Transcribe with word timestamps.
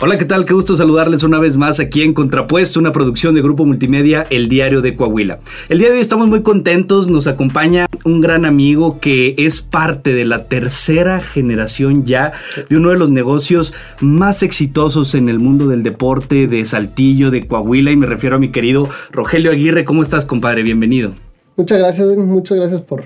Hola, 0.00 0.16
¿qué 0.16 0.24
tal? 0.24 0.44
Qué 0.44 0.54
gusto 0.54 0.76
saludarles 0.76 1.24
una 1.24 1.40
vez 1.40 1.56
más 1.56 1.80
aquí 1.80 2.02
en 2.02 2.14
Contrapuesto, 2.14 2.78
una 2.78 2.92
producción 2.92 3.34
de 3.34 3.42
Grupo 3.42 3.66
Multimedia, 3.66 4.24
El 4.30 4.48
Diario 4.48 4.80
de 4.80 4.94
Coahuila. 4.94 5.40
El 5.68 5.80
día 5.80 5.88
de 5.88 5.94
hoy 5.94 6.00
estamos 6.00 6.28
muy 6.28 6.42
contentos, 6.42 7.08
nos 7.08 7.26
acompaña 7.26 7.88
un 8.04 8.20
gran 8.20 8.44
amigo 8.44 9.00
que 9.00 9.34
es 9.36 9.60
parte 9.60 10.12
de 10.12 10.24
la 10.24 10.44
tercera 10.44 11.20
generación 11.20 12.04
ya 12.04 12.32
de 12.70 12.76
uno 12.76 12.90
de 12.90 12.96
los 12.96 13.10
negocios 13.10 13.74
más 14.00 14.44
exitosos 14.44 15.16
en 15.16 15.28
el 15.28 15.40
mundo 15.40 15.66
del 15.66 15.82
deporte 15.82 16.46
de 16.46 16.64
Saltillo, 16.64 17.32
de 17.32 17.48
Coahuila, 17.48 17.90
y 17.90 17.96
me 17.96 18.06
refiero 18.06 18.36
a 18.36 18.38
mi 18.38 18.50
querido 18.50 18.88
Rogelio 19.10 19.50
Aguirre. 19.50 19.84
¿Cómo 19.84 20.04
estás, 20.04 20.24
compadre? 20.24 20.62
Bienvenido. 20.62 21.10
Muchas 21.56 21.80
gracias, 21.80 22.06
muchas 22.16 22.56
gracias 22.56 22.82
por, 22.82 23.02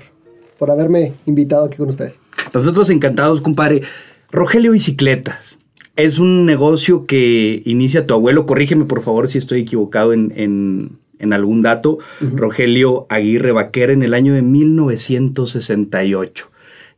por 0.59 0.69
haberme 0.69 1.13
invitado 1.25 1.65
aquí 1.65 1.77
con 1.77 1.89
ustedes. 1.89 2.19
Nosotros 2.53 2.91
encantados, 2.91 3.41
compadre. 3.41 3.81
Rogelio 4.29 4.73
Bicicletas 4.73 5.57
es 5.95 6.19
un 6.19 6.45
negocio 6.45 7.05
que 7.05 7.61
inicia 7.65 8.05
tu 8.05 8.13
abuelo. 8.13 8.45
Corrígeme, 8.45 8.85
por 8.85 9.03
favor, 9.03 9.27
si 9.27 9.37
estoy 9.37 9.61
equivocado 9.61 10.13
en, 10.13 10.99
algún 11.31 11.61
dato. 11.61 11.99
Rogelio 12.19 13.05
Aguirre 13.09 13.51
Vaquera 13.51 13.93
en 13.93 14.03
el 14.03 14.13
año 14.13 14.33
de 14.33 14.41
1968. 14.41 16.49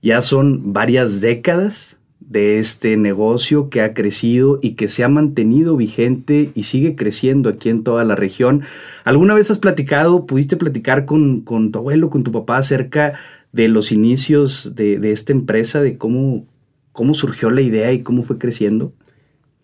Ya 0.02 0.22
son 0.22 0.74
varias 0.74 1.22
décadas 1.22 2.00
de 2.20 2.60
este 2.60 2.98
negocio 2.98 3.70
que 3.70 3.82
ha 3.82 3.94
crecido 3.94 4.60
y 4.62 4.72
que 4.72 4.88
se 4.88 5.04
ha 5.04 5.10
mantenido 5.10 5.76
vigente 5.76 6.52
y 6.56 6.64
sigue 6.64 6.96
creciendo 6.96 7.50
aquí 7.50 7.70
en 7.70 7.84
toda 7.84 8.04
la 8.04 8.16
región. 8.16 8.64
¿Alguna 9.04 9.36
vez 9.36 9.52
has 9.52 9.60
platicado, 9.60 10.26
pudiste 10.26 10.58
platicar 10.58 11.06
con, 11.06 11.44
tu 11.44 11.78
abuelo, 11.78 12.10
con 12.10 12.24
tu 12.24 12.32
papá 12.32 12.58
acerca 12.58 13.14
de 13.52 13.68
los 13.68 13.92
inicios 13.92 14.76
de, 14.76 15.00
de 15.00 15.12
esta 15.12 15.34
empresa, 15.34 15.82
de 15.82 15.98
cómo, 15.98 16.46
¿Cómo 16.96 17.14
surgió 17.14 17.50
la 17.50 17.62
idea 17.62 17.92
y 17.92 18.02
cómo 18.02 18.24
fue 18.24 18.38
creciendo? 18.38 18.94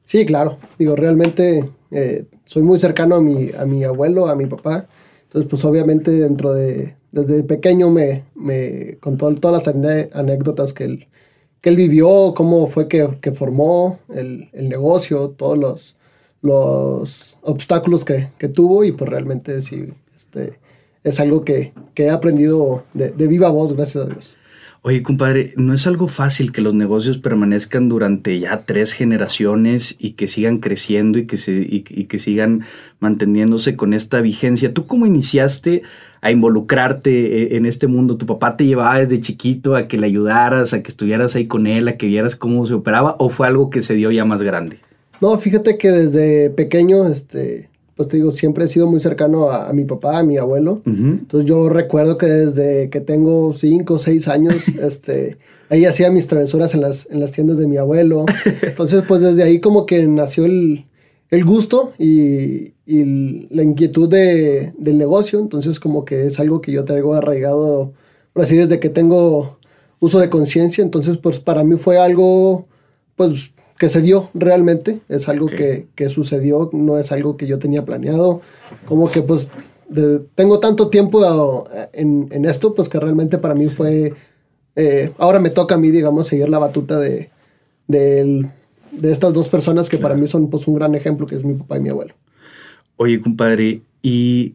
Sí, 0.04 0.26
claro. 0.26 0.58
Digo, 0.78 0.98
realmente 0.98 1.64
eh, 1.90 2.26
soy 2.44 2.62
muy 2.62 2.78
cercano 2.78 3.16
a 3.16 3.22
mi, 3.22 3.52
a 3.58 3.66
mi 3.66 3.86
abuelo, 3.86 4.28
a 4.28 4.36
mi 4.36 4.48
papá. 4.48 4.88
Entonces, 5.24 5.50
pues 5.50 5.64
obviamente 5.64 6.12
dentro 6.12 6.54
de, 6.54 6.96
desde 7.14 7.42
pequeño 7.44 7.90
me, 7.90 8.26
me 8.36 8.98
contó 9.00 9.34
todas 9.36 9.66
las 9.66 9.76
anécdotas 10.14 10.74
que 10.74 10.84
él, 10.84 11.08
que 11.62 11.70
él 11.70 11.78
vivió, 11.78 12.34
cómo 12.36 12.68
fue 12.68 12.90
que, 12.90 13.08
que 13.22 13.32
formó 13.32 14.00
el, 14.10 14.50
el, 14.52 14.68
negocio, 14.68 15.30
todos 15.30 15.58
los, 15.58 15.96
los 16.42 17.38
obstáculos 17.44 18.04
que, 18.04 18.28
que, 18.38 18.50
tuvo 18.50 18.84
y 18.84 18.92
pues 18.92 19.10
realmente 19.10 19.62
sí, 19.62 19.88
este, 20.14 20.60
es 21.06 21.20
algo 21.22 21.46
que, 21.46 21.72
que 21.94 22.08
he 22.08 22.10
aprendido 22.10 22.84
de, 22.94 23.10
de 23.10 23.28
viva 23.28 23.50
voz, 23.50 23.74
gracias 23.74 24.06
a 24.06 24.10
Dios. 24.10 24.36
Oye, 24.84 25.04
compadre, 25.04 25.54
no 25.58 25.76
es 25.76 25.86
algo 25.86 26.08
fácil 26.08 26.52
que 26.52 26.62
los 26.62 26.74
negocios 26.74 27.20
permanezcan 27.20 27.88
durante 27.88 28.40
ya 28.40 28.64
tres 28.66 28.94
generaciones 28.94 29.96
y 30.00 30.14
que 30.14 30.28
sigan 30.28 30.58
creciendo 30.58 31.20
y 31.20 31.28
que, 31.28 31.38
se, 31.38 31.52
y, 31.52 31.82
que 31.82 32.18
sigan 32.18 32.64
manteniéndose 33.00 33.76
con 33.76 33.94
esta 33.94 34.22
vigencia. 34.22 34.74
¿Tú 34.74 34.88
cómo 34.88 35.06
iniciaste 35.06 35.84
a 36.22 36.32
involucrarte 36.32 37.12
eh, 37.12 37.58
en 37.58 37.68
este 37.68 37.86
mundo? 37.86 38.18
¿Tu 38.18 38.26
papá 38.26 38.58
te 38.58 38.66
llevaba 38.66 38.98
desde 38.98 39.22
chiquito 39.22 39.76
a 39.76 39.88
que 39.88 40.00
le 40.00 40.08
ayudaras, 40.08 40.74
a 40.74 40.82
que 40.82 40.90
estuvieras 40.90 41.36
ahí 41.36 41.46
con 41.46 41.68
él, 41.68 41.88
a 41.88 41.98
que 41.98 42.08
vieras 42.08 42.36
cómo 42.36 42.66
se 42.66 42.74
operaba 42.74 43.16
o 43.20 43.30
fue 43.30 43.46
algo 43.46 43.70
que 43.70 43.84
se 43.84 43.94
dio 43.94 44.10
ya 44.10 44.26
más 44.26 44.42
grande? 44.42 44.80
No, 45.22 45.38
fíjate 45.38 45.78
que 45.78 45.92
desde 45.92 46.50
pequeño, 46.50 47.08
este, 47.08 47.70
pues 48.02 48.10
te 48.10 48.18
digo, 48.18 48.32
siempre 48.32 48.66
he 48.66 48.68
sido 48.68 48.88
muy 48.88 49.00
cercano 49.00 49.52
a, 49.52 49.72
mi 49.74 49.86
papá, 49.86 50.18
a 50.18 50.24
mi 50.24 50.38
abuelo. 50.38 50.82
Entonces 50.86 51.48
yo 51.48 51.70
recuerdo 51.70 52.18
que 52.18 52.26
desde 52.26 52.90
que 52.90 53.00
tengo 53.00 53.54
cinco 53.54 53.96
o 53.96 54.00
seis 54.00 54.28
años, 54.28 54.68
este, 54.82 55.38
ahí 55.70 55.86
hacía 55.86 56.10
mis 56.10 56.28
travesuras 56.28 56.74
en 56.74 56.82
las, 56.82 57.08
en 57.12 57.20
las 57.20 57.32
tiendas 57.32 57.60
de 57.60 57.68
mi 57.68 57.78
abuelo. 57.78 58.26
Entonces 58.64 59.04
pues 59.08 59.22
desde 59.22 59.44
ahí 59.44 59.60
como 59.60 59.86
que 59.86 60.02
nació 60.08 60.46
el, 60.46 60.86
el 61.30 61.46
gusto 61.46 61.94
y, 62.00 62.74
y, 62.88 63.48
la 63.52 63.62
inquietud 63.62 64.10
de, 64.10 64.74
del 64.80 64.98
negocio. 64.98 65.40
Entonces 65.40 65.80
como 65.80 66.04
que 66.04 66.26
es 66.26 66.40
algo 66.40 66.60
que 66.60 66.72
yo 66.72 66.84
traigo 66.84 67.14
arraigado, 67.14 67.94
por 68.34 68.44
así 68.44 68.56
desde 68.56 68.80
que 68.80 68.90
tengo 68.90 69.60
uso 70.00 70.20
de 70.20 70.32
conciencia. 70.32 70.84
Entonces 70.84 71.18
pues 71.18 71.38
para 71.38 71.64
mí 71.64 71.78
fue 71.78 72.00
algo 72.00 72.66
pues 73.16 73.51
que 73.82 73.90
se 73.90 74.04
dio 74.04 74.30
realmente, 74.36 75.00
es 75.10 75.28
algo 75.28 75.48
que, 75.48 75.88
que, 75.96 76.08
sucedió, 76.08 76.70
no 76.72 77.00
es 77.00 77.12
algo 77.12 77.36
que 77.36 77.48
yo 77.48 77.58
tenía 77.58 77.84
planeado, 77.84 78.40
como 78.86 79.10
que 79.10 79.24
pues 79.24 79.50
tengo 80.36 80.60
tanto 80.60 80.90
tiempo 80.90 81.66
en, 81.92 82.28
en, 82.30 82.46
esto, 82.46 82.76
pues 82.76 82.90
que 82.90 83.00
realmente 83.00 83.40
para 83.40 83.56
mí 83.56 83.66
fue, 83.66 84.14
eh, 84.76 85.12
ahora 85.18 85.40
me 85.40 85.50
toca 85.50 85.74
a 85.74 85.78
mí, 85.80 85.90
digamos, 85.90 86.28
seguir 86.28 86.48
la 86.48 86.60
batuta 86.60 87.00
de, 87.00 87.32
de, 87.88 88.48
de 88.92 89.12
estas 89.12 89.34
dos 89.34 89.48
personas 89.48 89.90
que 89.90 89.98
para 89.98 90.14
mí 90.14 90.28
son 90.28 90.52
pues 90.52 90.68
un 90.68 90.76
gran 90.76 90.94
ejemplo, 90.94 91.26
que 91.26 91.34
es 91.34 91.44
mi 91.44 91.56
papá 91.56 91.78
y 91.78 91.82
mi 91.82 91.90
abuelo. 91.90 92.14
Oye, 92.98 93.20
compadre, 93.20 93.82
y 94.04 94.54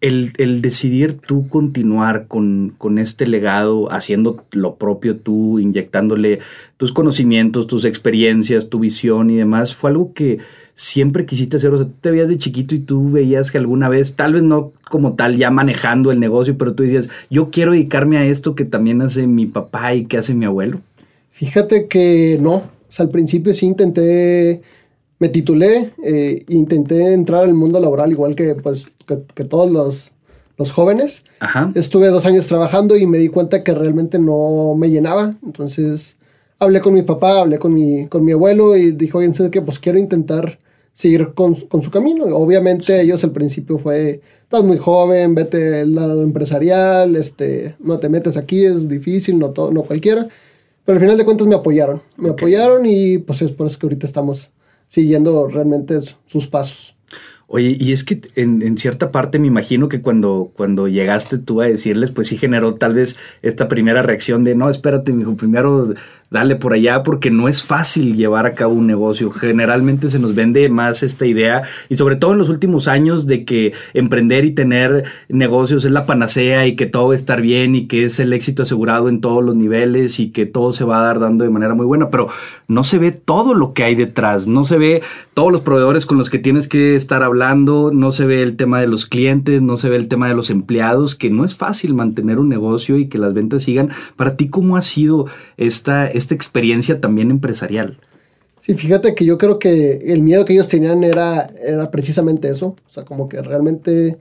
el, 0.00 0.62
decidir 0.62 1.18
tú 1.18 1.48
continuar 1.48 2.26
con, 2.26 2.74
este 2.98 3.26
legado, 3.26 3.92
haciendo 3.92 4.42
lo 4.52 4.76
propio 4.76 5.16
tú, 5.16 5.58
inyectándole 5.58 6.38
tus 6.76 6.92
conocimientos, 6.92 7.66
tus 7.66 7.84
experiencias, 7.84 8.70
tu 8.70 8.78
visión 8.78 9.30
y 9.30 9.36
demás, 9.36 9.74
fue 9.74 9.90
algo 9.90 10.12
que 10.14 10.38
siempre 10.74 11.26
quisiste 11.26 11.56
hacer. 11.56 11.72
O 11.72 11.76
sea, 11.76 11.86
tú 11.86 11.94
te 12.00 12.10
veías 12.10 12.28
de 12.28 12.38
chiquito 12.38 12.74
y 12.74 12.78
tú 12.78 13.10
veías 13.10 13.50
que 13.50 13.58
alguna 13.58 13.88
vez, 13.88 14.16
tal 14.16 14.32
vez 14.32 14.42
no 14.42 14.72
como 14.88 15.14
tal 15.14 15.36
ya 15.36 15.50
manejando 15.50 16.10
el 16.10 16.20
negocio, 16.20 16.56
pero 16.56 16.74
tú 16.74 16.82
decías, 16.82 17.10
yo 17.28 17.50
quiero 17.50 17.72
dedicarme 17.72 18.16
a 18.16 18.24
esto 18.24 18.54
que 18.54 18.64
también 18.64 19.02
hace 19.02 19.26
mi 19.26 19.46
papá 19.46 19.94
y 19.94 20.06
que 20.06 20.16
hace 20.16 20.34
mi 20.34 20.46
abuelo. 20.46 20.80
Fíjate 21.30 21.86
que 21.86 22.38
no. 22.40 22.54
O 22.54 22.92
sea, 22.92 23.04
al 23.04 23.12
principio 23.12 23.54
sí 23.54 23.66
intenté 23.66 24.62
me 25.20 25.28
titulé 25.28 25.92
e 26.02 26.44
intenté 26.48 27.12
entrar 27.12 27.44
al 27.44 27.54
mundo 27.54 27.78
laboral 27.78 28.10
igual 28.10 28.34
que, 28.34 28.54
pues, 28.54 28.90
que, 29.34 29.44
todos 29.44 29.70
los, 29.70 30.12
los 30.56 30.72
jóvenes. 30.72 31.22
Estuve 31.74 32.08
dos 32.08 32.26
años 32.26 32.46
trabajando 32.48 32.96
y 32.96 33.06
me 33.06 33.18
di 33.18 33.28
cuenta 33.28 33.64
que 33.64 33.74
realmente 33.74 34.18
no 34.18 34.74
me 34.76 34.90
llenaba. 34.90 35.34
Entonces 35.44 36.16
hablé 36.58 36.80
con 36.80 36.94
mi 36.94 37.02
papá, 37.02 37.40
hablé 37.40 37.58
con 37.58 37.72
mi, 37.72 38.06
con 38.06 38.24
mi 38.24 38.32
abuelo 38.32 38.76
y 38.76 38.92
dijo, 38.92 39.18
oye, 39.18 39.32
que 39.50 39.62
pues 39.62 39.78
quiero 39.78 39.98
intentar 39.98 40.58
seguir 40.92 41.32
con, 41.34 41.54
con, 41.54 41.82
su 41.82 41.90
camino. 41.90 42.24
Obviamente 42.36 43.00
ellos 43.00 43.24
al 43.24 43.32
principio 43.32 43.78
fue, 43.78 44.20
estás 44.42 44.62
muy 44.62 44.78
joven, 44.78 45.34
vete 45.34 45.80
al 45.80 45.94
lado 45.94 46.22
empresarial, 46.22 47.16
este, 47.16 47.76
no 47.80 47.98
te 47.98 48.08
metes 48.08 48.36
aquí, 48.36 48.64
es 48.64 48.88
difícil, 48.88 49.38
no, 49.38 49.50
todo, 49.50 49.70
no 49.72 49.82
cualquiera. 49.82 50.28
Pero 50.84 50.96
al 50.96 51.00
final 51.00 51.16
de 51.16 51.24
cuentas 51.24 51.46
me 51.46 51.54
apoyaron, 51.54 52.02
me 52.16 52.30
apoyaron 52.30 52.84
y 52.84 53.18
pues 53.18 53.42
es 53.42 53.52
por 53.52 53.66
eso 53.66 53.78
que 53.78 53.86
ahorita 53.86 54.06
estamos 54.06 54.50
siguiendo 54.86 55.46
realmente 55.46 56.00
sus 56.26 56.46
pasos. 56.46 56.94
Oye, 57.52 57.76
y 57.80 57.92
es 57.92 58.04
que 58.04 58.20
en, 58.36 58.78
cierta 58.78 59.10
parte 59.10 59.40
me 59.40 59.48
imagino 59.48 59.88
que 59.88 60.00
cuando, 60.00 60.52
cuando 60.54 60.86
llegaste 60.86 61.36
tú 61.36 61.60
a 61.60 61.66
decirles, 61.66 62.12
pues 62.12 62.28
sí 62.28 62.36
generó 62.36 62.76
tal 62.76 62.94
vez 62.94 63.18
esta 63.42 63.66
primera 63.66 64.02
reacción 64.02 64.44
de, 64.44 64.54
no, 64.54 64.70
espérate, 64.70 65.12
mi 65.12 65.22
hijo, 65.22 65.36
primero 65.36 65.92
dale 66.30 66.56
por 66.56 66.72
allá 66.72 67.02
porque 67.02 67.30
no 67.30 67.48
es 67.48 67.62
fácil 67.62 68.16
llevar 68.16 68.46
a 68.46 68.54
cabo 68.54 68.74
un 68.74 68.86
negocio. 68.86 69.30
Generalmente 69.30 70.08
se 70.08 70.18
nos 70.18 70.34
vende 70.34 70.68
más 70.68 71.02
esta 71.02 71.26
idea 71.26 71.62
y 71.88 71.96
sobre 71.96 72.16
todo 72.16 72.32
en 72.32 72.38
los 72.38 72.48
últimos 72.48 72.88
años 72.88 73.26
de 73.26 73.44
que 73.44 73.72
emprender 73.94 74.44
y 74.44 74.52
tener 74.52 75.04
negocios 75.28 75.84
es 75.84 75.90
la 75.90 76.06
panacea 76.06 76.66
y 76.66 76.76
que 76.76 76.86
todo 76.86 77.08
va 77.08 77.12
a 77.12 77.16
estar 77.16 77.42
bien 77.42 77.74
y 77.74 77.86
que 77.86 78.04
es 78.04 78.20
el 78.20 78.32
éxito 78.32 78.62
asegurado 78.62 79.08
en 79.08 79.20
todos 79.20 79.44
los 79.44 79.56
niveles 79.56 80.20
y 80.20 80.30
que 80.30 80.46
todo 80.46 80.72
se 80.72 80.84
va 80.84 81.00
a 81.00 81.04
dar 81.04 81.20
dando 81.20 81.44
de 81.44 81.50
manera 81.50 81.74
muy 81.74 81.86
buena, 81.86 82.10
pero 82.10 82.28
no 82.68 82.84
se 82.84 82.98
ve 82.98 83.12
todo 83.12 83.54
lo 83.54 83.72
que 83.74 83.84
hay 83.84 83.94
detrás, 83.94 84.46
no 84.46 84.64
se 84.64 84.78
ve 84.78 85.02
todos 85.34 85.50
los 85.50 85.60
proveedores 85.60 86.06
con 86.06 86.18
los 86.18 86.30
que 86.30 86.38
tienes 86.38 86.68
que 86.68 86.94
estar 86.96 87.22
hablando, 87.22 87.90
no 87.92 88.12
se 88.12 88.26
ve 88.26 88.42
el 88.42 88.56
tema 88.56 88.80
de 88.80 88.86
los 88.86 89.06
clientes, 89.06 89.62
no 89.62 89.76
se 89.76 89.88
ve 89.88 89.96
el 89.96 90.08
tema 90.08 90.28
de 90.28 90.34
los 90.34 90.50
empleados, 90.50 91.14
que 91.14 91.30
no 91.30 91.44
es 91.44 91.54
fácil 91.54 91.94
mantener 91.94 92.38
un 92.38 92.48
negocio 92.48 92.96
y 92.98 93.08
que 93.08 93.18
las 93.18 93.34
ventas 93.34 93.64
sigan. 93.64 93.90
Para 94.16 94.36
ti, 94.36 94.48
¿cómo 94.48 94.76
ha 94.76 94.82
sido 94.82 95.26
esta 95.56 96.06
esta 96.20 96.34
experiencia 96.34 97.00
también 97.00 97.30
empresarial. 97.30 97.98
Sí, 98.60 98.74
fíjate 98.74 99.14
que 99.14 99.24
yo 99.24 99.38
creo 99.38 99.58
que 99.58 100.04
el 100.06 100.20
miedo 100.22 100.44
que 100.44 100.52
ellos 100.52 100.68
tenían 100.68 101.02
era, 101.02 101.50
era 101.62 101.90
precisamente 101.90 102.50
eso. 102.50 102.76
O 102.88 102.92
sea, 102.92 103.04
como 103.04 103.28
que 103.28 103.40
realmente 103.40 104.18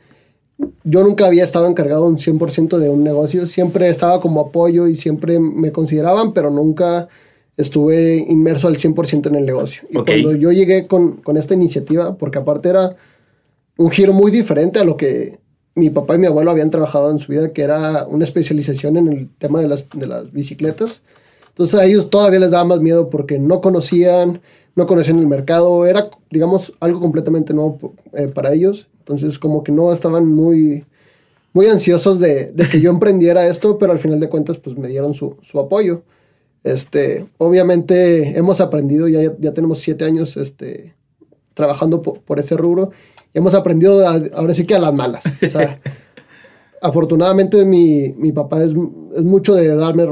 yo 0.83 1.03
nunca 1.03 1.25
había 1.25 1.43
estado 1.43 1.67
encargado 1.67 2.05
un 2.05 2.17
100% 2.17 2.77
de 2.77 2.89
un 2.89 3.03
negocio. 3.03 3.45
Siempre 3.45 3.89
estaba 3.89 4.19
como 4.19 4.41
apoyo 4.41 4.87
y 4.87 4.95
siempre 4.95 5.39
me 5.39 5.71
consideraban, 5.71 6.33
pero 6.33 6.49
nunca 6.49 7.07
estuve 7.57 8.15
inmerso 8.15 8.69
al 8.69 8.77
100% 8.77 9.27
en 9.27 9.35
el 9.35 9.45
negocio. 9.45 9.83
Y 9.89 9.95
cuando 9.95 10.33
yo 10.35 10.51
llegué 10.51 10.87
con, 10.87 11.17
con, 11.17 11.35
esta 11.35 11.53
iniciativa, 11.53 12.15
porque 12.15 12.39
aparte 12.39 12.69
era 12.69 12.95
un 13.77 13.91
giro 13.91 14.13
muy 14.13 14.31
diferente 14.31 14.79
a 14.79 14.85
lo 14.85 14.95
que 14.95 15.39
mi 15.75 15.89
papá 15.89 16.15
y 16.15 16.19
mi 16.19 16.27
abuelo 16.27 16.51
habían 16.51 16.69
trabajado 16.69 17.11
en 17.11 17.19
su 17.19 17.31
vida, 17.31 17.51
que 17.51 17.61
era 17.61 18.05
una 18.07 18.23
especialización 18.23 18.97
en 18.97 19.07
el 19.09 19.29
tema 19.37 19.61
de 19.61 19.67
las, 19.67 19.89
de 19.89 20.07
las 20.07 20.31
bicicletas. 20.31 21.01
Entonces 21.59 21.77
a 21.77 21.83
ellos 21.83 22.09
todavía 22.09 22.39
les 22.39 22.51
daba 22.51 22.63
más 22.63 22.79
miedo 22.79 23.09
porque 23.09 23.37
no 23.37 23.59
conocían, 23.59 24.39
no 24.75 24.87
conocían 24.87 25.19
el 25.19 25.27
mercado, 25.27 25.85
era, 25.85 26.09
digamos, 26.31 26.71
algo 26.79 27.01
completamente 27.01 27.53
nuevo 27.53 27.95
eh, 28.13 28.29
para 28.29 28.53
ellos. 28.53 28.87
Entonces 28.99 29.37
como 29.37 29.61
que 29.61 29.73
no 29.73 29.91
estaban 29.91 30.25
muy, 30.25 30.85
muy 31.51 31.65
ansiosos 31.67 32.17
de, 32.17 32.53
que 32.71 32.79
yo 32.79 32.89
emprendiera 32.89 33.45
esto, 33.45 33.77
pero 33.77 33.91
al 33.91 33.99
final 33.99 34.21
de 34.21 34.29
cuentas 34.29 34.57
pues 34.57 34.77
me 34.77 34.87
dieron 34.87 35.13
su, 35.13 35.35
apoyo. 35.59 36.03
Este, 36.63 37.25
obviamente 37.37 38.37
hemos 38.37 38.61
aprendido, 38.61 39.09
ya, 39.09 39.33
ya 39.37 39.53
tenemos 39.53 39.79
siete 39.79 40.05
años 40.05 40.37
este, 40.37 40.93
trabajando 41.55 42.01
por, 42.01 42.39
ese 42.39 42.55
rubro, 42.55 42.91
y 43.33 43.39
hemos 43.39 43.53
aprendido 43.53 44.07
ahora 44.07 44.53
sí 44.53 44.65
que 44.65 44.75
a 44.75 44.79
las 44.79 44.93
malas. 44.93 45.25
O 45.25 45.49
afortunadamente 46.81 47.65
mi, 47.65 48.13
mi 48.17 48.31
papá 48.31 48.63
es, 48.63 48.71
es, 49.15 49.23
mucho 49.23 49.55
de 49.55 49.75
darme 49.75 50.05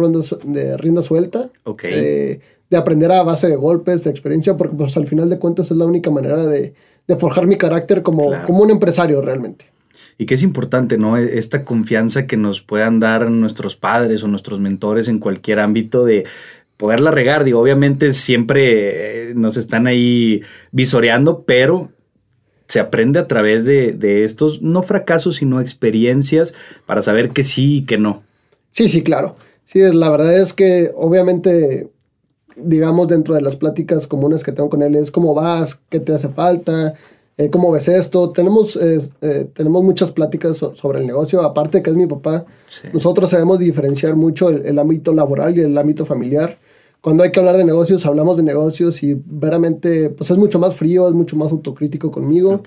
de 0.43 0.77
rienda 0.77 1.01
suelta, 1.01 1.49
okay. 1.63 2.39
de 2.69 2.77
aprender 2.77 3.11
a 3.11 3.23
base 3.23 3.47
de 3.47 3.55
golpes, 3.55 4.03
de 4.03 4.11
experiencia, 4.11 4.57
porque 4.57 4.75
pues 4.75 4.95
al 4.97 5.07
final 5.07 5.29
de 5.29 5.39
cuentas 5.39 5.71
es 5.71 5.77
la 5.77 5.85
única 5.85 6.11
manera 6.11 6.45
de, 6.45 6.73
de 7.07 7.15
forjar 7.15 7.47
mi 7.47 7.57
carácter 7.57 8.03
como, 8.03 8.31
como 8.45 8.63
un 8.63 8.71
empresario 8.71 9.21
realmente. 9.21 9.65
Y 10.17 10.25
que 10.25 10.33
es 10.33 10.43
importante, 10.43 10.97
¿no? 10.97 11.17
E, 11.17 11.37
esta 11.37 11.63
confianza 11.63 12.27
que 12.27 12.37
nos 12.37 12.61
puedan 12.61 12.99
dar 12.99 13.29
nuestros 13.29 13.75
padres 13.75 14.23
o 14.23 14.27
nuestros 14.27 14.59
mentores 14.59 15.07
en 15.07 15.19
cualquier 15.19 15.59
ámbito 15.59 16.05
de 16.05 16.25
poderla 16.75 17.11
regar. 17.11 17.43
Digo, 17.43 17.59
obviamente 17.59 18.13
siempre 18.13 19.29
eh, 19.29 19.33
nos 19.35 19.57
están 19.57 19.87
ahí 19.87 20.41
visoreando, 20.71 21.43
pero 21.43 21.91
se 22.67 22.79
aprende 22.79 23.19
a 23.19 23.27
través 23.27 23.65
de, 23.65 23.93
de, 23.93 24.23
estos, 24.23 24.61
no 24.61 24.83
fracasos, 24.83 25.37
sino 25.37 25.61
experiencias 25.61 26.53
para 26.85 27.01
saber 27.01 27.29
que 27.29 27.43
sí 27.43 27.77
y 27.77 27.85
que 27.85 27.97
no. 27.97 28.23
Sí, 28.71 28.89
sí, 28.89 29.03
claro. 29.03 29.35
Sí, 29.63 29.79
la 29.79 30.09
verdad 30.09 30.39
es 30.39 30.53
que 30.53 30.91
obviamente, 30.95 31.89
digamos, 32.55 33.07
dentro 33.07 33.35
de 33.35 33.41
las 33.41 33.55
pláticas 33.55 34.07
comunes 34.07 34.43
que 34.43 34.51
tengo 34.51 34.69
con 34.69 34.81
él 34.81 34.95
es 34.95 35.11
cómo 35.11 35.33
vas, 35.33 35.81
qué 35.89 35.99
te 35.99 36.13
hace 36.13 36.29
falta, 36.29 36.93
eh, 37.37 37.49
cómo 37.49 37.71
ves 37.71 37.87
esto. 37.87 38.31
Tenemos, 38.31 38.75
eh, 38.75 39.01
eh, 39.21 39.47
tenemos 39.53 39.83
muchas 39.83 40.11
pláticas 40.11 40.57
sobre 40.57 40.99
el 40.99 41.07
negocio, 41.07 41.41
aparte 41.41 41.81
que 41.81 41.89
es 41.89 41.95
mi 41.95 42.07
papá. 42.07 42.45
Nosotros 42.93 43.29
sabemos 43.29 43.59
diferenciar 43.59 44.15
mucho 44.15 44.49
el, 44.49 44.65
el, 44.65 44.79
ámbito 44.79 45.13
laboral 45.13 45.57
y 45.57 45.61
el 45.61 45.77
ámbito 45.77 46.05
familiar 46.05 46.57
cuando 47.07 47.23
hay 47.23 47.31
que 47.31 47.39
hablar 47.39 47.55
de 47.55 47.63
negocios, 47.63 48.05
hablamos 48.05 48.35
de 48.35 48.43
negocios 48.43 49.01
y 49.01 49.13
veramente, 49.13 50.09
pues 50.09 50.29
es 50.29 50.35
mucho 50.35 50.59
más 50.59 50.75
frío, 50.75 51.07
es 51.07 51.13
mucho 51.13 51.37
más 51.37 51.53
autocrítico 51.53 52.11
conmigo. 52.11 52.63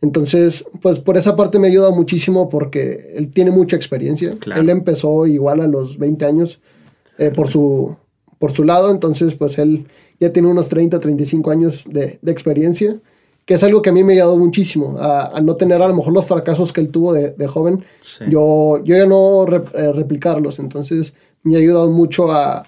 Entonces, 0.00 0.66
pues 0.82 0.98
por 0.98 1.16
esa 1.16 1.36
parte 1.36 1.60
me 1.60 1.68
ayuda 1.68 1.92
muchísimo 1.92 2.48
porque 2.48 3.12
él 3.14 3.30
tiene 3.30 3.52
mucha 3.52 3.76
experiencia. 3.76 4.36
Él 4.56 4.70
empezó 4.70 5.24
igual 5.28 5.60
a 5.60 5.68
los 5.68 5.98
20 5.98 6.24
años 6.24 6.58
eh, 7.18 7.30
por, 7.30 7.48
su, 7.48 7.94
por 8.40 8.50
su 8.50 8.64
lado, 8.64 8.90
entonces 8.90 9.34
pues 9.34 9.56
él 9.56 9.86
ya 10.18 10.32
tiene 10.32 10.48
unos 10.48 10.68
30, 10.68 10.98
35 10.98 11.50
años 11.52 11.84
de, 11.88 12.18
de 12.20 12.32
experiencia 12.32 13.00
que 13.46 13.54
es 13.54 13.62
algo 13.62 13.80
que 13.80 13.90
a 13.90 13.92
mí 13.92 14.02
me 14.02 14.12
ha 14.12 14.14
ayudado 14.14 14.36
muchísimo, 14.36 14.96
a, 14.98 15.40
no 15.40 15.54
tener 15.54 15.80
a 15.80 15.86
lo 15.86 15.94
mejor 15.94 16.12
los 16.12 16.26
fracasos 16.26 16.72
que 16.72 16.80
él 16.80 16.88
tuvo 16.88 17.14
de, 17.14 17.46
joven, 17.46 17.84
yo, 18.28 18.82
yo 18.82 18.96
ya 18.96 19.06
no 19.06 19.46
eh, 19.46 19.92
replicarlos, 19.92 20.58
entonces 20.58 21.14
me 21.46 21.56
ha 21.56 21.58
ayudado 21.60 21.90
mucho 21.90 22.30
a, 22.30 22.64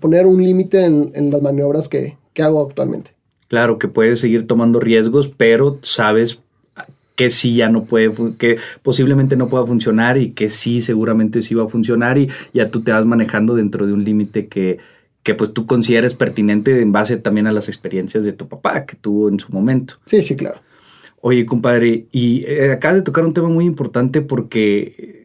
poner 0.00 0.26
un 0.26 0.42
límite 0.42 0.84
en, 0.84 1.30
las 1.30 1.42
maniobras 1.42 1.88
que, 1.88 2.16
que 2.34 2.42
hago 2.42 2.64
actualmente. 2.66 3.12
Claro, 3.48 3.78
que 3.78 3.88
puedes 3.88 4.20
seguir 4.20 4.46
tomando 4.46 4.78
riesgos, 4.78 5.28
pero 5.28 5.78
sabes 5.82 6.40
que 7.16 7.30
sí 7.30 7.56
ya 7.56 7.68
no 7.68 7.84
puede, 7.84 8.12
que 8.38 8.58
posiblemente 8.82 9.36
no 9.36 9.48
pueda 9.48 9.66
funcionar 9.66 10.18
y 10.18 10.30
que 10.30 10.48
sí 10.48 10.80
seguramente 10.80 11.42
sí 11.42 11.54
va 11.54 11.64
a 11.64 11.68
funcionar 11.68 12.16
y 12.16 12.28
ya 12.54 12.68
tú 12.68 12.82
te 12.82 12.92
vas 12.92 13.04
manejando 13.04 13.56
dentro 13.56 13.86
de 13.88 13.92
un 13.92 14.04
límite 14.04 14.46
que, 14.46 14.78
que 15.24 15.34
pues 15.34 15.52
tú 15.52 15.66
consideres 15.66 16.14
pertinente 16.14 16.80
en 16.80 16.92
base 16.92 17.16
también 17.16 17.48
a 17.48 17.52
las 17.52 17.68
experiencias 17.68 18.24
de 18.24 18.34
tu 18.34 18.46
papá 18.46 18.86
que 18.86 18.94
tuvo 18.94 19.28
en 19.28 19.40
su 19.40 19.50
momento. 19.50 19.94
Sí, 20.06 20.22
sí, 20.22 20.36
claro. 20.36 20.60
Oye, 21.20 21.44
compadre, 21.44 22.06
y 22.12 22.44
eh, 22.46 22.70
acabas 22.70 22.98
de 22.98 23.02
tocar 23.02 23.24
un 23.24 23.34
tema 23.34 23.48
muy 23.48 23.64
importante 23.64 24.20
porque, 24.20 25.17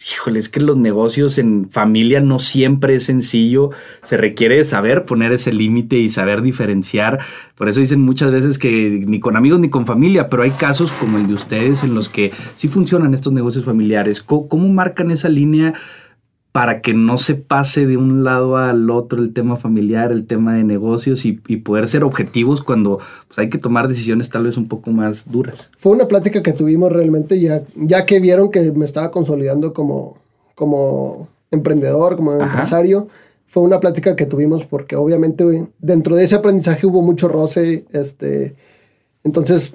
híjole, 0.00 0.38
es 0.38 0.48
que 0.48 0.60
los 0.60 0.76
negocios 0.76 1.38
en 1.38 1.68
familia 1.70 2.20
no 2.20 2.38
siempre 2.38 2.94
es 2.94 3.04
sencillo. 3.04 3.70
Se 4.02 4.16
requiere 4.16 4.64
saber 4.64 5.04
poner 5.04 5.32
ese 5.32 5.52
límite 5.52 5.96
y 5.96 6.08
saber 6.08 6.42
diferenciar. 6.42 7.18
Por 7.56 7.68
eso 7.68 7.80
dicen 7.80 8.00
muchas 8.00 8.30
veces 8.30 8.58
que 8.58 9.04
ni 9.06 9.20
con 9.20 9.36
amigos 9.36 9.60
ni 9.60 9.70
con 9.70 9.86
familia, 9.86 10.28
pero 10.28 10.42
hay 10.42 10.52
casos 10.52 10.92
como 10.92 11.18
el 11.18 11.26
de 11.26 11.34
ustedes 11.34 11.82
en 11.82 11.94
los 11.94 12.08
que 12.08 12.32
sí 12.54 12.68
funcionan 12.68 13.14
estos 13.14 13.32
negocios 13.32 13.64
familiares. 13.64 14.22
cómo 14.22 14.68
marcan 14.68 15.10
esa 15.10 15.28
línea? 15.28 15.74
Para 16.52 16.80
que 16.80 16.94
no 16.94 17.18
se 17.18 17.34
pase 17.34 17.86
de 17.86 17.96
un 17.96 18.24
lado 18.24 18.56
al 18.56 18.90
otro 18.90 19.22
el 19.22 19.32
tema 19.32 19.56
familiar, 19.56 20.12
el 20.12 20.26
tema 20.26 20.54
de 20.54 20.64
negocios 20.64 21.24
y, 21.24 21.32
poder 21.32 21.88
ser 21.88 22.04
objetivos 22.04 22.62
cuando 22.62 22.98
pues, 23.26 23.38
hay 23.38 23.50
que 23.50 23.58
tomar 23.58 23.88
decisiones 23.88 24.30
tal 24.30 24.44
vez 24.44 24.56
un 24.56 24.66
poco 24.66 24.90
más 24.90 25.30
duras. 25.30 25.70
Fue 25.78 25.92
una 25.92 26.08
plática 26.08 26.42
que 26.42 26.52
tuvimos 26.52 26.90
realmente 26.90 27.38
ya, 27.38 27.62
ya 27.76 28.06
que 28.06 28.20
vieron 28.20 28.50
que 28.50 28.72
me 28.72 28.86
estaba 28.86 29.10
consolidando 29.10 29.72
como, 29.72 30.18
como 30.54 31.28
emprendedor, 31.50 32.16
como 32.16 32.32
empresario. 32.32 33.08
Fue 33.46 33.62
una 33.62 33.80
plática 33.80 34.16
que 34.16 34.26
tuvimos 34.26 34.64
porque 34.64 34.96
obviamente 34.96 35.44
dentro 35.78 36.16
de 36.16 36.24
ese 36.24 36.36
aprendizaje 36.36 36.86
hubo 36.86 37.02
mucho 37.02 37.28
roce, 37.28 37.84
este, 37.92 38.54
entonces, 39.28 39.74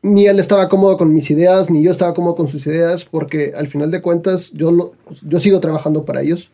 ni 0.00 0.26
él 0.26 0.38
estaba 0.38 0.68
cómodo 0.68 0.96
con 0.96 1.12
mis 1.12 1.28
ideas, 1.28 1.70
ni 1.70 1.82
yo 1.82 1.90
estaba 1.90 2.14
cómodo 2.14 2.36
con 2.36 2.46
sus 2.46 2.64
ideas, 2.68 3.04
porque 3.04 3.52
al 3.56 3.66
final 3.66 3.90
de 3.90 4.00
cuentas 4.00 4.52
yo, 4.52 4.92
yo 5.26 5.40
sigo 5.40 5.58
trabajando 5.58 6.04
para 6.04 6.22
ellos. 6.22 6.52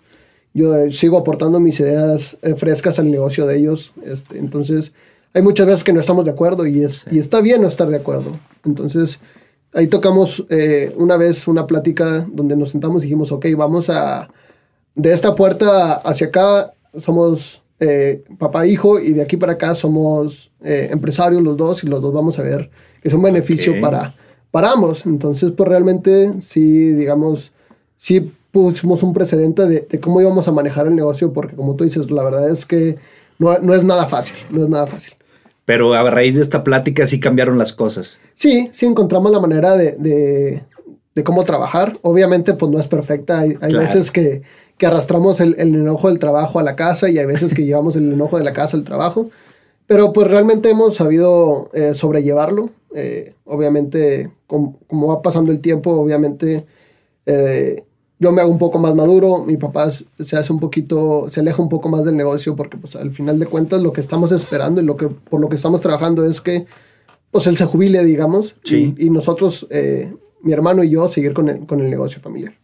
Yo 0.55 0.75
eh, 0.75 0.91
sigo 0.91 1.19
aportando 1.19 1.61
mis 1.61 1.79
ideas 1.79 2.39
eh, 2.41 2.55
frescas 2.55 2.99
al 2.99 3.11
negocio 3.11 3.47
de 3.47 3.59
ellos. 3.59 3.93
Este, 4.03 4.39
entonces, 4.39 4.95
hay 5.35 5.43
muchas 5.43 5.67
veces 5.67 5.85
que 5.85 5.93
no 5.93 6.01
estamos 6.01 6.25
de 6.25 6.31
acuerdo 6.31 6.67
y, 6.67 6.83
es, 6.83 7.05
y 7.11 7.19
está 7.19 7.43
bien 7.43 7.61
no 7.61 7.69
estar 7.69 7.91
de 7.91 7.99
acuerdo. 7.99 8.39
Entonces, 8.65 9.21
ahí 9.75 9.87
tocamos 9.87 10.47
eh, 10.49 10.95
una 10.97 11.19
vez 11.19 11.49
una 11.49 11.67
plática 11.67 12.27
donde 12.33 12.57
nos 12.57 12.71
sentamos 12.71 13.03
y 13.03 13.09
dijimos, 13.09 13.31
ok, 13.31 13.45
vamos 13.59 13.91
a, 13.91 14.31
de 14.95 15.13
esta 15.13 15.35
puerta 15.35 15.97
hacia 15.97 16.29
acá, 16.29 16.73
somos 16.97 17.61
eh, 17.81 18.25
papá 18.39 18.65
e 18.65 18.71
hijo 18.71 18.99
y 18.99 19.13
de 19.13 19.23
aquí 19.23 19.37
para 19.37 19.53
acá 19.53 19.75
somos 19.75 20.51
eh, 20.63 20.89
empresarios 20.91 21.43
los 21.43 21.57
dos 21.57 21.85
y 21.85 21.87
los 21.87 22.03
dos 22.03 22.13
vamos 22.13 22.39
a 22.39 22.43
ver 22.43 22.71
que 23.01 23.09
es 23.09 23.15
un 23.15 23.23
beneficio 23.23 23.81
para, 23.81 24.15
para 24.51 24.73
ambos. 24.73 25.07
Entonces, 25.07 25.53
pues 25.53 25.69
realmente 25.69 26.33
sí, 26.41 26.93
digamos, 26.93 27.53
sí 27.97 28.33
pusimos 28.51 29.03
un 29.03 29.13
precedente 29.13 29.67
de, 29.67 30.01
cómo 30.01 30.21
íbamos 30.21 30.49
a 30.49 30.53
manejar 30.53 30.87
el 30.87 30.97
negocio 30.97 31.33
porque 31.33 31.55
como 31.55 31.77
tú 31.77 31.85
dices, 31.85 32.11
la 32.11 32.25
verdad 32.25 32.51
es 32.51 32.67
que 32.67 32.97
no, 33.39 33.57
no 33.59 33.75
es 33.75 33.85
nada 33.85 34.07
fácil, 34.07 34.37
no 34.51 34.65
es 34.65 34.69
nada 34.69 34.87
fácil. 34.87 35.15
Pero 35.65 35.93
a 35.93 36.11
raíz 36.11 36.35
de 36.35 36.43
esta 36.43 36.65
plática 36.65 37.05
sí 37.05 37.21
cambiaron 37.21 37.59
las 37.59 37.75
cosas. 37.75 38.19
Sí, 38.35 38.71
sí 38.73 38.87
encontramos 38.87 39.31
la 39.31 39.39
manera 39.39 39.77
de, 39.77 39.93
de, 39.99 40.63
cómo 41.25 41.45
trabajar. 41.45 41.99
Obviamente, 42.03 42.55
pues 42.55 42.71
no 42.71 42.79
es 42.79 42.87
perfecta. 42.87 43.41
Hay, 43.41 43.57
hay 43.61 43.73
veces 43.75 44.11
que, 44.11 44.43
que 44.79 44.87
arrastramos 44.87 45.41
el, 45.41 45.59
enojo 45.59 46.09
del 46.09 46.19
trabajo 46.19 46.59
a 46.59 46.63
la 46.63 46.77
casa 46.77 47.11
y 47.11 47.19
hay 47.19 47.27
veces 47.27 47.53
que 47.53 47.65
llevamos 47.67 47.97
el 47.97 48.13
enojo 48.13 48.39
de 48.39 48.45
la 48.45 48.53
casa 48.53 48.77
al 48.77 48.85
trabajo. 48.85 49.29
Pero 49.87 50.13
pues 50.13 50.29
realmente 50.29 50.71
hemos 50.71 50.97
sabido 50.97 51.69
eh, 51.73 51.95
sobrellevarlo. 51.95 52.71
Eh, 52.95 53.35
obviamente, 53.45 54.31
como, 54.47 54.79
va 54.91 55.21
pasando 55.21 55.51
el 55.51 55.61
tiempo, 55.61 55.91
obviamente 55.91 56.65
eh, 57.27 57.85
yo 58.19 58.33
me 58.33 58.41
hago 58.41 58.51
un 58.51 58.59
poco 58.59 58.79
más 58.79 58.95
maduro, 58.95 59.45
mi 59.45 59.57
papá 59.57 59.91
se 59.91 60.37
hace 60.37 60.53
un 60.53 60.59
poquito, 60.59 61.27
se 61.31 61.41
aleja 61.41 61.63
un 61.63 61.69
poco 61.69 61.89
más 61.89 62.05
del 62.05 62.17
negocio 62.17 62.57
porque 62.57 62.77
pues 62.77 62.97
al 62.97 63.13
final 63.13 63.39
de 63.39 63.47
cuentas 63.47 63.83
lo 63.83 63.93
que 63.93 64.01
estamos 64.01 64.33
esperando 64.33 64.81
y 64.81 64.85
lo 64.85 64.97
que, 64.97 65.09
por 65.09 65.41
lo 65.41 65.49
que 65.49 65.57
estamos 65.57 65.81
trabajando 65.81 66.25
es 66.25 66.41
que 66.41 66.67
pues 67.31 67.47
él 67.47 67.59
se 67.59 67.67
jubile, 67.67 68.05
digamos, 68.05 68.57
y, 68.65 69.11
nosotros, 69.11 69.67
mi 70.43 70.53
hermano 70.53 70.85
y 70.85 70.91
yo, 70.91 71.09
seguir 71.09 71.33
con 71.33 71.67
con 71.67 71.81
el 71.81 71.91
negocio 71.91 72.21
familiar 72.21 72.55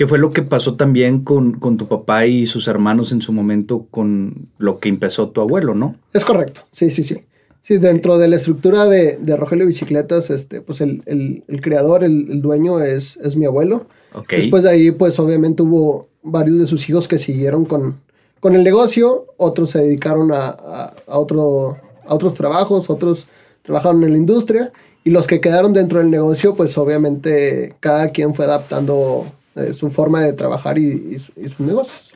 que 0.00 0.06
fue 0.06 0.18
lo 0.18 0.30
que 0.30 0.40
pasó 0.40 0.76
también 0.76 1.24
con, 1.24 1.52
con, 1.60 1.76
tu 1.76 1.86
papá 1.86 2.24
y 2.24 2.46
sus 2.46 2.68
hermanos 2.68 3.12
en 3.12 3.20
su 3.20 3.32
momento 3.32 3.86
con 3.90 4.48
lo 4.56 4.78
que 4.78 4.88
empezó 4.88 5.28
tu 5.28 5.42
abuelo, 5.42 5.74
¿no? 5.74 5.94
Es 6.14 6.24
correcto, 6.24 6.62
sí, 6.70 6.90
sí, 6.90 7.02
sí. 7.02 7.18
Sí, 7.60 7.76
dentro 7.76 8.16
de 8.16 8.26
la 8.26 8.36
estructura 8.36 8.86
de, 8.86 9.18
de 9.18 9.36
Rogelio 9.36 9.66
Bicicletas, 9.66 10.30
este, 10.30 10.62
pues 10.62 10.80
el, 10.80 11.02
el, 11.04 11.44
el 11.46 11.60
creador, 11.60 12.02
el, 12.02 12.30
el, 12.30 12.40
dueño 12.40 12.80
es, 12.80 13.18
es 13.18 13.36
mi 13.36 13.44
abuelo. 13.44 13.84
Después 14.30 14.62
de 14.62 14.70
ahí, 14.70 14.90
pues 14.90 15.18
obviamente 15.18 15.62
hubo 15.62 16.08
varios 16.22 16.58
de 16.58 16.66
sus 16.66 16.88
hijos 16.88 17.06
que 17.06 17.18
siguieron 17.18 17.66
con, 17.66 17.96
con 18.40 18.56
el 18.56 18.64
negocio, 18.64 19.26
otros 19.36 19.68
se 19.68 19.82
dedicaron 19.82 20.32
a, 20.32 20.46
a, 20.48 20.94
a, 21.06 21.18
otro, 21.18 21.76
a 22.06 22.14
otros 22.14 22.32
trabajos, 22.32 22.88
otros 22.88 23.26
trabajaron 23.60 24.02
en 24.04 24.12
la 24.12 24.16
industria 24.16 24.72
y 25.04 25.10
los 25.10 25.26
que 25.26 25.40
quedaron 25.40 25.72
dentro 25.72 25.98
del 25.98 26.10
negocio, 26.10 26.54
pues 26.54 26.76
obviamente 26.76 27.74
cada 27.80 28.08
quien 28.08 28.34
fue 28.34 28.44
adaptando 28.44 29.26
eh, 29.56 29.72
su 29.72 29.90
forma 29.90 30.22
de 30.22 30.32
trabajar 30.32 30.78
y, 30.78 31.18
sus 31.18 31.60
negocios. 31.60 32.09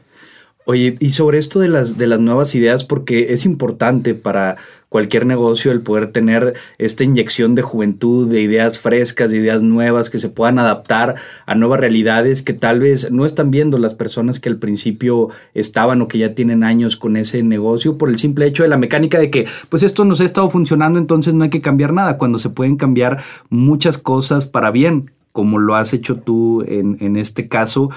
Oye, 0.66 0.96
y 0.98 1.12
sobre 1.12 1.36
esto 1.38 1.60
de 1.60 1.68
las, 1.68 1.98
de 1.98 2.06
las 2.06 2.20
nuevas 2.20 2.54
ideas, 2.54 2.84
porque 2.84 3.34
es 3.34 3.44
importante 3.44 4.14
para 4.14 4.56
cualquier 4.88 5.26
negocio 5.26 5.72
el 5.72 5.82
poder 5.82 6.12
tener 6.12 6.54
esta 6.78 7.04
inyección 7.04 7.54
de 7.54 7.60
juventud, 7.60 8.28
de 8.28 8.40
ideas 8.40 8.78
frescas, 8.78 9.30
de 9.30 9.38
ideas 9.38 9.62
nuevas 9.62 10.08
que 10.08 10.18
se 10.18 10.30
puedan 10.30 10.58
adaptar 10.58 11.16
a 11.44 11.54
nuevas 11.54 11.80
realidades 11.80 12.42
que 12.42 12.54
tal 12.54 12.80
vez 12.80 13.10
no 13.10 13.26
están 13.26 13.50
viendo 13.50 13.76
las 13.76 13.92
personas 13.92 14.40
que 14.40 14.48
al 14.48 14.56
principio 14.56 15.28
estaban 15.52 16.00
o 16.00 16.08
que 16.08 16.18
ya 16.18 16.34
tienen 16.34 16.64
años 16.64 16.96
con 16.96 17.16
ese 17.16 17.42
negocio 17.42 17.98
por 17.98 18.08
el 18.08 18.18
simple 18.18 18.46
hecho 18.46 18.62
de 18.62 18.68
la 18.70 18.78
mecánica 18.78 19.18
de 19.18 19.30
que 19.30 19.46
pues 19.68 19.82
esto 19.82 20.04
nos 20.04 20.20
ha 20.20 20.24
estado 20.24 20.48
funcionando, 20.48 20.98
entonces 20.98 21.34
no 21.34 21.44
hay 21.44 21.50
que 21.50 21.60
cambiar 21.60 21.92
nada, 21.92 22.16
cuando 22.16 22.38
se 22.38 22.50
pueden 22.50 22.76
cambiar 22.76 23.22
muchas 23.50 23.98
cosas 23.98 24.46
para 24.46 24.70
bien 24.70 25.10
como 25.34 25.58
lo 25.58 25.74
has 25.74 25.92
hecho 25.92 26.14
tú 26.14 26.62
en, 26.62 27.16
este 27.16 27.48
caso. 27.48 27.90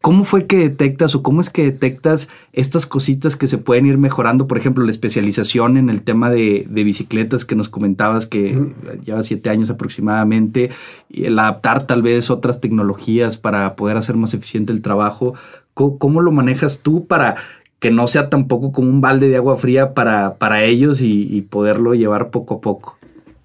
¿Cómo 0.00 0.24
fue 0.24 0.46
que 0.46 0.56
detectas 0.56 1.14
o 1.14 1.22
cómo 1.22 1.42
es 1.42 1.50
que 1.50 1.62
detectas 1.62 2.30
estas 2.54 2.86
cositas 2.86 3.36
que 3.36 3.46
se 3.46 3.58
pueden 3.58 3.84
ir 3.84 3.98
mejorando? 3.98 4.46
Por 4.46 4.56
ejemplo, 4.56 4.82
la 4.82 4.90
especialización 4.90 5.76
en 5.76 5.90
el 5.90 6.00
tema 6.00 6.30
de, 6.30 6.66
bicicletas 6.70 7.44
que 7.44 7.54
nos 7.54 7.68
comentabas 7.68 8.26
que 8.26 8.72
lleva 9.04 9.22
siete 9.22 9.50
años 9.50 9.68
aproximadamente, 9.68 10.70
y 11.10 11.26
el 11.26 11.38
adaptar 11.38 11.86
tal 11.86 12.00
vez 12.00 12.30
otras 12.30 12.62
tecnologías 12.62 13.36
para 13.36 13.76
poder 13.76 13.98
hacer 13.98 14.16
más 14.16 14.32
eficiente 14.32 14.72
el 14.72 14.80
trabajo. 14.80 15.34
¿Cómo, 15.74 16.22
lo 16.22 16.32
manejas 16.32 16.80
tú 16.80 17.06
para 17.06 17.36
que 17.78 17.90
no 17.90 18.06
sea 18.06 18.30
tampoco 18.30 18.72
como 18.72 18.88
un 18.88 19.02
balde 19.02 19.28
de 19.28 19.36
agua 19.36 19.58
fría 19.58 19.92
para, 19.92 20.36
para 20.36 20.64
ellos 20.64 21.02
y 21.02 21.42
poderlo 21.50 21.94
llevar 21.94 22.30
poco 22.30 22.54
a 22.54 22.60
poco? 22.62 22.96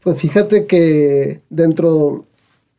Pues 0.05 0.21
fíjate 0.21 0.67
que 0.67 1.41
dentro 1.49 2.25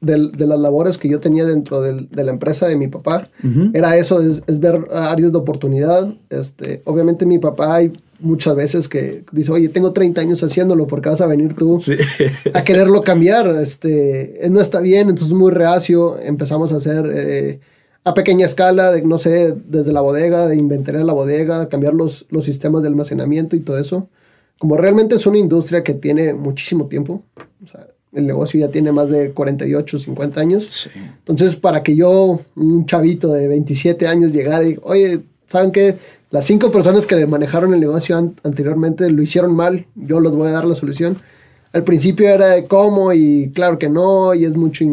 de, 0.06 0.46
las 0.46 0.58
labores 0.58 0.98
que 0.98 1.08
yo 1.08 1.20
tenía 1.20 1.44
dentro 1.44 1.80
de 1.80 2.24
la 2.24 2.30
empresa 2.30 2.66
de 2.66 2.76
mi 2.76 2.88
papá, 2.88 3.28
era 3.72 3.96
eso, 3.96 4.20
es, 4.20 4.60
ver 4.60 4.86
áreas 4.92 5.32
de 5.32 5.38
oportunidad. 5.38 6.14
Este, 6.30 6.82
obviamente 6.84 7.26
mi 7.26 7.38
papá 7.38 7.74
hay 7.74 7.92
muchas 8.20 8.56
veces 8.56 8.88
que 8.88 9.24
dice, 9.32 9.52
oye, 9.52 9.68
tengo 9.68 9.92
30 9.92 10.20
años 10.20 10.42
haciéndolo, 10.42 10.86
porque 10.86 11.08
vas 11.08 11.20
a 11.20 11.26
venir 11.26 11.54
tú 11.54 11.78
a 12.54 12.64
quererlo 12.64 13.02
cambiar? 13.02 13.48
Este, 13.56 14.40
no 14.50 14.60
está 14.60 14.80
bien, 14.80 15.10
entonces 15.10 15.36
muy 15.36 15.50
reacio, 15.52 16.18
empezamos 16.18 16.72
a 16.72 16.76
hacer... 16.76 17.10
Eh, 17.14 17.60
a 18.06 18.14
pequeña 18.14 18.46
escala, 18.46 18.92
de, 18.92 19.02
no 19.02 19.18
sé, 19.18 19.56
desde 19.66 19.92
la 19.92 20.00
bodega, 20.00 20.46
de 20.46 20.54
inventar 20.54 20.94
la 20.94 21.12
bodega, 21.12 21.68
cambiar 21.68 21.92
los, 21.92 22.24
los 22.30 22.44
sistemas 22.44 22.82
de 22.82 22.88
almacenamiento 22.88 23.56
y 23.56 23.60
todo 23.60 23.78
eso. 23.80 24.08
Como 24.58 24.76
realmente 24.76 25.16
es 25.16 25.26
una 25.26 25.38
industria 25.38 25.82
que 25.82 25.92
tiene 25.92 26.32
muchísimo 26.32 26.86
tiempo, 26.86 27.24
o 27.64 27.66
sea, 27.66 27.88
el 28.12 28.26
negocio 28.26 28.60
ya 28.60 28.70
tiene 28.70 28.92
más 28.92 29.10
de 29.10 29.30
48, 29.32 29.98
50 29.98 30.40
años. 30.40 30.90
Entonces, 31.18 31.56
para 31.56 31.82
que 31.82 31.94
yo, 31.94 32.40
un 32.54 32.86
chavito 32.86 33.32
de 33.32 33.48
27 33.48 34.06
años, 34.06 34.32
llegara 34.32 34.66
y, 34.66 34.78
oye, 34.82 35.20
¿saben 35.46 35.70
qué? 35.70 35.96
Las 36.30 36.44
cinco 36.44 36.70
personas 36.70 37.06
que 37.06 37.26
manejaron 37.26 37.74
el 37.74 37.80
negocio 37.80 38.16
anteriormente 38.42 39.10
lo 39.10 39.22
hicieron 39.22 39.54
mal, 39.54 39.86
yo 39.94 40.20
les 40.20 40.32
voy 40.32 40.48
a 40.48 40.52
dar 40.52 40.64
la 40.64 40.74
solución. 40.74 41.18
Al 41.72 41.84
principio 41.84 42.28
era 42.28 42.48
de 42.48 42.66
cómo 42.66 43.12
y 43.12 43.50
claro 43.54 43.78
que 43.78 43.88
no, 43.88 44.34
y 44.34 44.44
es 44.44 44.56
mucho, 44.56 44.84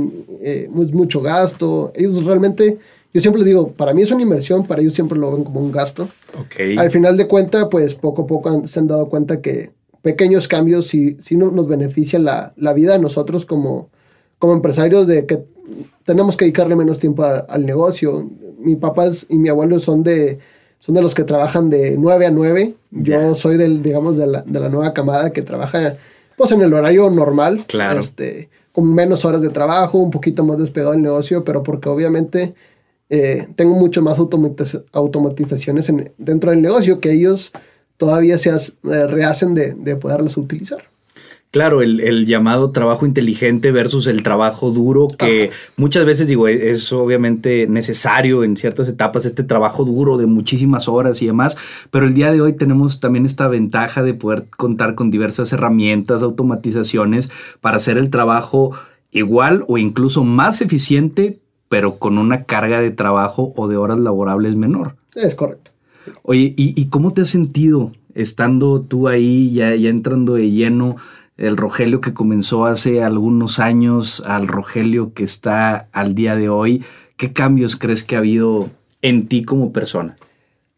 eh, 0.42 0.70
mucho 0.70 1.22
gasto. 1.22 1.94
Ellos 1.96 2.24
realmente, 2.26 2.78
yo 3.14 3.22
siempre 3.22 3.40
les 3.40 3.48
digo, 3.48 3.72
para 3.72 3.94
mí 3.94 4.02
es 4.02 4.12
una 4.12 4.22
inversión, 4.22 4.66
para 4.68 4.82
ellos 4.82 4.94
siempre 4.94 5.18
lo 5.18 5.32
ven 5.32 5.46
como 5.46 5.62
un 5.62 5.72
gasto. 5.72 6.10
Okay. 6.46 6.78
Al 6.78 6.92
final 6.92 7.16
de 7.16 7.28
cuentas, 7.28 7.68
pues 7.72 7.96
poco 7.96 8.24
a 8.24 8.28
poco 8.28 8.68
se 8.68 8.80
han 8.80 8.88
dado 8.88 9.08
cuenta 9.08 9.40
que 9.40 9.72
pequeños 10.04 10.48
cambios 10.48 10.88
sí, 10.88 11.18
sí 11.20 11.36
nos 11.36 11.68
benefician 11.68 12.26
la, 12.26 12.54
la, 12.58 12.74
vida 12.74 12.96
a 12.96 13.00
nosotros 13.00 13.46
como, 13.46 13.90
como 14.38 14.54
empresarios 14.54 15.08
de 15.08 15.26
que 15.26 15.46
tenemos 16.06 16.38
que 16.38 16.46
dedicarle 16.46 16.76
menos 16.76 17.00
tiempo 17.00 17.24
al 17.24 17.66
negocio. 17.66 18.30
Mi 18.60 18.76
papá 18.76 19.10
y 19.30 19.38
mi 19.38 19.50
abuelo 19.50 19.80
son 19.80 20.04
de, 20.04 20.40
son 20.80 20.94
de 20.94 21.02
los 21.02 21.16
que 21.16 21.24
trabajan 21.24 21.70
de 21.70 21.96
9 21.98 22.26
a 22.26 22.32
9. 22.32 22.76
Yo 22.92 23.34
soy 23.34 23.58
del, 23.58 23.82
digamos, 23.82 24.18
de 24.18 24.28
la, 24.28 24.42
de 24.42 24.60
la, 24.60 24.70
nueva 24.70 24.94
camada 24.94 25.32
que 25.32 25.42
trabaja 25.42 25.96
pues 26.36 26.52
en 26.52 26.62
el 26.62 26.74
horario 26.74 27.10
normal. 27.10 27.64
Claro. 27.68 28.00
Este, 28.00 28.50
con 28.74 28.94
menos 28.94 29.24
horas 29.24 29.42
de 29.42 29.50
trabajo, 29.50 30.00
un 30.00 30.12
poquito 30.12 30.44
más 30.44 30.58
despegado 30.58 30.92
del 30.92 31.02
negocio, 31.02 31.46
pero 31.46 31.64
porque 31.64 31.88
obviamente 31.88 32.56
eh, 33.10 33.48
tengo 33.56 33.76
mucho 33.76 34.02
más 34.02 34.18
automatizaciones 34.92 35.88
en, 35.88 36.12
dentro 36.18 36.52
del 36.52 36.62
negocio 36.62 37.00
que 37.00 37.14
ellos 37.14 37.52
todavía 38.04 38.38
se 38.38 38.50
eh, 38.50 39.08
rehacen 39.08 39.54
de, 39.54 39.76
de 39.76 39.96
poderlos 39.96 40.36
utilizar. 40.36 40.84
Claro, 41.52 41.82
el, 41.82 42.26
llamado 42.26 42.72
trabajo 42.72 43.06
inteligente 43.06 43.72
versus 43.72 44.08
el 44.08 44.24
trabajo 44.24 44.72
duro, 44.72 45.08
que 45.08 45.52
muchas 45.78 46.04
veces 46.04 46.28
digo, 46.28 46.50
e, 46.50 46.72
es, 46.72 46.92
obviamente 46.92 47.66
necesario 47.68 48.44
en 48.44 48.58
ciertas 48.58 48.90
etapas 48.90 49.26
este 49.26 49.44
trabajo 49.44 49.86
duro 49.86 50.18
de 50.18 50.26
muchísimas 50.26 50.90
horas 50.90 51.22
y 51.22 51.28
demás, 51.28 51.56
pero 51.92 52.08
el 52.08 52.14
día 52.14 52.34
de 52.34 52.42
hoy 52.42 52.54
tenemos 52.54 53.00
también 53.00 53.26
esta 53.26 53.48
ventaja 53.48 54.04
de 54.04 54.16
poder 54.16 54.48
contar 54.50 54.96
con 54.96 55.12
diversas 55.12 55.54
herramientas, 55.54 56.24
automatizaciones 56.24 57.30
para 57.62 57.78
hacer 57.78 57.98
el 57.98 58.10
trabajo 58.10 58.72
igual 59.12 59.64
o 59.70 59.78
incluso 59.78 60.26
más 60.26 60.62
eficiente, 60.62 61.40
pero 61.70 62.00
con 62.00 62.18
una 62.18 62.44
carga 62.44 62.82
de 62.82 62.92
trabajo 62.92 63.54
o 63.56 63.70
de 63.70 63.78
horas 63.78 64.00
laborables 64.00 64.58
menor. 64.58 64.96
Es 65.16 65.36
correcto. 65.36 65.73
Oye, 66.24 66.54
¿y, 66.58 66.86
cómo 66.88 67.12
te 67.12 67.22
has 67.22 67.30
sentido 67.30 67.92
estando 68.16 68.82
tú 68.82 69.08
ahí, 69.08 69.52
ya, 69.54 69.76
ya 69.76 69.90
entrando 69.90 70.36
de 70.36 70.52
lleno, 70.52 70.98
el 71.38 71.58
Rogelio 71.58 72.00
que 72.00 72.14
comenzó 72.14 72.66
hace 72.66 73.04
algunos 73.04 73.60
años 73.60 74.22
al 74.26 74.48
Rogelio 74.48 75.14
que 75.14 75.24
está 75.24 75.88
al 75.92 76.16
día 76.16 76.36
de 76.36 76.50
hoy? 76.50 76.84
¿Qué 77.18 77.34
cambios 77.34 77.76
crees 77.76 78.04
que 78.04 78.16
ha 78.16 78.20
habido 78.20 78.70
en 79.02 79.28
ti 79.28 79.44
como 79.44 79.72
persona? 79.72 80.16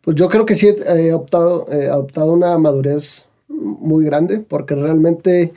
Pues 0.01 0.15
yo 0.15 0.29
creo 0.29 0.45
que 0.45 0.55
sí 0.55 0.67
he 0.67 1.13
optado, 1.13 1.65
he 1.71 1.87
adoptado 1.87 2.31
una 2.31 2.57
madurez 2.57 3.27
muy 3.47 4.05
grande 4.05 4.39
porque 4.39 4.75
realmente 4.75 5.53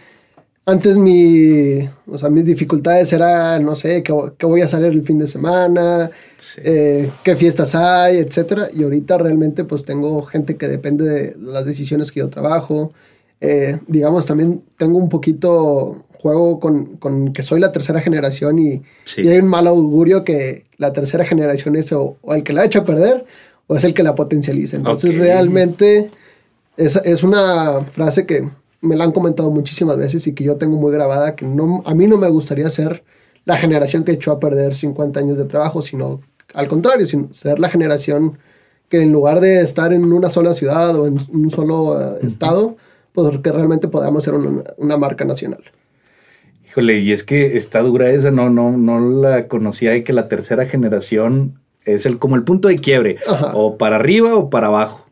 antes 0.68 0.98
mi, 0.98 1.88
o 2.06 2.18
sea, 2.18 2.28
mis 2.28 2.44
dificultades 2.44 3.10
eran, 3.14 3.64
no 3.64 3.74
sé, 3.74 4.02
que, 4.02 4.12
voy 4.12 4.60
a 4.60 4.68
salir 4.68 4.88
el 4.88 5.02
fin 5.02 5.18
de 5.18 5.26
semana, 5.26 6.10
eh, 6.58 7.10
qué 7.24 7.36
fiestas 7.36 7.74
hay, 7.74 8.18
etcétera. 8.18 8.68
Y 8.74 8.82
ahorita 8.82 9.16
realmente 9.16 9.64
pues 9.64 9.84
tengo 9.84 10.20
gente 10.24 10.58
que 10.58 10.68
depende 10.68 11.04
de 11.08 11.36
las 11.38 11.64
decisiones 11.64 12.12
que 12.12 12.20
yo 12.20 12.28
trabajo. 12.28 12.92
Eh, 13.40 13.78
digamos, 13.86 14.26
también 14.26 14.62
tengo 14.76 14.98
un 14.98 15.08
poquito 15.08 16.04
juego 16.20 16.60
con, 16.60 16.98
con, 16.98 17.32
que 17.32 17.42
soy 17.42 17.60
la 17.60 17.72
tercera 17.72 18.02
generación 18.02 18.58
y, 18.58 18.82
hay 19.16 19.38
un 19.38 19.48
mal 19.48 19.66
augurio 19.68 20.22
que 20.22 20.66
la 20.76 20.92
tercera 20.92 21.24
generación 21.24 21.76
es 21.76 21.92
o, 21.92 22.18
el 22.28 22.42
que 22.42 22.52
la 22.52 22.66
echa 22.66 22.80
a 22.80 22.84
perder 22.84 23.24
o 23.68 23.76
es 23.76 23.84
el 23.84 23.94
que 23.94 24.02
la 24.02 24.14
potencializa. 24.14 24.76
Entonces 24.76 25.16
realmente 25.16 26.10
es, 26.76 26.96
es 26.96 27.22
una 27.22 27.86
frase 27.90 28.26
que 28.26 28.50
me 28.80 28.96
la 28.96 29.04
han 29.04 29.12
comentado 29.12 29.50
muchísimas 29.50 29.96
veces 29.96 30.26
y 30.26 30.34
que 30.34 30.44
yo 30.44 30.56
tengo 30.56 30.76
muy 30.76 30.92
grabada, 30.92 31.34
que 31.34 31.44
no, 31.44 31.82
a 31.84 31.94
mí 31.94 32.06
no 32.06 32.16
me 32.16 32.28
gustaría 32.28 32.70
ser 32.70 33.02
la 33.44 33.56
generación 33.56 34.04
que 34.04 34.12
echó 34.12 34.32
a 34.32 34.40
perder 34.40 34.74
50 34.74 35.18
años 35.18 35.38
de 35.38 35.44
trabajo, 35.44 35.82
sino 35.82 36.20
al 36.54 36.68
contrario, 36.68 37.06
ser 37.32 37.58
la 37.58 37.68
generación 37.68 38.38
que 38.88 39.02
en 39.02 39.12
lugar 39.12 39.40
de 39.40 39.60
estar 39.60 39.92
en 39.92 40.12
una 40.12 40.30
sola 40.30 40.54
ciudad 40.54 40.96
o 40.96 41.06
en 41.06 41.18
un 41.32 41.50
solo 41.50 42.00
eh, 42.00 42.18
estado, 42.22 42.76
pues 43.12 43.38
que 43.38 43.52
realmente 43.52 43.88
podamos 43.88 44.24
ser 44.24 44.34
una, 44.34 44.96
marca 44.96 45.24
nacional. 45.24 45.62
Híjole, 46.66 46.98
y 46.98 47.12
es 47.12 47.24
que 47.24 47.56
está 47.56 47.80
dura 47.80 48.10
esa, 48.10 48.30
no, 48.30 48.48
no, 48.50 48.70
no 48.76 49.00
la 49.00 49.48
conocía 49.48 49.90
de 49.90 50.04
que 50.04 50.12
la 50.12 50.28
tercera 50.28 50.66
generación 50.66 51.58
es 51.84 52.06
el, 52.06 52.18
como 52.18 52.36
el 52.36 52.44
punto 52.44 52.68
de 52.68 52.76
quiebre, 52.76 53.16
o 53.54 53.76
para 53.76 53.96
arriba 53.96 54.36
o 54.36 54.50
para 54.50 54.68
abajo 54.68 55.07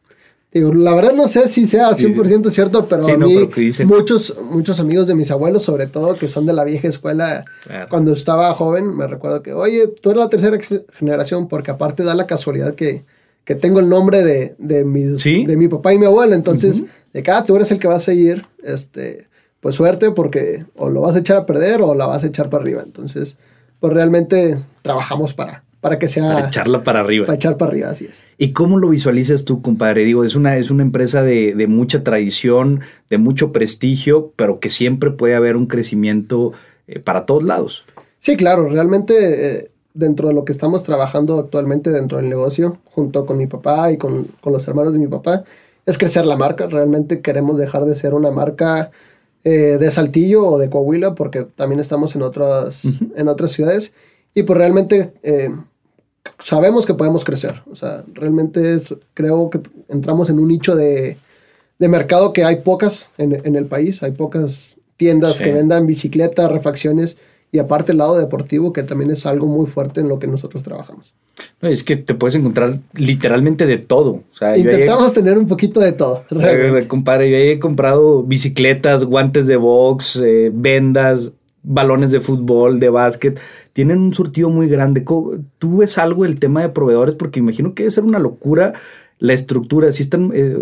la 0.61 0.95
verdad 0.95 1.13
no 1.15 1.29
sé 1.29 1.49
si 1.49 1.67
sea 1.67 1.91
100% 1.91 2.51
cierto, 2.51 2.87
pero 2.87 3.07
a 3.07 3.17
mí 3.17 3.49
muchos, 3.85 4.37
muchos 4.51 4.81
amigos 4.81 5.09
de 5.09 5.15
mis 5.15 5.31
abuelos, 5.31 5.65
sobre 5.65 5.87
todo 5.87 6.15
que 6.15 6.29
son 6.29 6.47
de 6.47 6.53
la 6.53 6.65
vieja 6.65 6.89
escuela, 6.89 7.45
cuando 7.89 8.13
estaba 8.13 8.53
joven, 8.55 8.97
me 8.97 9.07
recuerdo 9.07 9.43
que, 9.43 9.53
oye, 9.53 9.89
tú 9.89 10.11
eres 10.11 10.23
la 10.23 10.29
tercera 10.29 10.59
generación, 10.93 11.49
porque 11.49 11.71
aparte 11.71 12.05
da 12.05 12.15
la 12.15 12.27
casualidad 12.27 12.75
que, 12.75 13.05
que 13.45 13.55
tengo 13.55 13.81
el 13.81 13.89
nombre 13.89 14.23
de, 14.23 14.55
de, 14.59 14.85
de 14.85 15.57
mi 15.57 15.69
papá 15.69 15.93
y 15.93 15.99
mi 15.99 16.07
abuelo, 16.07 16.35
entonces, 16.35 16.85
de 17.13 17.23
cada 17.23 17.45
tú 17.45 17.57
eres 17.57 17.71
el 17.71 17.79
que 17.79 17.89
va 17.89 17.97
a 17.97 18.01
seguir, 18.01 18.45
este, 18.63 19.29
pues 19.61 19.75
suerte, 19.75 20.11
porque 20.11 20.65
o 20.77 20.91
lo 20.91 21.03
vas 21.03 21.17
a 21.17 21.21
echar 21.21 21.37
a 21.39 21.47
perder 21.47 21.83
o 21.83 21.95
la 21.95 22.07
vas 22.07 22.25
a 22.25 22.29
echar 22.29 22.51
para 22.51 22.63
arriba, 22.63 22.83
entonces, 22.85 23.37
pues 23.81 23.93
realmente 23.93 24.59
trabajamos 24.83 25.35
para, 25.35 25.65
para 25.81 25.99
que 25.99 26.09
sea... 26.09 26.35
Para 26.35 26.49
echarla 26.49 26.83
para 26.83 27.01
arriba. 27.01 27.27
Para 27.27 27.37
echar 27.37 27.57
para 27.57 27.71
arriba, 27.71 27.91
así 27.91 28.07
es. 28.07 28.25
¿Y 28.39 28.53
cómo 28.53 28.79
lo 28.79 28.89
visualizas 28.89 29.45
tú, 29.45 29.63
compadre? 29.63 30.05
Digo, 30.05 30.25
es 30.25 30.35
una, 30.35 30.57
es 30.57 30.71
una 30.71 30.83
empresa 30.83 31.23
de, 31.23 31.67
mucha 31.69 32.03
tradición, 32.03 32.81
de 33.11 33.19
mucho 33.19 33.53
prestigio, 33.53 34.33
pero 34.37 34.61
que 34.61 34.71
siempre 34.71 35.11
puede 35.11 35.35
haber 35.35 35.57
un 35.57 35.67
crecimiento 35.67 36.53
eh, 36.89 36.99
para 36.99 37.27
todos 37.27 37.45
lados. 37.45 37.85
Sí, 38.19 38.37
claro, 38.37 38.69
realmente 38.69 39.59
eh, 39.59 39.71
dentro 39.95 40.29
de 40.29 40.35
lo 40.35 40.45
que 40.45 40.53
estamos 40.53 40.83
trabajando 40.83 41.39
actualmente 41.39 41.91
dentro 41.91 42.19
del 42.19 42.29
negocio, 42.29 42.79
junto 42.85 43.25
con 43.27 43.37
mi 43.37 43.47
papá 43.47 43.93
y 43.93 43.97
con, 43.97 44.29
los 44.45 44.67
hermanos 44.69 44.93
de 44.93 44.99
mi 44.99 45.07
papá, 45.07 45.45
es 45.85 45.99
crecer 45.99 46.27
la 46.27 46.37
marca. 46.37 46.67
Realmente 46.67 47.21
queremos 47.21 47.59
dejar 47.59 47.85
de 47.85 47.95
ser 47.95 48.15
una 48.15 48.31
marca 48.31 48.91
eh, 49.45 49.77
de 49.79 49.91
Saltillo 49.91 50.47
o 50.47 50.59
de 50.59 50.69
Coahuila, 50.69 51.15
porque 51.15 51.45
también 51.45 51.81
estamos 51.81 52.15
en 52.17 52.23
otras, 52.23 52.83
en 53.15 53.29
otras 53.29 53.53
ciudades. 53.53 53.93
Y 54.37 54.45
pues 54.45 54.57
realmente 54.57 55.13
sabemos 56.39 56.87
que 56.87 56.95
podemos 56.95 57.25
crecer. 57.25 57.63
O 57.71 57.77
sea, 57.77 58.05
realmente 58.13 58.79
creo 59.15 59.51
que 59.51 59.61
entramos 59.89 60.31
en 60.31 60.39
un 60.39 60.49
nicho 60.49 60.77
de, 60.77 61.17
mercado 61.79 62.33
que 62.33 62.45
hay 62.45 62.57
pocas 62.57 63.11
en, 63.19 63.57
el 63.57 63.67
país. 63.67 64.03
Hay 64.03 64.13
pocas 64.13 64.77
tiendas 64.97 65.41
que 65.41 65.53
vendan 65.53 65.87
bicicletas, 65.87 66.51
refacciones 66.51 67.17
y 67.53 67.59
aparte 67.59 67.93
el 67.93 67.99
lado 67.99 68.19
deportivo, 68.19 68.73
que 68.73 68.83
también 68.83 69.11
es 69.11 69.25
algo 69.25 69.47
muy 69.47 69.67
fuerte 69.67 70.01
en 70.01 70.09
lo 70.09 70.19
que 70.19 70.27
nosotros 70.27 70.63
trabajamos. 70.63 71.15
No, 71.61 71.69
es 71.69 71.85
que 71.85 71.97
te 71.97 72.15
puedes 72.15 72.35
encontrar 72.35 72.79
literalmente 72.95 73.67
de 73.67 73.79
todo. 73.79 74.23
Intentamos 74.57 75.13
tener 75.13 75.37
un 75.39 75.47
poquito 75.47 75.81
de 75.81 75.93
todo. 75.93 76.25
Compadre, 76.89 77.31
yo 77.31 77.37
he 77.37 77.59
comprado 77.59 78.23
bicicletas, 78.23 79.05
guantes 79.05 79.47
de 79.47 79.57
box, 79.57 80.23
eh, 80.25 80.51
vendas, 80.53 81.33
balones 81.63 82.11
de 82.11 82.21
fútbol, 82.21 82.81
de 82.81 82.89
básquet, 82.89 83.39
tienen 83.77 83.99
un 83.99 84.15
surtido 84.15 84.49
muy 84.49 84.69
grande. 84.69 85.05
¿Tú 85.59 85.77
ves 85.77 85.99
algo 85.99 86.23
del 86.23 86.41
tema 86.41 86.63
de 86.63 86.71
proveedores? 86.71 87.15
Porque 87.15 87.41
imagino 87.41 87.75
que 87.75 87.83
debe 87.83 87.91
ser 87.91 88.05
una 88.05 88.19
locura 88.19 88.73
la 89.19 89.35
estructura. 89.35 89.93
Si 89.93 90.03
están, 90.03 90.33
eh, 90.35 90.57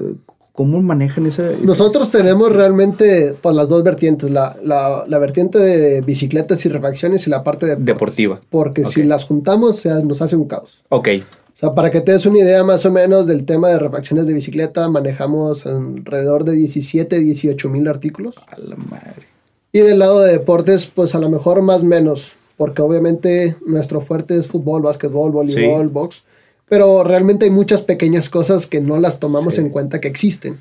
¿Cómo 0.52 0.82
manejan 0.82 1.24
esa, 1.26 1.48
Nosotros 1.62 2.10
tenemos 2.10 2.50
realmente 2.50 3.36
pues, 3.40 3.54
las 3.54 3.68
dos 3.68 3.84
vertientes, 3.84 4.32
la, 4.32 4.56
la, 4.64 5.18
vertiente 5.20 5.60
de 5.60 6.00
bicicletas 6.00 6.66
y 6.66 6.68
refacciones 6.68 7.28
y 7.28 7.30
la 7.30 7.44
parte 7.44 7.66
de 7.66 7.76
deportiva. 7.76 8.40
Porque 8.50 8.84
si 8.84 9.04
las 9.04 9.22
juntamos 9.22 9.86
nos 9.86 10.20
hace 10.20 10.34
un 10.34 10.48
caos. 10.48 10.82
Ok. 10.88 11.08
O 11.20 11.56
sea, 11.56 11.72
para 11.72 11.92
que 11.92 12.00
te 12.00 12.10
des 12.10 12.26
una 12.26 12.40
idea 12.40 12.64
más 12.64 12.84
o 12.84 12.90
menos 12.90 13.28
del 13.28 13.44
tema 13.44 13.68
de 13.68 13.78
refacciones 13.78 14.26
de 14.26 14.32
bicicleta, 14.32 14.88
manejamos 14.88 15.66
alrededor 15.66 16.42
de 16.42 16.54
17, 16.54 17.20
18 17.20 17.68
mil 17.68 17.86
artículos. 17.86 18.34
A 18.48 18.58
la 18.58 18.74
madre. 18.74 19.28
Y 19.70 19.78
del 19.78 20.00
lado 20.00 20.20
de 20.20 20.32
deportes, 20.32 20.86
pues 20.86 21.14
a 21.14 21.20
lo 21.20 21.30
mejor 21.30 21.62
más 21.62 21.84
menos, 21.84 22.32
porque 22.56 22.82
obviamente 22.82 23.56
nuestro 23.66 24.00
fuerte 24.00 24.38
es 24.38 24.46
fútbol, 24.46 24.82
básquetbol, 24.82 25.30
voleibol, 25.30 25.88
box 25.88 26.24
pero 26.68 27.04
realmente 27.04 27.44
hay 27.44 27.50
muchas 27.50 27.82
pequeñas 27.82 28.28
cosas 28.28 28.66
que 28.66 28.80
no 28.80 28.98
las 28.98 29.20
tomamos 29.20 29.58
en 29.58 29.68
cuenta 29.68 30.00
que 30.00 30.08
existen. 30.08 30.58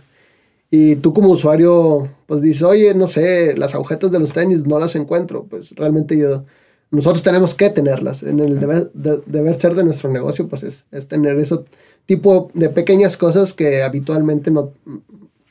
Y 0.70 0.96
tú 0.98 1.14
como 1.14 1.30
usuario, 1.30 2.10
pues 2.26 2.42
dices, 2.42 2.64
oye, 2.64 2.94
no 2.94 3.08
sé, 3.08 3.56
las 3.58 3.76
agujetas 3.76 4.12
de 4.12 4.20
los 4.20 4.34
tenis 4.34 4.66
no 4.66 4.80
las 4.80 4.96
encuentro. 4.96 5.46
Pues 5.50 5.72
realmente 5.76 6.18
yo, 6.18 6.44
nosotros 6.92 7.24
tenemos 7.24 7.54
que 7.54 7.70
tenerlas. 7.70 8.24
En 8.24 8.40
el 8.40 8.60
deber, 8.60 8.92
deber 8.94 9.56
ser 9.56 9.76
de 9.76 9.84
nuestro 9.84 10.10
negocio, 10.10 10.48
pues 10.48 10.64
es, 10.64 10.86
es, 10.92 11.08
tener 11.08 11.40
ese 11.40 11.60
tipo 12.06 12.52
de 12.54 12.70
pequeñas 12.70 13.18
cosas 13.18 13.54
que 13.54 13.84
habitualmente 13.84 14.52
no, 14.52 14.72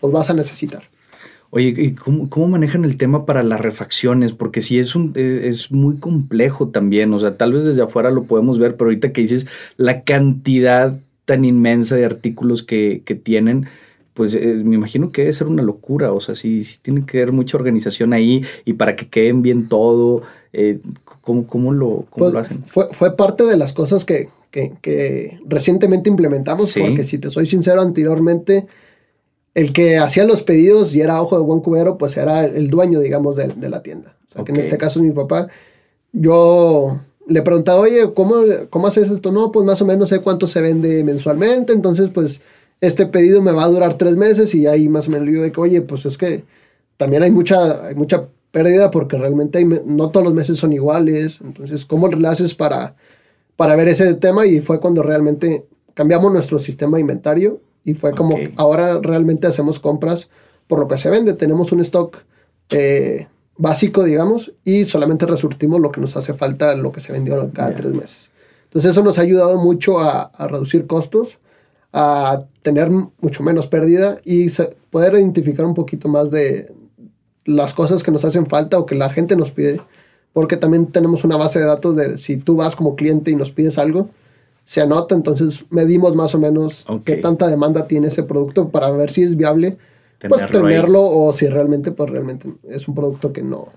pues 0.00 0.12
vas 0.12 0.28
a 0.28 0.34
necesitar. 0.34 0.82
Oye, 1.54 1.74
¿y 1.76 1.92
cómo, 1.92 2.48
manejan 2.48 2.86
el 2.86 2.96
tema 2.96 3.26
para 3.26 3.42
las 3.42 3.60
refacciones? 3.60 4.32
Porque 4.32 4.62
sí 4.62 4.78
es, 4.78 4.94
un, 4.94 5.12
es 5.14 5.70
muy 5.70 5.96
complejo 5.96 6.68
también, 6.68 7.12
o 7.12 7.20
sea, 7.20 7.36
tal 7.36 7.52
vez 7.52 7.64
desde 7.64 7.82
afuera 7.82 8.10
lo 8.10 8.22
podemos 8.22 8.58
ver, 8.58 8.74
pero 8.74 8.88
ahorita 8.88 9.12
que 9.12 9.20
dices 9.20 9.46
la 9.76 10.02
cantidad 10.02 10.98
tan 11.26 11.44
inmensa 11.44 11.94
de 11.94 12.06
artículos 12.06 12.62
que, 12.62 13.02
tienen, 13.22 13.66
pues 14.14 14.34
eh, 14.34 14.62
me 14.64 14.76
imagino 14.76 15.12
que 15.12 15.22
debe 15.22 15.34
ser 15.34 15.46
una 15.46 15.62
locura, 15.62 16.14
o 16.14 16.20
sea, 16.20 16.34
sí, 16.36 16.64
sí 16.64 16.78
tiene 16.80 17.04
que 17.04 17.18
haber 17.18 17.32
mucha 17.32 17.58
organización 17.58 18.14
ahí 18.14 18.42
y 18.64 18.72
para 18.72 18.96
que 18.96 19.08
queden 19.08 19.42
bien 19.42 19.68
todo, 19.68 20.22
eh, 20.54 20.78
¿cómo, 21.20 21.74
lo, 21.74 22.06
pues, 22.16 22.32
lo 22.32 22.38
hacen? 22.38 22.64
Fue, 22.64 22.88
fue 22.92 23.14
parte 23.14 23.44
de 23.44 23.58
las 23.58 23.74
cosas 23.74 24.06
que, 24.06 24.30
que, 24.50 25.38
recientemente 25.44 26.08
implementamos, 26.08 26.74
porque 26.78 27.04
si 27.04 27.18
te 27.18 27.28
soy 27.28 27.44
sincero, 27.44 27.82
anteriormente 27.82 28.66
el 29.54 29.72
que 29.72 29.98
hacía 29.98 30.24
los 30.24 30.42
pedidos 30.42 30.94
y 30.94 31.00
era 31.00 31.20
ojo 31.20 31.36
de 31.36 31.42
buen 31.42 31.60
cubero, 31.60 31.98
pues 31.98 32.16
era 32.16 32.44
el 32.44 32.70
dueño, 32.70 33.00
digamos, 33.00 33.36
de, 33.36 33.68
la 33.68 33.82
tienda. 33.82 34.16
O 34.28 34.32
sea, 34.32 34.44
que 34.44 34.52
en 34.52 34.58
este 34.58 34.78
caso 34.78 34.98
es 34.98 35.04
mi 35.04 35.12
papá. 35.12 35.48
Yo 36.12 37.00
le 37.26 37.42
preguntaba, 37.42 37.80
oye, 37.80 38.12
¿cómo, 38.14 38.36
¿cómo 38.70 38.86
haces 38.86 39.10
esto? 39.10 39.30
No, 39.30 39.52
pues 39.52 39.66
más 39.66 39.80
o 39.82 39.86
menos 39.86 40.08
sé 40.08 40.20
cuánto 40.20 40.46
se 40.46 40.60
vende 40.60 41.04
mensualmente, 41.04 41.72
entonces 41.72 42.10
pues 42.10 42.40
este 42.80 43.06
pedido 43.06 43.40
me 43.42 43.52
va 43.52 43.64
a 43.64 43.68
durar 43.68 43.94
tres 43.94 44.16
meses 44.16 44.54
y 44.54 44.66
ahí 44.66 44.88
más 44.88 45.06
o 45.06 45.10
menos 45.10 45.26
le 45.26 45.32
digo 45.32 45.44
de 45.44 45.52
que, 45.52 45.60
oye, 45.60 45.82
pues 45.82 46.04
es 46.06 46.18
que 46.18 46.44
también 46.96 47.22
hay 47.22 47.30
mucha, 47.30 47.86
hay 47.86 47.94
mucha 47.94 48.26
pérdida 48.50 48.90
porque 48.90 49.18
realmente 49.18 49.64
no 49.64 50.10
todos 50.10 50.24
los 50.24 50.34
meses 50.34 50.58
son 50.58 50.72
iguales, 50.72 51.40
entonces, 51.42 51.84
¿cómo 51.84 52.08
le 52.08 52.28
haces 52.28 52.54
para, 52.54 52.96
para 53.56 53.76
ver 53.76 53.88
ese 53.88 54.14
tema? 54.14 54.46
Y 54.46 54.60
fue 54.60 54.80
cuando 54.80 55.02
realmente 55.02 55.64
cambiamos 55.94 56.32
nuestro 56.32 56.58
sistema 56.58 56.96
de 56.96 57.02
inventario 57.02 57.60
y 57.84 57.94
fue 57.94 58.12
como, 58.12 58.36
ahora 58.56 59.00
realmente 59.02 59.46
hacemos 59.46 59.78
compras 59.78 60.28
por 60.66 60.78
lo 60.78 60.88
que 60.88 60.98
se 60.98 61.10
vende. 61.10 61.34
Tenemos 61.34 61.72
un 61.72 61.80
stock 61.80 62.18
eh, 62.70 63.26
básico, 63.56 64.04
digamos, 64.04 64.52
y 64.64 64.84
solamente 64.84 65.26
resurtimos 65.26 65.80
lo 65.80 65.92
que 65.92 66.00
nos 66.00 66.16
hace 66.16 66.34
falta, 66.34 66.74
lo 66.74 66.92
que 66.92 67.00
se 67.00 67.12
vendió 67.12 67.50
cada 67.52 67.74
tres 67.74 67.92
meses. 67.92 68.30
Entonces 68.64 68.92
eso 68.92 69.02
nos 69.02 69.18
ha 69.18 69.22
ayudado 69.22 69.58
mucho 69.58 70.00
a, 70.00 70.30
reducir 70.48 70.86
costos, 70.86 71.38
a 71.92 72.44
tener 72.62 72.90
mucho 72.90 73.42
menos 73.42 73.66
pérdida 73.66 74.18
y 74.24 74.48
poder 74.90 75.14
identificar 75.14 75.66
un 75.66 75.74
poquito 75.74 76.08
más 76.08 76.30
de 76.30 76.72
las 77.44 77.74
cosas 77.74 78.02
que 78.02 78.10
nos 78.10 78.24
hacen 78.24 78.46
falta 78.46 78.78
o 78.78 78.86
que 78.86 78.94
la 78.94 79.10
gente 79.10 79.36
nos 79.36 79.50
pide. 79.50 79.80
Porque 80.32 80.56
también 80.56 80.86
tenemos 80.86 81.24
una 81.24 81.36
base 81.36 81.58
de 81.58 81.66
datos 81.66 81.94
de 81.94 82.16
si 82.16 82.38
tú 82.38 82.56
vas 82.56 82.74
como 82.74 82.96
cliente 82.96 83.30
y 83.30 83.36
nos 83.36 83.50
pides 83.50 83.76
algo, 83.76 84.08
se 84.64 84.80
anota, 84.80 85.14
entonces 85.14 85.64
medimos 85.70 86.14
más 86.14 86.34
o 86.34 86.38
menos 86.38 86.84
qué 87.04 87.16
tanta 87.16 87.48
demanda 87.48 87.86
tiene 87.86 88.08
ese 88.08 88.22
producto 88.22 88.68
para 88.68 88.90
ver 88.90 89.10
si 89.10 89.22
es 89.22 89.36
viable 89.36 89.76
pues 90.28 90.46
tenerlo 90.48 91.02
o 91.04 91.32
si 91.32 91.48
realmente 91.48 91.90
pues 91.90 92.10
realmente 92.10 92.48
es 92.68 92.86
un 92.86 92.94
producto 92.94 93.32
que 93.32 93.42
no 93.42 93.72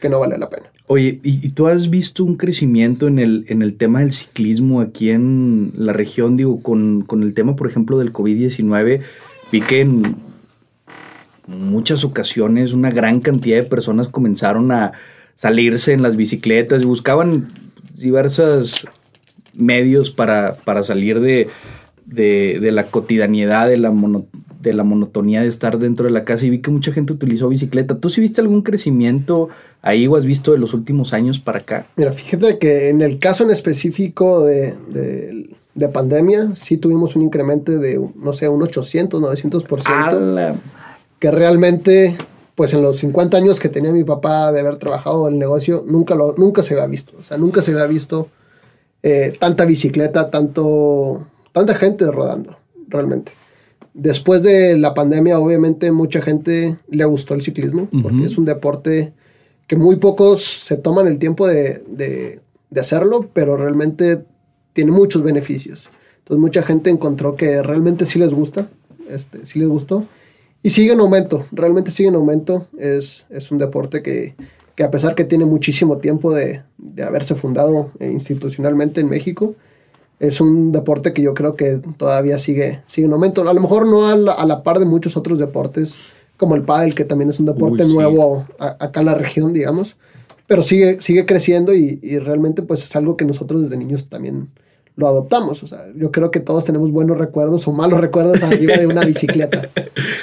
que 0.00 0.08
no 0.08 0.18
vale 0.18 0.38
la 0.38 0.48
pena. 0.48 0.70
Oye, 0.86 1.20
¿y, 1.22 1.50
tú 1.50 1.66
has 1.66 1.90
visto 1.90 2.24
un 2.24 2.36
crecimiento 2.36 3.06
en 3.06 3.18
el, 3.18 3.44
en 3.48 3.60
el 3.60 3.76
tema 3.76 4.00
del 4.00 4.12
ciclismo 4.12 4.80
aquí 4.80 5.10
en 5.10 5.72
la 5.76 5.92
región? 5.92 6.38
Digo, 6.38 6.62
con, 6.62 7.02
con 7.02 7.22
el 7.22 7.34
tema, 7.34 7.54
por 7.54 7.68
ejemplo, 7.68 7.98
del 7.98 8.10
COVID-19, 8.10 9.02
vi 9.52 9.60
que 9.60 9.82
en 9.82 10.16
muchas 11.46 12.02
ocasiones 12.02 12.72
una 12.72 12.90
gran 12.90 13.20
cantidad 13.20 13.58
de 13.58 13.64
personas 13.64 14.08
comenzaron 14.08 14.72
a 14.72 14.92
salirse 15.36 15.92
en 15.92 16.02
las 16.02 16.16
bicicletas 16.16 16.82
y 16.82 16.86
buscaban 16.86 17.52
diversas 17.94 18.86
medios 19.54 20.10
para, 20.10 20.54
para 20.64 20.82
salir 20.82 21.20
de, 21.20 21.48
de, 22.06 22.70
la 22.72 22.86
cotidianidad, 22.86 23.68
de 23.68 23.76
la, 23.76 23.92
de 24.60 24.72
la 24.72 24.84
monotonía 24.84 25.42
de 25.42 25.48
estar 25.48 25.78
dentro 25.78 26.06
de 26.06 26.12
la 26.12 26.24
casa 26.24 26.46
y 26.46 26.50
vi 26.50 26.60
que 26.60 26.70
mucha 26.70 26.92
gente 26.92 27.12
utilizó 27.12 27.48
bicicleta. 27.48 27.98
¿Tú 27.98 28.10
sí 28.10 28.20
viste 28.20 28.40
algún 28.40 28.62
crecimiento 28.62 29.48
ahí 29.82 30.06
o 30.06 30.16
has 30.16 30.24
visto 30.24 30.52
de 30.52 30.58
los 30.58 30.74
últimos 30.74 31.12
años 31.12 31.40
para 31.40 31.60
acá? 31.60 31.86
Mira, 31.96 32.12
fíjate 32.12 32.58
que 32.58 32.88
en 32.88 33.02
el 33.02 33.18
caso 33.18 33.44
en 33.44 33.50
específico 33.50 34.44
de, 34.44 34.74
de, 35.74 35.88
pandemia, 35.88 36.50
sí 36.56 36.76
tuvimos 36.76 37.16
un 37.16 37.22
incremento 37.22 37.72
de, 37.72 37.98
no 38.16 38.32
sé, 38.34 38.48
un 38.48 38.62
800, 38.62 39.22
900%. 39.22 40.54
Que 41.18 41.30
realmente, 41.30 42.16
pues 42.54 42.74
en 42.74 42.82
los 42.82 42.98
50 42.98 43.36
años 43.36 43.60
que 43.60 43.68
tenía 43.68 43.92
mi 43.92 44.04
papá 44.04 44.52
de 44.52 44.60
haber 44.60 44.76
trabajado 44.76 45.26
en 45.26 45.34
el 45.34 45.38
negocio, 45.38 45.84
nunca, 45.86 46.14
lo, 46.14 46.34
nunca 46.36 46.62
se 46.62 46.74
había 46.74 46.86
visto. 46.86 47.12
O 47.18 47.22
sea, 47.22 47.38
nunca 47.38 47.62
se 47.62 47.72
había 47.72 47.86
visto 47.86 48.28
eh, 49.02 49.32
tanta 49.38 49.64
bicicleta, 49.64 50.30
tanto, 50.30 51.26
tanta 51.52 51.74
gente 51.74 52.04
rodando, 52.10 52.56
realmente. 52.88 53.32
Después 53.94 54.42
de 54.42 54.76
la 54.76 54.94
pandemia, 54.94 55.38
obviamente, 55.38 55.90
mucha 55.90 56.20
gente 56.20 56.76
le 56.88 57.04
gustó 57.04 57.34
el 57.34 57.42
ciclismo, 57.42 57.88
porque 58.02 58.26
es 58.26 58.38
un 58.38 58.44
deporte 58.44 59.12
que 59.66 59.76
muy 59.76 59.96
pocos 59.96 60.44
se 60.44 60.76
toman 60.76 61.06
el 61.06 61.18
tiempo 61.18 61.46
de, 61.46 61.82
de, 61.88 62.40
hacerlo, 62.80 63.28
pero 63.32 63.56
realmente 63.56 64.24
tiene 64.72 64.92
muchos 64.92 65.22
beneficios. 65.22 65.88
Entonces, 66.18 66.40
mucha 66.40 66.62
gente 66.62 66.90
encontró 66.90 67.36
que 67.36 67.62
realmente 67.62 68.06
sí 68.06 68.18
les 68.18 68.32
gusta, 68.32 68.68
este, 69.08 69.44
sí 69.44 69.58
les 69.58 69.68
gustó, 69.68 70.04
y 70.62 70.70
sigue 70.70 70.92
en 70.92 71.00
aumento, 71.00 71.46
realmente 71.50 71.90
sigue 71.90 72.10
en 72.10 72.14
aumento. 72.14 72.66
Es, 72.78 73.24
es 73.30 73.50
un 73.50 73.58
deporte 73.58 74.02
que, 74.02 74.34
que 74.80 74.84
a 74.84 74.90
pesar 74.90 75.14
que 75.14 75.24
tiene 75.24 75.44
muchísimo 75.44 75.98
tiempo 75.98 76.32
de, 76.32 76.62
de 76.78 77.02
haberse 77.02 77.34
fundado 77.34 77.90
institucionalmente 78.00 79.02
en 79.02 79.10
México, 79.10 79.54
es 80.18 80.40
un 80.40 80.72
deporte 80.72 81.12
que 81.12 81.20
yo 81.20 81.34
creo 81.34 81.54
que 81.54 81.82
todavía 81.98 82.38
sigue, 82.38 82.80
sigue 82.86 83.06
en 83.06 83.12
aumento. 83.12 83.46
A 83.46 83.52
lo 83.52 83.60
mejor 83.60 83.86
no 83.86 84.08
a 84.08 84.46
la, 84.46 84.62
par 84.62 84.78
de 84.78 84.86
muchos 84.86 85.18
otros 85.18 85.38
deportes, 85.38 85.96
como 86.38 86.54
el 86.54 86.62
pádel, 86.62 86.94
que 86.94 87.04
también 87.04 87.28
es 87.28 87.38
un 87.38 87.44
deporte 87.44 87.84
nuevo 87.84 88.46
acá 88.58 89.00
en 89.00 89.06
la 89.06 89.14
región, 89.14 89.52
digamos, 89.52 89.96
pero 90.46 90.62
sigue, 90.62 90.98
sigue 91.02 91.26
creciendo 91.26 91.74
y, 91.74 91.98
y, 92.02 92.18
realmente 92.18 92.62
pues 92.62 92.82
es 92.82 92.96
algo 92.96 93.18
que 93.18 93.26
nosotros 93.26 93.60
desde 93.60 93.76
niños 93.76 94.08
también 94.08 94.48
lo 95.00 95.08
adoptamos. 95.08 95.62
O 95.62 95.66
sea, 95.66 95.86
yo 95.96 96.12
creo 96.12 96.30
que 96.30 96.38
todos 96.38 96.64
tenemos 96.64 96.92
buenos 96.92 97.18
recuerdos 97.18 97.66
o 97.66 97.72
malos 97.72 98.00
recuerdos 98.00 98.42
arriba 98.42 98.76
de 98.76 98.86
una 98.86 99.04
bicicleta. 99.04 99.68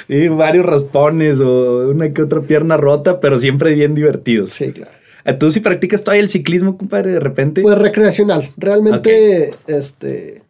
Sí, 0.08 0.26
varios 0.28 0.64
raspones 0.64 1.38
o 1.40 1.90
una 1.90 2.14
que 2.14 2.22
otra 2.22 2.40
pierna 2.40 2.78
rota, 2.78 3.20
pero 3.20 3.38
siempre 3.38 3.74
bien 3.74 3.94
divertidos. 3.94 4.48
Sí, 4.50 4.72
claro. 4.72 4.92
¿Tú 5.38 5.50
sí 5.50 5.60
practicas 5.60 6.02
todavía 6.02 6.22
el 6.22 6.30
ciclismo, 6.30 6.78
compadre, 6.78 7.10
de 7.10 7.20
repente? 7.20 7.60
Pues 7.60 7.76
recreacional. 7.76 8.48
Realmente, 8.56 9.50
este 9.66 10.42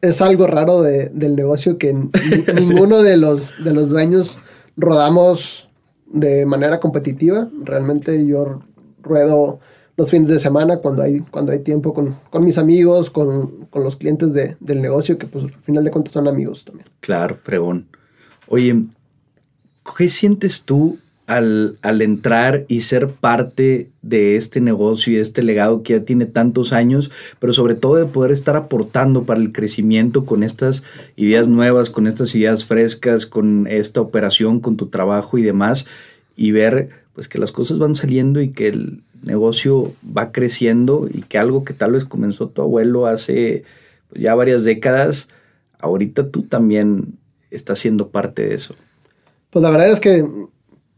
es 0.00 0.20
algo 0.20 0.48
raro 0.48 0.82
del 0.82 1.36
negocio 1.36 1.78
que 1.78 1.92
ninguno 2.54 3.02
de 3.02 3.16
los, 3.16 3.62
de 3.62 3.72
los 3.72 3.90
dueños 3.90 4.40
rodamos 4.76 5.68
de 6.06 6.44
manera 6.44 6.80
competitiva. 6.80 7.48
Realmente 7.62 8.26
yo 8.26 8.62
ruedo 9.00 9.60
los 9.98 10.12
fines 10.12 10.28
de 10.28 10.38
semana 10.38 10.76
cuando 10.76 11.02
hay, 11.02 11.18
cuando 11.18 11.50
hay 11.50 11.58
tiempo 11.58 11.92
con, 11.92 12.16
mis 12.44 12.56
amigos, 12.56 13.10
con, 13.10 13.66
los 13.74 13.96
clientes 13.96 14.32
del 14.32 14.80
negocio, 14.80 15.18
que 15.18 15.26
pues 15.26 15.44
al 15.44 15.52
final 15.64 15.82
de 15.82 15.90
cuentas 15.90 16.12
son 16.12 16.28
amigos 16.28 16.64
también. 16.64 16.86
Claro, 17.00 17.36
fregón. 17.42 17.88
Oye, 18.46 18.84
¿qué 19.96 20.08
sientes 20.08 20.62
tú 20.62 20.98
al, 21.26 21.78
al, 21.82 22.00
entrar 22.00 22.64
y 22.68 22.80
ser 22.80 23.08
parte 23.08 23.90
de 24.02 24.36
este 24.36 24.60
negocio 24.60 25.12
y 25.12 25.16
de 25.16 25.22
este 25.22 25.42
legado 25.42 25.82
que 25.82 25.94
ya 25.94 26.04
tiene 26.04 26.26
tantos 26.26 26.72
años, 26.72 27.10
pero 27.40 27.52
sobre 27.52 27.74
todo 27.74 27.96
de 27.96 28.06
poder 28.06 28.30
estar 28.30 28.54
aportando 28.54 29.24
para 29.24 29.40
el 29.40 29.50
crecimiento 29.50 30.24
con 30.24 30.44
estas 30.44 30.84
ideas 31.16 31.48
nuevas, 31.48 31.90
con 31.90 32.06
estas 32.06 32.36
ideas 32.36 32.64
frescas, 32.64 33.26
con 33.26 33.66
esta 33.66 34.00
operación, 34.00 34.60
con 34.60 34.76
tu 34.76 34.86
trabajo 34.86 35.38
y 35.38 35.42
demás, 35.42 35.86
y 36.36 36.52
ver 36.52 36.90
pues 37.18 37.26
que 37.26 37.40
las 37.40 37.50
cosas 37.50 37.80
van 37.80 37.96
saliendo 37.96 38.40
y 38.40 38.52
que 38.52 38.68
el 38.68 39.02
negocio 39.24 39.92
va 40.16 40.30
creciendo 40.30 41.08
y 41.12 41.22
que 41.22 41.36
algo 41.36 41.64
que 41.64 41.74
tal 41.74 41.90
vez 41.90 42.04
comenzó 42.04 42.46
tu 42.46 42.62
abuelo 42.62 43.08
hace 43.08 43.64
pues, 44.08 44.22
ya 44.22 44.36
varias 44.36 44.62
décadas, 44.62 45.28
ahorita 45.80 46.28
tú 46.28 46.42
también 46.42 47.18
estás 47.50 47.80
siendo 47.80 48.10
parte 48.10 48.46
de 48.46 48.54
eso. 48.54 48.76
Pues 49.50 49.64
la 49.64 49.70
verdad 49.70 49.90
es 49.90 49.98
que 49.98 50.24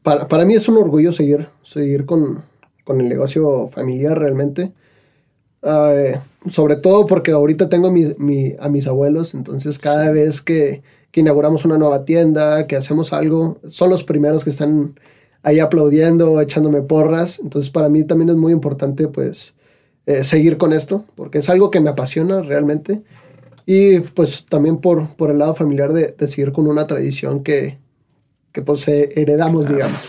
para, 0.02 0.28
para 0.28 0.44
mí 0.44 0.52
es 0.52 0.68
un 0.68 0.76
orgullo 0.76 1.10
seguir, 1.10 1.48
seguir 1.62 2.04
con, 2.04 2.42
con 2.84 3.00
el 3.00 3.08
negocio 3.08 3.68
familiar 3.68 4.18
realmente. 4.18 4.72
Uh, 5.62 6.18
sobre 6.50 6.76
todo 6.76 7.06
porque 7.06 7.30
ahorita 7.30 7.70
tengo 7.70 7.90
mi, 7.90 8.14
mi, 8.18 8.56
a 8.60 8.68
mis 8.68 8.86
abuelos, 8.86 9.32
entonces 9.32 9.78
cada 9.78 10.08
sí. 10.08 10.12
vez 10.12 10.42
que, 10.42 10.82
que, 11.12 11.20
inauguramos 11.20 11.64
una 11.64 11.78
nueva 11.78 12.04
tienda, 12.04 12.66
que 12.66 12.76
hacemos 12.76 13.14
algo, 13.14 13.58
son 13.68 13.88
los 13.88 14.04
primeros 14.04 14.44
que 14.44 14.50
están 14.50 14.96
ahí 15.42 15.58
aplaudiendo, 15.58 16.40
echándome 16.40 16.82
porras. 16.82 17.40
Entonces 17.42 17.70
para 17.70 17.88
mí 17.88 18.04
también 18.04 18.30
es 18.30 18.36
muy 18.36 18.52
importante 18.52 19.08
pues 19.08 19.54
eh, 20.06 20.24
seguir 20.24 20.56
con 20.56 20.72
esto, 20.72 21.04
porque 21.14 21.38
es 21.38 21.48
algo 21.48 21.70
que 21.70 21.80
me 21.80 21.90
apasiona 21.90 22.42
realmente. 22.42 23.02
Y 23.66 24.00
pues 24.00 24.46
también 24.46 24.78
por, 24.78 25.14
por 25.16 25.30
el 25.30 25.38
lado 25.38 25.54
familiar 25.54 25.92
de, 25.92 26.14
de 26.18 26.26
seguir 26.26 26.52
con 26.52 26.66
una 26.66 26.86
tradición 26.86 27.42
que, 27.42 27.78
que 28.52 28.62
pues 28.62 28.86
heredamos, 28.88 29.66
claro. 29.66 29.76
digamos. 29.76 30.08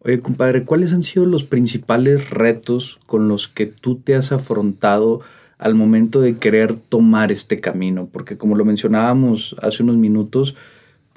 Oye, 0.00 0.20
compadre, 0.20 0.64
¿cuáles 0.64 0.92
han 0.92 1.02
sido 1.02 1.26
los 1.26 1.44
principales 1.44 2.30
retos 2.30 3.00
con 3.06 3.28
los 3.28 3.48
que 3.48 3.66
tú 3.66 3.96
te 3.96 4.14
has 4.14 4.32
afrontado 4.32 5.20
al 5.58 5.74
momento 5.74 6.20
de 6.20 6.36
querer 6.36 6.76
tomar 6.76 7.32
este 7.32 7.60
camino? 7.60 8.08
Porque 8.10 8.38
como 8.38 8.56
lo 8.56 8.64
mencionábamos 8.64 9.56
hace 9.60 9.82
unos 9.82 9.96
minutos, 9.96 10.54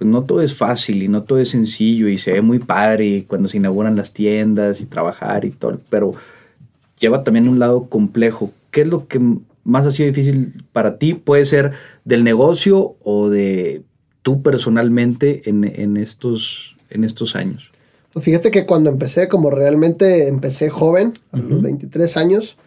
pues 0.01 0.09
no 0.09 0.23
todo 0.23 0.41
es 0.41 0.55
fácil 0.55 1.03
y 1.03 1.07
no 1.07 1.21
todo 1.21 1.37
es 1.37 1.49
sencillo 1.49 2.07
y 2.07 2.17
se 2.17 2.31
ve 2.31 2.41
muy 2.41 2.57
padre 2.57 3.25
cuando 3.27 3.47
se 3.47 3.57
inauguran 3.57 3.95
las 3.95 4.13
tiendas 4.13 4.81
y 4.81 4.87
trabajar 4.87 5.45
y 5.45 5.51
todo, 5.51 5.79
pero 5.91 6.15
lleva 6.99 7.23
también 7.23 7.47
un 7.47 7.59
lado 7.59 7.83
complejo. 7.83 8.49
¿Qué 8.71 8.81
es 8.81 8.87
lo 8.87 9.07
que 9.07 9.21
más 9.63 9.85
ha 9.85 9.91
sido 9.91 10.07
difícil 10.07 10.63
para 10.73 10.97
ti? 10.97 11.13
Puede 11.13 11.45
ser 11.45 11.73
del 12.03 12.23
negocio 12.23 12.95
o 13.03 13.29
de 13.29 13.83
tú 14.23 14.41
personalmente 14.41 15.47
en, 15.47 15.65
en 15.65 15.97
estos, 15.97 16.75
en 16.89 17.03
estos 17.03 17.35
años. 17.35 17.69
Pues 18.11 18.25
fíjate 18.25 18.49
que 18.49 18.65
cuando 18.65 18.89
empecé, 18.89 19.27
como 19.27 19.51
realmente 19.51 20.27
empecé 20.27 20.71
joven, 20.71 21.13
a 21.31 21.37
uh 21.37 21.41
-huh. 21.41 21.47
los 21.47 21.61
23 21.61 22.17
años, 22.17 22.57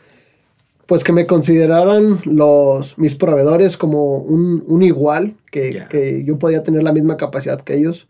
pues 0.87 1.05
que 1.05 1.13
me 1.13 1.27
consideraran 1.27 2.21
los, 2.25 2.99
mis 2.99 3.15
proveedores 3.15 3.77
como 3.77 4.19
un, 4.19 4.65
un 4.67 4.83
igual, 4.83 5.35
que, 5.51 5.73
yeah. 5.73 5.89
que, 5.89 6.25
yo 6.25 6.39
podía 6.39 6.63
tener 6.63 6.83
la 6.83 6.93
misma 6.93 7.17
capacidad 7.17 7.61
que 7.61 7.77
ellos. 7.77 8.07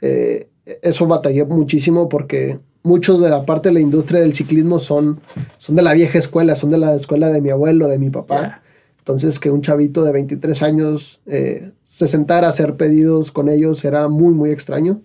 Eh, 0.00 0.48
eso 0.82 1.06
batallé 1.06 1.44
muchísimo 1.44 2.08
porque 2.08 2.58
muchos 2.82 3.20
de 3.20 3.30
la 3.30 3.44
parte 3.44 3.68
de 3.68 3.74
la 3.74 3.80
industria 3.80 4.20
del 4.20 4.34
ciclismo 4.34 4.78
son, 4.78 5.20
son 5.58 5.76
de 5.76 5.82
la 5.82 5.92
vieja 5.92 6.18
escuela, 6.18 6.54
son 6.54 6.70
de 6.70 6.78
la 6.78 6.94
escuela 6.94 7.28
de 7.30 7.40
mi 7.40 7.50
abuelo, 7.50 7.88
de 7.88 7.98
mi 7.98 8.10
papá. 8.10 8.40
Yeah. 8.40 8.62
Entonces 8.98 9.40
que 9.40 9.50
un 9.50 9.62
chavito 9.62 10.04
de 10.04 10.12
23 10.12 10.62
años 10.62 11.20
eh, 11.26 11.72
se 11.84 12.06
sentara 12.06 12.46
a 12.46 12.50
hacer 12.50 12.76
pedidos 12.76 13.32
con 13.32 13.48
ellos 13.48 13.84
era 13.84 14.08
muy, 14.08 14.32
muy 14.32 14.50
extraño 14.50 15.02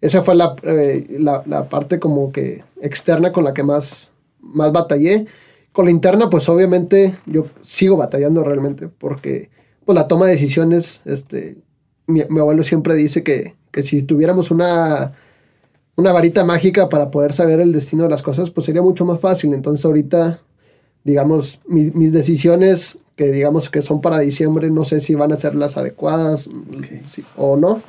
esa 0.00 0.22
fue 0.22 0.34
la, 0.34 0.54
eh, 0.62 1.16
la, 1.18 1.42
la, 1.46 1.68
parte 1.68 1.98
como 1.98 2.32
que 2.32 2.62
externa 2.80 3.32
con 3.32 3.44
la 3.44 3.54
que 3.54 3.62
más, 3.62 4.10
más 4.40 4.72
batallé. 4.72 5.26
Con 5.76 5.84
la 5.84 5.90
interna, 5.90 6.30
pues 6.30 6.48
obviamente 6.48 7.14
yo 7.26 7.46
sigo 7.60 7.98
batallando 7.98 8.42
realmente, 8.42 8.88
porque 8.88 9.50
pues 9.84 9.94
la 9.94 10.08
toma 10.08 10.24
de 10.24 10.32
decisiones, 10.32 11.02
este, 11.04 11.58
mi, 12.06 12.22
mi 12.30 12.40
abuelo 12.40 12.64
siempre 12.64 12.94
dice 12.94 13.22
que, 13.22 13.54
que, 13.70 13.82
si 13.82 14.02
tuviéramos 14.02 14.50
una, 14.50 15.12
una 15.96 16.12
varita 16.12 16.44
mágica 16.44 16.88
para 16.88 17.10
poder 17.10 17.34
saber 17.34 17.60
el 17.60 17.72
destino 17.72 18.04
de 18.04 18.08
las 18.08 18.22
cosas, 18.22 18.50
pues 18.50 18.64
sería 18.64 18.80
mucho 18.80 19.04
más 19.04 19.20
fácil. 19.20 19.52
Entonces 19.52 19.84
ahorita, 19.84 20.40
digamos, 21.04 21.60
mi, 21.68 21.90
mis 21.90 22.10
decisiones 22.10 22.98
que 23.14 23.30
digamos 23.30 23.68
que 23.68 23.82
son 23.82 24.00
para 24.00 24.20
diciembre, 24.20 24.70
no 24.70 24.86
sé 24.86 25.00
si 25.00 25.14
van 25.14 25.32
a 25.32 25.36
ser 25.36 25.54
las 25.54 25.76
adecuadas 25.76 26.48
okay. 26.48 27.02
si, 27.06 27.22
o 27.36 27.56
no 27.56 27.82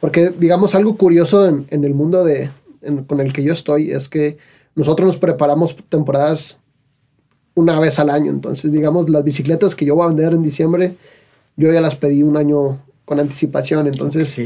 porque, 0.00 0.30
digamos, 0.30 0.74
algo 0.74 0.96
curioso 0.96 1.48
en, 1.48 1.66
en 1.70 1.84
el 1.84 1.94
mundo 1.94 2.24
de, 2.24 2.50
en, 2.82 3.04
con 3.04 3.20
el 3.20 3.32
que 3.32 3.42
yo 3.42 3.52
estoy 3.52 3.90
es 3.90 4.08
que 4.08 4.38
nosotros 4.74 5.06
nos 5.06 5.16
preparamos 5.16 5.76
temporadas 5.88 6.60
una 7.58 7.80
vez 7.80 7.98
al 7.98 8.08
año. 8.08 8.30
Entonces, 8.30 8.70
digamos, 8.70 9.08
las 9.08 9.24
bicicletas 9.24 9.74
que 9.74 9.84
yo 9.84 9.96
voy 9.96 10.04
a 10.04 10.08
vender 10.08 10.32
en 10.32 10.42
diciembre, 10.42 10.94
yo 11.56 11.72
ya 11.72 11.80
las 11.80 11.96
pedí 11.96 12.22
un 12.22 12.36
año 12.36 12.78
con 13.04 13.18
anticipación. 13.18 13.86
Entonces, 13.86 14.40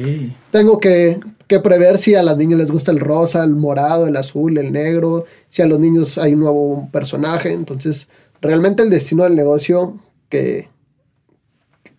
tengo 0.51 0.81
que, 0.81 1.21
que, 1.47 1.61
prever 1.61 1.99
si 1.99 2.15
a 2.15 2.23
las 2.23 2.39
niñas 2.39 2.59
les 2.59 2.71
gusta 2.71 2.91
el 2.91 3.01
rosa, 3.01 3.45
el 3.45 3.55
morado, 3.55 4.07
el 4.07 4.17
azul, 4.17 4.57
el 4.57 4.73
negro, 4.73 5.27
si 5.51 5.61
a 5.61 5.67
los 5.67 5.79
niños 5.79 6.17
hay 6.17 6.33
un 6.33 6.41
nuevo 6.41 6.89
personaje. 6.91 7.53
Entonces, 7.53 8.09
realmente 8.41 8.83
el 8.83 8.89
destino 8.89 9.25
del 9.25 9.37
negocio 9.37 9.99
que, 10.31 10.69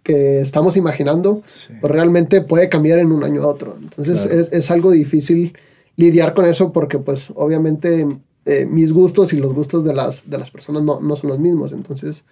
que 0.01 0.41
estamos 0.41 0.77
imaginando, 0.77 1.43
sí. 1.45 1.73
pues 1.79 1.91
realmente 1.91 2.41
puede 2.41 2.69
cambiar 2.69 2.97
en 2.97 3.11
un 3.11 3.23
año 3.23 3.43
a 3.43 3.47
otro. 3.47 3.77
Entonces 3.79 4.23
claro. 4.23 4.41
es, 4.41 4.51
es, 4.51 4.71
algo 4.71 4.89
difícil 4.89 5.55
lidiar 5.95 6.33
con 6.33 6.45
eso 6.45 6.71
porque 6.71 6.97
pues 6.97 7.31
obviamente 7.35 8.07
eh, 8.45 8.65
mis 8.65 8.91
gustos 8.91 9.33
y 9.33 9.37
los 9.37 9.53
gustos 9.53 9.83
de 9.83 9.93
las, 9.93 10.29
de 10.29 10.37
las 10.37 10.51
personas 10.51 10.83
no, 10.83 10.99
no, 10.99 11.15
son 11.15 11.29
los 11.29 11.39
mismos. 11.39 11.71
Entonces 11.71 12.23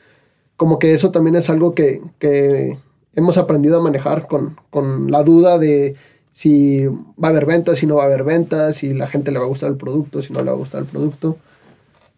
como 0.61 0.77
que 0.77 0.93
eso 0.93 1.09
también 1.09 1.35
es 1.35 1.49
algo 1.49 1.73
que, 1.73 2.01
que 2.19 2.77
hemos 3.15 3.39
aprendido 3.39 3.79
a 3.79 3.81
manejar 3.81 4.27
con, 4.27 4.57
con, 4.69 5.09
la 5.09 5.23
duda 5.23 5.57
de 5.57 5.95
si 6.33 6.85
va 6.85 7.27
a 7.27 7.27
haber 7.29 7.47
ventas, 7.47 7.79
si 7.79 7.87
no 7.87 7.95
va 7.95 8.03
a 8.03 8.05
haber 8.05 8.23
ventas, 8.23 8.75
si 8.75 8.93
la 8.93 9.07
gente 9.07 9.31
le 9.31 9.39
va 9.39 9.45
a 9.45 9.47
gustar 9.47 9.71
el 9.71 9.77
producto, 9.77 10.21
si 10.21 10.31
no 10.31 10.39
le 10.43 10.51
va 10.51 10.51
a 10.51 10.59
gustar 10.59 10.81
el 10.81 10.87
producto. 10.87 11.35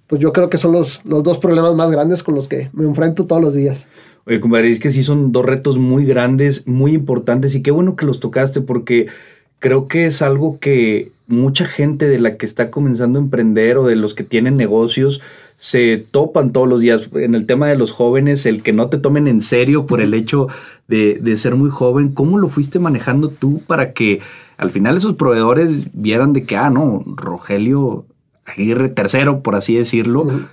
Pues 0.07 0.19
yo 0.19 0.33
creo 0.33 0.49
que 0.49 0.57
son 0.57 0.73
los, 0.73 1.05
los 1.05 1.23
dos 1.23 1.37
problemas 1.37 1.73
más 1.75 1.89
grandes 1.89 2.21
con 2.21 2.35
los 2.35 2.49
que 2.49 2.69
me 2.73 2.83
enfrento 2.83 3.25
todos 3.27 3.41
los 3.41 3.53
días. 3.53 3.87
Oye, 4.25 4.41
compadre, 4.41 4.77
que 4.77 4.91
sí 4.91 5.03
son 5.03 5.31
dos 5.31 5.45
retos 5.45 5.77
muy 5.77 6.05
grandes, 6.05 6.67
muy 6.67 6.93
importantes 6.93 7.55
y 7.55 7.61
qué 7.61 7.71
bueno 7.71 7.95
que 7.95 8.05
los 8.05 8.19
tocaste 8.19 8.59
porque 8.59 9.07
creo 9.59 9.87
que 9.87 10.07
es 10.07 10.21
algo 10.21 10.59
que 10.59 11.12
mucha 11.27 11.65
gente 11.65 12.07
de 12.07 12.19
la 12.19 12.37
que 12.37 12.45
está 12.45 12.69
comenzando 12.69 13.19
a 13.19 13.21
emprender 13.21 13.77
o 13.77 13.87
de 13.87 13.95
los 13.95 14.13
que 14.13 14.23
tienen 14.23 14.57
negocios 14.57 15.21
se 15.57 16.05
topan 16.11 16.51
todos 16.51 16.67
los 16.67 16.81
días. 16.81 17.09
En 17.13 17.35
el 17.35 17.45
tema 17.45 17.67
de 17.67 17.77
los 17.77 17.91
jóvenes, 17.91 18.45
el 18.45 18.63
que 18.63 18.73
no 18.73 18.89
te 18.89 18.97
tomen 18.97 19.27
en 19.27 19.41
serio 19.41 19.85
por 19.85 20.01
el 20.01 20.13
hecho 20.13 20.47
de, 20.87 21.19
de 21.21 21.37
ser 21.37 21.55
muy 21.55 21.69
joven, 21.69 22.09
¿cómo 22.09 22.37
lo 22.37 22.49
fuiste 22.49 22.79
manejando 22.79 23.29
tú 23.29 23.61
para 23.65 23.93
que 23.93 24.19
al 24.57 24.69
final 24.69 24.97
esos 24.97 25.13
proveedores 25.13 25.87
vieran 25.93 26.33
de 26.33 26.43
que, 26.45 26.55
ah, 26.57 26.69
no, 26.69 27.03
Rogelio 27.05 28.05
Aguirre 28.45 28.89
tercero, 28.89 29.41
por 29.41 29.55
así 29.55 29.75
decirlo, 29.75 30.23
uh 30.23 30.31
-huh 30.31 30.47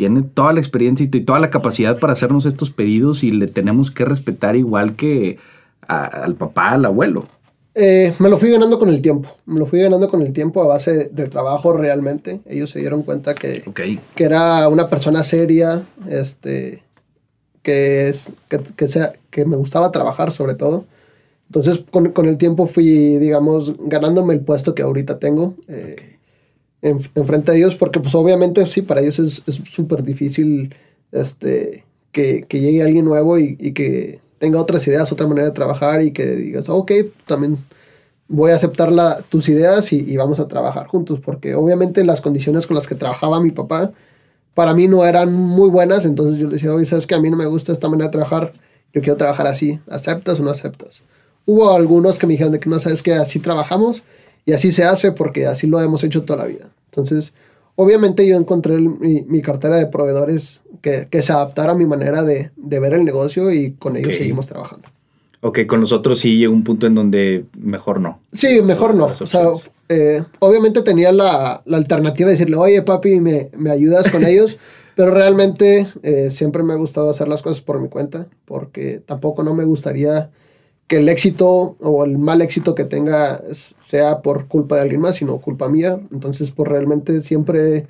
tiene 0.00 0.22
toda 0.22 0.54
la 0.54 0.60
experiencia 0.60 1.04
y 1.04 1.20
toda 1.20 1.38
la 1.40 1.50
capacidad 1.50 1.98
para 1.98 2.14
hacernos 2.14 2.46
estos 2.46 2.70
pedidos 2.70 3.22
y 3.22 3.32
le 3.32 3.48
tenemos 3.48 3.90
que 3.90 4.06
respetar 4.06 4.56
igual 4.56 4.96
que 4.96 5.38
a, 5.86 6.06
al 6.06 6.36
papá, 6.36 6.70
al 6.70 6.86
abuelo. 6.86 7.28
Eh, 7.74 8.12
me 8.18 8.28
lo 8.28 8.36
fui 8.36 8.50
ganando 8.50 8.78
con 8.78 8.88
el 8.88 9.00
tiempo, 9.00 9.36
me 9.46 9.58
lo 9.58 9.66
fui 9.66 9.80
ganando 9.80 10.08
con 10.08 10.22
el 10.22 10.32
tiempo 10.32 10.62
a 10.62 10.66
base 10.66 10.92
de, 10.92 11.04
de 11.08 11.28
trabajo 11.28 11.72
realmente. 11.72 12.40
Ellos 12.46 12.70
se 12.70 12.80
dieron 12.80 13.02
cuenta 13.02 13.34
que, 13.34 13.62
okay. 13.66 14.00
que 14.14 14.24
era 14.24 14.68
una 14.68 14.88
persona 14.88 15.22
seria, 15.22 15.84
este, 16.08 16.82
que, 17.62 18.08
es, 18.08 18.32
que, 18.48 18.60
que, 18.76 18.88
sea, 18.88 19.12
que 19.30 19.44
me 19.44 19.56
gustaba 19.56 19.92
trabajar 19.92 20.32
sobre 20.32 20.54
todo. 20.54 20.84
Entonces 21.46 21.84
con, 21.90 22.10
con, 22.10 22.26
el 22.26 22.38
tiempo 22.38 22.66
fui, 22.66 23.18
digamos, 23.18 23.74
ganándome 23.78 24.34
el 24.34 24.40
puesto 24.40 24.74
que 24.74 24.82
ahorita 24.82 25.18
tengo. 25.18 25.54
Eh, 25.68 25.94
okay 25.96 26.10
en, 26.82 27.00
en, 27.14 27.26
frente 27.26 27.52
a 27.52 27.54
ellos, 27.54 27.76
porque 27.76 28.00
pues 28.00 28.14
obviamente 28.14 28.66
sí, 28.66 28.82
para 28.82 29.00
ellos 29.00 29.18
es 29.18 29.42
súper 29.70 30.02
difícil 30.02 30.74
este, 31.12 31.84
que, 32.12 32.44
que, 32.48 32.60
llegue 32.60 32.82
alguien 32.82 33.04
nuevo 33.04 33.38
y, 33.38 33.56
y, 33.58 33.72
que 33.72 34.20
tenga 34.40 34.58
otras 34.58 34.86
ideas, 34.88 35.12
otra 35.12 35.26
manera 35.28 35.48
de 35.48 35.52
trabajar 35.52 36.02
y 36.02 36.12
que 36.12 36.26
digas, 36.26 36.68
ok, 36.68 36.90
también 37.26 37.58
voy 38.26 38.52
a 38.52 38.56
aceptar 38.56 38.90
la, 38.90 39.22
tus 39.28 39.48
ideas 39.50 39.92
y, 39.92 39.98
y, 39.98 40.16
vamos 40.16 40.40
a 40.40 40.48
trabajar 40.48 40.86
juntos, 40.86 41.20
porque 41.22 41.54
obviamente 41.54 42.02
las 42.04 42.22
condiciones 42.22 42.66
con 42.66 42.74
las 42.74 42.86
que 42.86 42.94
trabajaba 42.94 43.40
mi 43.40 43.50
papá 43.50 43.92
para 44.54 44.72
mí 44.72 44.88
no 44.88 45.04
eran 45.04 45.32
muy 45.34 45.68
buenas, 45.68 46.06
entonces 46.06 46.38
yo 46.38 46.46
le 46.46 46.54
decía, 46.54 46.72
oye, 46.72 46.86
sabes 46.86 47.06
que 47.06 47.14
a 47.14 47.20
mí 47.20 47.28
no 47.28 47.36
me 47.36 47.46
gusta 47.46 47.72
esta 47.72 47.88
manera 47.88 48.08
de 48.08 48.12
trabajar, 48.12 48.52
yo 48.94 49.02
quiero 49.02 49.16
trabajar 49.16 49.46
así, 49.46 49.78
¿aceptas 49.88 50.40
o 50.40 50.42
no 50.42 50.50
aceptas? 50.50 51.02
Hubo 51.44 51.70
algunos 51.74 52.18
que 52.18 52.26
me 52.26 52.32
dijeron 52.32 52.52
de 52.52 52.60
que 52.60 52.70
no 52.70 52.78
sabes 52.78 53.02
que 53.02 53.12
así 53.12 53.40
trabajamos 53.40 54.02
y 54.46 54.52
así 54.52 54.72
se 54.72 54.84
hace 54.84 55.12
porque 55.12 55.46
así 55.46 55.66
lo 55.66 55.80
hemos 55.82 56.02
hecho 56.02 56.24
toda 56.24 56.40
la 56.40 56.46
vida. 56.46 56.70
Entonces, 56.86 57.32
obviamente 57.80 58.26
yo 58.26 58.36
encontré 58.36 58.74
el, 58.74 58.88
mi, 58.88 59.22
mi, 59.22 59.40
cartera 59.40 59.76
de 59.76 59.86
proveedores 59.86 60.60
que, 60.82 61.08
que, 61.10 61.22
se 61.22 61.32
adaptara 61.32 61.72
a 61.72 61.74
mi 61.74 61.86
manera 61.86 62.22
de, 62.22 62.50
de 62.56 62.80
ver 62.80 62.92
el 62.92 63.04
negocio 63.04 63.50
y 63.52 63.72
con 63.72 63.96
ellos 63.96 64.14
seguimos 64.14 64.46
trabajando. 64.46 64.88
Ok, 65.40 65.60
con 65.66 65.80
nosotros 65.80 66.18
sí 66.18 66.36
llegó 66.36 66.52
un 66.52 66.64
punto 66.64 66.86
en 66.86 66.94
donde 66.94 67.46
mejor 67.58 68.00
no. 68.00 68.20
Sí, 68.32 68.60
mejor 68.60 68.94
no. 68.94 69.06
O 69.06 69.26
sea, 69.26 69.48
eh, 69.88 70.22
obviamente 70.38 70.82
tenía 70.82 71.12
la, 71.12 71.62
la, 71.64 71.76
alternativa 71.78 72.26
de 72.26 72.32
decirle, 72.32 72.56
oye 72.56 72.82
papi, 72.82 73.20
me, 73.20 73.48
me 73.56 73.70
ayudas 73.70 74.10
con 74.10 74.26
ellos, 74.26 74.58
pero 74.96 75.10
realmente 75.10 75.86
eh, 76.02 76.30
siempre 76.30 76.62
me 76.62 76.74
ha 76.74 76.76
gustado 76.76 77.08
hacer 77.08 77.28
las 77.28 77.40
cosas 77.40 77.62
por 77.62 77.80
mi 77.80 77.88
cuenta, 77.88 78.26
porque 78.44 79.00
tampoco 79.04 79.42
no 79.42 79.54
me 79.54 79.64
gustaría 79.64 80.30
que 80.90 80.96
el 80.96 81.08
éxito 81.08 81.76
o 81.78 82.04
el 82.04 82.18
mal 82.18 82.42
éxito 82.42 82.74
que 82.74 82.84
tenga 82.84 83.40
sea 83.78 84.22
por 84.22 84.48
culpa 84.48 84.74
de 84.74 84.82
alguien 84.82 85.00
más, 85.00 85.14
sino 85.14 85.38
culpa 85.38 85.68
mía. 85.68 86.00
Entonces, 86.10 86.50
pues 86.50 86.68
realmente 86.68 87.22
siempre 87.22 87.86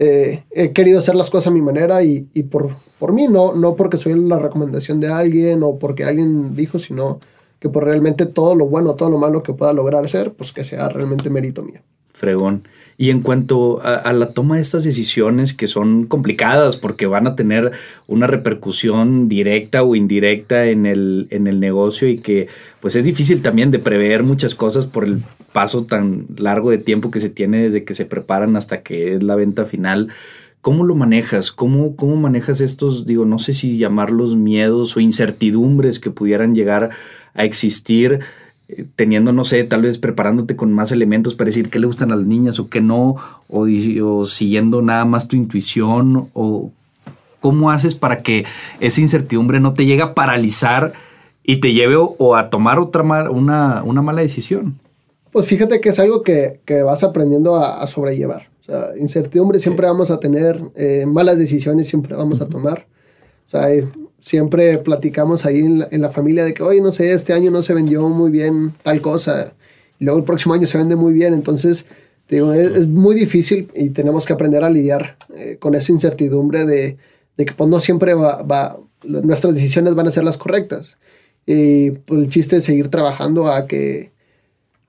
eh, 0.00 0.42
he 0.50 0.72
querido 0.72 0.98
hacer 0.98 1.14
las 1.14 1.30
cosas 1.30 1.46
a 1.46 1.50
mi 1.52 1.62
manera 1.62 2.02
y, 2.02 2.26
y, 2.34 2.42
por, 2.42 2.70
por 2.98 3.12
mí, 3.12 3.28
no, 3.28 3.54
no 3.54 3.76
porque 3.76 3.96
soy 3.96 4.20
la 4.20 4.40
recomendación 4.40 4.98
de 4.98 5.06
alguien 5.06 5.62
o 5.62 5.78
porque 5.78 6.02
alguien 6.02 6.56
dijo, 6.56 6.80
sino 6.80 7.20
que 7.60 7.68
por 7.68 7.84
realmente 7.84 8.26
todo 8.26 8.56
lo 8.56 8.66
bueno, 8.66 8.96
todo 8.96 9.08
lo 9.08 9.18
malo 9.18 9.44
que 9.44 9.52
pueda 9.54 9.72
lograr 9.72 10.08
ser, 10.08 10.32
pues 10.32 10.50
que 10.50 10.64
sea 10.64 10.88
realmente 10.88 11.30
mérito 11.30 11.62
mío. 11.62 11.80
Fregón. 12.20 12.62
Y 12.98 13.08
en 13.08 13.22
cuanto 13.22 13.80
a, 13.82 14.12
la 14.12 14.34
toma 14.34 14.56
de 14.56 14.62
estas 14.62 14.84
decisiones 14.84 15.54
que 15.54 15.66
son 15.66 16.04
complicadas 16.04 16.76
porque 16.76 17.06
van 17.06 17.26
a 17.26 17.34
tener 17.34 17.72
una 18.06 18.26
repercusión 18.26 19.26
directa 19.26 19.82
o 19.82 19.96
indirecta 19.96 20.66
en 20.66 20.84
el, 20.84 21.26
en 21.30 21.46
el 21.46 21.60
negocio 21.60 22.08
y 22.08 22.18
que 22.18 22.48
pues 22.80 22.96
es 22.96 23.04
difícil 23.04 23.40
también 23.40 23.70
de 23.70 23.78
prever 23.78 24.22
muchas 24.22 24.54
cosas 24.54 24.84
por 24.84 25.04
el 25.04 25.22
paso 25.54 25.84
tan 25.84 26.26
largo 26.36 26.70
de 26.70 26.76
tiempo 26.76 27.10
que 27.10 27.20
se 27.20 27.30
tiene 27.30 27.62
desde 27.62 27.84
que 27.84 27.94
se 27.94 28.04
preparan 28.04 28.54
hasta 28.54 28.82
que 28.82 29.14
es 29.14 29.22
la 29.22 29.34
venta 29.34 29.64
final. 29.64 30.08
¿Cómo 30.60 30.84
lo 30.84 30.94
manejas? 30.94 31.52
¿Cómo, 31.52 31.96
¿Cómo 31.96 32.16
manejas 32.16 32.60
estos, 32.60 33.06
digo, 33.06 33.24
no 33.24 33.38
sé 33.38 33.54
si 33.54 33.78
llamarlos 33.78 34.36
miedos 34.36 34.94
o 34.94 35.00
incertidumbres 35.00 36.00
que 36.00 36.10
pudieran 36.10 36.54
llegar 36.54 36.90
a 37.32 37.44
existir? 37.44 38.20
Teniendo, 38.96 39.32
no 39.32 39.44
sé, 39.44 39.64
tal 39.64 39.82
vez 39.82 39.98
preparándote 39.98 40.56
con 40.56 40.72
más 40.72 40.92
elementos 40.92 41.34
para 41.34 41.46
decir 41.46 41.70
qué 41.70 41.78
le 41.78 41.86
gustan 41.86 42.12
a 42.12 42.16
las 42.16 42.26
niñas 42.26 42.58
o 42.58 42.68
qué 42.68 42.80
no, 42.80 43.16
o, 43.48 43.66
o 44.02 44.26
siguiendo 44.26 44.82
nada 44.82 45.04
más 45.04 45.28
tu 45.28 45.36
intuición, 45.36 46.28
o 46.32 46.70
cómo 47.40 47.70
haces 47.70 47.94
para 47.94 48.22
que 48.22 48.44
esa 48.78 49.00
incertidumbre 49.00 49.60
no 49.60 49.74
te 49.74 49.86
llegue 49.86 50.02
a 50.02 50.14
paralizar 50.14 50.92
y 51.42 51.60
te 51.60 51.72
lleve 51.72 51.96
o, 51.96 52.36
a 52.36 52.50
tomar 52.50 52.78
otra 52.78 53.02
una, 53.02 53.82
una, 53.82 54.02
mala 54.02 54.22
decisión. 54.22 54.78
Pues 55.32 55.46
fíjate 55.46 55.80
que 55.80 55.88
es 55.88 55.98
algo 55.98 56.22
que, 56.22 56.60
que 56.64 56.82
vas 56.82 57.02
aprendiendo 57.02 57.56
a, 57.56 57.84
sobrellevar. 57.86 58.48
O 58.60 58.64
sea, 58.64 58.88
incertidumbre 59.00 59.58
siempre 59.58 59.86
vamos 59.86 60.10
a 60.10 60.20
tener, 60.20 60.60
eh, 60.76 61.06
malas 61.06 61.38
decisiones 61.38 61.88
siempre 61.88 62.14
vamos 62.14 62.40
a 62.40 62.48
tomar. 62.48 62.86
Sea, 63.50 63.68
siempre 64.20 64.78
platicamos 64.78 65.44
ahí 65.44 65.58
en 65.58 66.00
la, 66.00 66.10
familia 66.10 66.44
de 66.44 66.54
que, 66.54 66.62
oye, 66.62 66.80
no 66.80 66.92
sé, 66.92 67.12
este 67.12 67.32
año 67.32 67.50
no 67.50 67.64
se 67.64 67.74
vendió 67.74 68.08
muy 68.08 68.30
bien 68.30 68.74
tal 68.84 69.00
cosa, 69.00 69.54
y 69.98 70.04
luego 70.04 70.20
el 70.20 70.24
próximo 70.24 70.54
año 70.54 70.68
se 70.68 70.78
vende 70.78 70.94
muy 70.94 71.12
bien, 71.12 71.34
entonces, 71.34 71.84
digo, 72.28 72.52
es, 72.52 72.86
muy 72.86 73.16
difícil 73.16 73.68
y 73.74 73.90
tenemos 73.90 74.24
que 74.24 74.34
aprender 74.34 74.62
a 74.62 74.70
lidiar 74.70 75.16
eh, 75.34 75.56
con 75.58 75.74
esa 75.74 75.90
incertidumbre 75.90 76.64
de, 76.64 76.96
que 77.36 77.52
pues 77.52 77.68
no 77.68 77.80
siempre 77.80 78.14
va, 78.14 78.40
va, 78.42 78.78
nuestras 79.02 79.52
decisiones 79.54 79.96
van 79.96 80.06
a 80.06 80.12
ser 80.12 80.22
las 80.22 80.36
correctas. 80.36 80.96
Y 81.44 81.90
pues, 81.90 82.20
el 82.20 82.28
chiste 82.28 82.58
es 82.58 82.64
seguir 82.64 82.86
trabajando 82.86 83.48
a 83.48 83.66
que, 83.66 84.12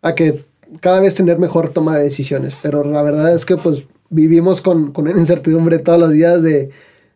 a 0.04 0.14
que 0.14 0.46
cada 0.82 1.00
vez 1.00 1.16
tener 1.16 1.40
mejor 1.40 1.70
toma 1.70 1.98
de 1.98 2.04
decisiones, 2.04 2.56
pero 2.62 2.84
la 2.84 3.02
verdad 3.02 3.34
es 3.34 3.44
que 3.44 3.58
pues 3.58 3.86
vivimos 4.12 4.62
con, 4.62 4.92
con 4.92 5.08
una 5.08 5.20
incertidumbre 5.20 5.80
todos 5.80 6.00
los 6.00 6.12
días 6.12 6.44
de 6.44 6.70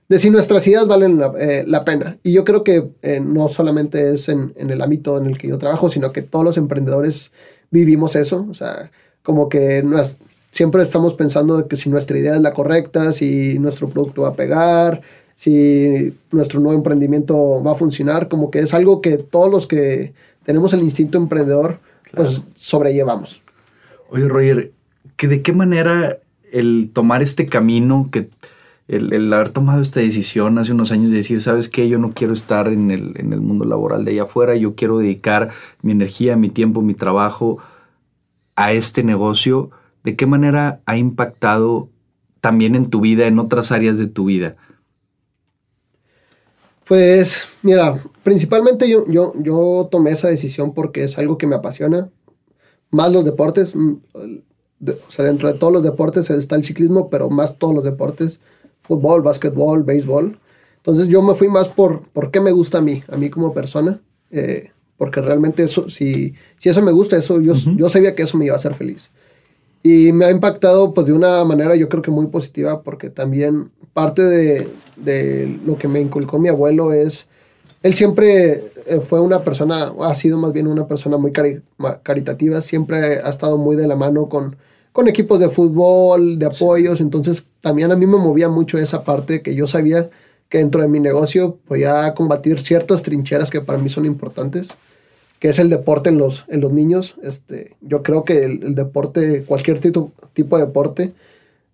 de 0.08 0.20
si 0.20 0.30
nuestras 0.30 0.65
ideas 0.68 0.88
valen 0.88 1.20
la, 1.20 1.34
eh, 1.39 1.65
pena. 1.86 2.18
Y 2.24 2.34
yo 2.34 2.46
creo 2.46 2.63
que 2.63 2.91
eh, 3.02 3.20
no 3.20 3.48
solamente 3.50 4.13
es 4.13 4.30
en, 4.30 4.54
el 4.58 4.82
ámbito 4.82 5.18
en 5.18 5.26
el 5.26 5.38
que 5.38 5.48
yo 5.48 5.58
trabajo, 5.58 5.89
sino 5.89 6.12
que 6.12 6.22
todos 6.22 6.46
los 6.46 6.58
emprendedores 6.58 7.32
vivimos 7.72 8.15
eso. 8.15 8.46
O 8.50 8.54
sea, 8.54 8.91
como 9.24 9.50
que 9.50 9.84
siempre 10.52 10.84
estamos 10.84 11.15
pensando 11.15 11.58
de 11.58 11.68
que 11.68 11.76
si 11.76 11.89
nuestra 11.89 12.18
idea 12.18 12.36
es 12.36 12.41
la 12.41 12.54
correcta, 12.54 13.13
si 13.13 13.58
nuestro 13.58 13.89
producto 13.89 14.24
va 14.24 14.30
a 14.30 14.36
pegar, 14.36 15.02
si 15.36 16.13
nuestro 16.32 16.60
nuevo 16.60 16.78
emprendimiento 16.78 17.62
va 17.63 17.72
a 17.72 17.76
funcionar, 17.76 18.30
como 18.30 18.52
que 18.52 18.60
es 18.60 18.74
algo 18.74 19.02
que 19.02 19.18
todos 19.18 19.52
los 19.52 19.68
que 19.68 20.13
tenemos 20.44 20.74
el 20.74 20.82
instinto 20.82 21.18
emprendedor, 21.18 21.80
pues 22.15 22.44
sobrellevamos. 22.54 23.41
Oye, 24.10 24.28
Roger, 24.28 24.72
¿que 25.18 25.28
¿de 25.28 25.41
qué 25.41 25.52
manera 25.52 26.20
el 26.52 26.91
tomar 26.94 27.22
este 27.22 27.48
camino 27.48 28.10
que 28.12 28.30
el, 28.88 29.34
haber 29.34 29.50
tomado 29.50 29.82
esta 29.82 30.00
decisión 30.00 30.58
hace 30.60 30.71
unos 30.71 30.91
años 30.91 31.12
de 31.12 31.17
decir, 31.17 31.41
¿sabes 31.41 31.69
qué? 31.69 31.89
Yo 31.89 31.98
no 31.98 32.13
quiero 32.13 32.34
estar 32.34 32.67
en 32.67 32.91
el, 32.91 33.13
en 33.15 33.34
el 33.34 33.41
mundo 33.41 33.65
laboral 33.65 34.06
de 34.06 34.12
allá 34.12 34.24
afuera, 34.24 34.56
yo 34.56 34.76
quiero 34.76 35.00
dedicar 35.00 35.50
mi 35.82 35.91
energía, 35.91 36.36
mi 36.36 36.50
tiempo, 36.50 36.82
mi 36.82 36.93
trabajo 36.93 37.58
a 38.56 38.74
este 38.74 39.04
negocio. 39.04 39.71
¿De 40.04 40.15
qué 40.15 40.28
manera 40.28 40.82
ha 40.86 40.98
impactado 40.98 41.89
también 42.41 42.76
en 42.76 42.89
tu 42.91 43.02
vida, 43.02 43.26
en 43.26 43.39
otras 43.39 43.71
áreas 43.71 43.98
de 43.98 44.08
tu 44.08 44.26
vida? 44.26 44.56
Pues 46.88 47.48
mira, 47.63 48.00
principalmente 48.21 48.88
yo, 48.88 49.08
yo, 49.08 49.34
yo 49.41 49.88
tomé 49.89 50.12
esa 50.12 50.28
decisión 50.28 50.76
porque 50.76 51.04
es 51.04 51.17
algo 51.17 51.39
que 51.39 51.48
me 51.48 51.56
apasiona, 51.56 52.10
más 52.91 53.12
los 53.12 53.26
deportes, 53.26 53.76
mm, 53.76 53.93
o 54.88 55.12
sea, 55.12 55.26
dentro 55.26 55.52
de 55.52 55.58
todos 55.58 55.74
los 55.74 55.82
deportes 55.82 56.30
está 56.30 56.56
el 56.56 56.63
ciclismo, 56.63 57.10
pero 57.10 57.32
más 57.32 57.58
todos 57.58 57.74
los 57.74 57.84
deportes 57.84 58.39
fútbol, 58.88 59.21
básquetbol, 59.21 59.84
béisbol. 59.84 60.38
Entonces 60.78 61.08
yo 61.08 61.21
me 61.21 61.36
fui 61.36 61.48
más 61.48 61.67
por, 61.67 62.04
por 62.10 62.32
qué 62.32 62.39
me 62.39 62.52
gusta 62.52 62.78
a 62.78 62.82
mí, 62.82 63.04
a 63.08 63.17
mí 63.17 63.30
como 63.30 63.54
persona, 63.54 64.00
eh, 64.32 64.71
porque 64.98 65.21
realmente 65.21 65.63
eso, 65.63 65.89
si, 65.89 66.36
si 66.60 66.69
eso 66.69 66.82
me 66.82 66.91
gusta, 66.91 67.17
eso 67.17 67.41
yo, 67.41 67.54
yo 67.54 67.89
sabía 67.89 68.15
que 68.15 68.24
eso 68.24 68.38
me 68.38 68.45
iba 68.45 68.54
a 68.54 68.58
hacer 68.58 68.76
feliz. 68.76 69.10
Y 69.82 70.12
me 70.12 70.26
ha 70.26 70.32
impactado 70.32 70.93
pues 70.93 71.08
de 71.08 71.13
una 71.13 71.43
manera 71.43 71.76
yo 71.76 71.89
creo 71.89 72.02
que 72.02 72.12
muy 72.12 72.28
positiva, 72.28 72.82
porque 72.82 73.10
también 73.10 73.71
parte 73.93 74.21
de, 74.21 74.67
de 74.95 75.60
lo 75.65 75.78
que 75.78 75.88
me 75.88 76.02
inculcó 76.02 76.39
mi 76.39 76.50
abuelo 76.50 76.93
es, 76.93 77.28
él 77.82 77.93
siempre 77.93 78.63
eh, 78.88 79.00
fue 79.00 79.19
una 79.19 79.43
persona, 79.43 79.91
ha 80.02 80.15
sido 80.15 80.38
más 80.39 80.54
bien 80.54 80.67
una 80.67 80.88
persona 80.88 81.17
muy 81.17 81.32
caritativa, 82.04 82.62
siempre 82.62 83.19
ha 83.19 83.30
estado 83.30 83.58
muy 83.58 83.76
de 83.76 83.88
la 83.88 83.95
mano 83.95 84.28
con 84.28 84.56
con 84.96 85.10
equipos 85.10 85.42
de 85.42 85.50
fútbol, 85.50 86.40
de 86.40 86.46
apoyos, 86.46 87.02
entonces 87.02 87.48
también 87.60 87.92
a 87.92 87.98
mí 87.98 88.06
me 88.06 88.16
movía 88.16 88.48
mucho 88.48 88.78
esa 88.78 89.04
parte 89.04 89.42
que 89.42 89.54
yo 89.54 89.68
sabía 89.68 90.10
que 90.48 90.60
dentro 90.60 90.82
de 90.82 90.88
mi 90.88 91.02
negocio 91.02 91.58
podía 91.68 92.14
combatir 92.14 92.62
ciertas 92.62 93.04
trincheras 93.04 93.50
que 93.50 93.60
para 93.60 93.78
mí 93.78 93.90
son 93.90 94.06
importantes, 94.06 94.70
que 95.40 95.50
es 95.50 95.60
el 95.60 95.70
deporte 95.70 96.08
en 96.08 96.18
los, 96.18 96.46
en 96.48 96.62
los 96.62 96.72
niños. 96.72 97.16
Este, 97.24 97.76
yo 97.82 98.04
creo 98.04 98.24
que 98.24 98.46
el, 98.46 98.74
deporte, 98.74 99.44
cualquier 99.44 99.80
tipo, 99.80 100.14
tipo 100.32 100.58
de 100.58 100.66
deporte, 100.66 101.12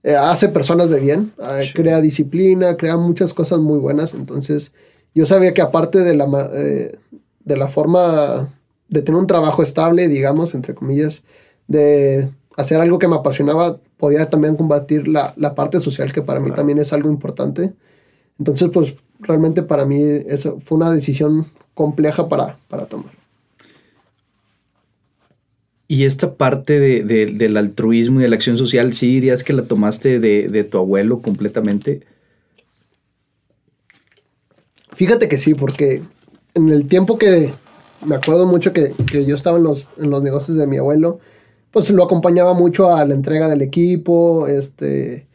eh, 0.02 0.16
hace 0.16 0.50
personas 0.50 0.90
de 0.90 1.00
bien, 1.00 1.32
eh, 1.38 1.70
crea 1.76 2.02
disciplina, 2.02 2.76
crea 2.76 2.98
muchas 2.98 3.36
cosas 3.36 3.60
muy 3.60 3.78
buenas, 3.78 4.16
entonces 4.16 4.72
yo 5.14 5.28
sabía 5.28 5.54
que 5.54 5.62
aparte 5.62 6.00
de 6.00 6.16
la, 6.16 6.50
eh, 6.56 6.98
de 7.46 7.56
la 7.56 7.68
forma 7.68 8.52
de 8.90 9.04
tener 9.04 9.22
un 9.22 9.28
trabajo 9.28 9.62
estable, 9.62 10.08
digamos, 10.08 10.56
entre 10.56 10.74
comillas, 10.74 11.22
de 11.68 12.32
hacer 12.58 12.80
algo 12.82 13.00
que 13.00 13.08
me 13.08 13.16
apasionaba, 13.16 13.80
podía 13.98 14.30
también 14.30 14.56
combatir 14.56 15.08
la, 15.08 15.34
la 15.38 15.56
parte 15.56 15.80
social, 15.80 16.12
que 16.12 16.22
para 16.22 16.40
mí 16.40 16.52
también 16.52 16.80
es 16.80 16.94
algo 16.94 17.10
importante. 17.10 17.74
Entonces, 18.40 18.70
pues 18.74 18.96
realmente 19.20 19.62
para 19.62 19.86
mí 19.86 20.02
eso 20.28 20.60
fue 20.64 20.78
una 20.78 20.92
decisión 20.92 21.48
compleja 21.74 22.28
para, 22.28 22.58
para 22.68 22.86
tomar. 22.86 23.12
Y 25.88 26.06
esta 26.06 26.36
parte 26.36 26.80
de, 26.80 27.04
del 27.04 27.58
altruismo 27.58 28.20
y 28.20 28.24
de 28.24 28.30
la 28.30 28.36
acción 28.36 28.58
social, 28.58 28.94
¿sí 28.94 29.08
dirías 29.08 29.44
que 29.44 29.52
la 29.52 29.64
tomaste 29.64 30.22
de, 30.22 30.48
de, 30.48 30.64
tu 30.64 30.78
abuelo 30.78 31.22
completamente? 31.22 32.02
Fíjate 34.94 35.28
que 35.28 35.38
sí, 35.38 35.54
porque 35.54 36.02
en 36.54 36.70
el 36.70 36.88
tiempo 36.88 37.18
que 37.18 37.54
me 38.06 38.16
acuerdo 38.16 38.46
mucho 38.46 38.72
que, 38.72 38.94
que 39.12 39.26
yo 39.26 39.36
estaba 39.36 39.58
en 39.58 39.66
los, 39.66 39.90
en 39.98 40.10
los 40.10 40.24
negocios 40.24 40.58
de 40.58 40.66
mi 40.66 40.78
abuelo, 40.78 41.20
pues 41.72 41.90
lo 41.90 42.04
acompañaba 42.04 42.54
mucho 42.54 42.94
a 42.94 43.06
la 43.06 43.14
entrega 43.14 43.48
del 43.48 43.62
equipo, 43.62 44.48
este, 44.48 45.28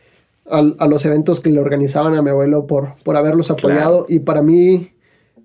a, 0.48 0.86
los 0.86 1.04
eventos 1.04 1.40
que 1.40 1.50
le 1.50 1.60
organizaban 1.60 2.14
a 2.14 2.22
mi 2.22 2.30
abuelo 2.30 2.66
por, 2.66 2.94
por 3.02 3.16
haberlos 3.16 3.50
apoyado. 3.50 4.06
Y 4.08 4.20
para 4.20 4.42
mí 4.42 4.90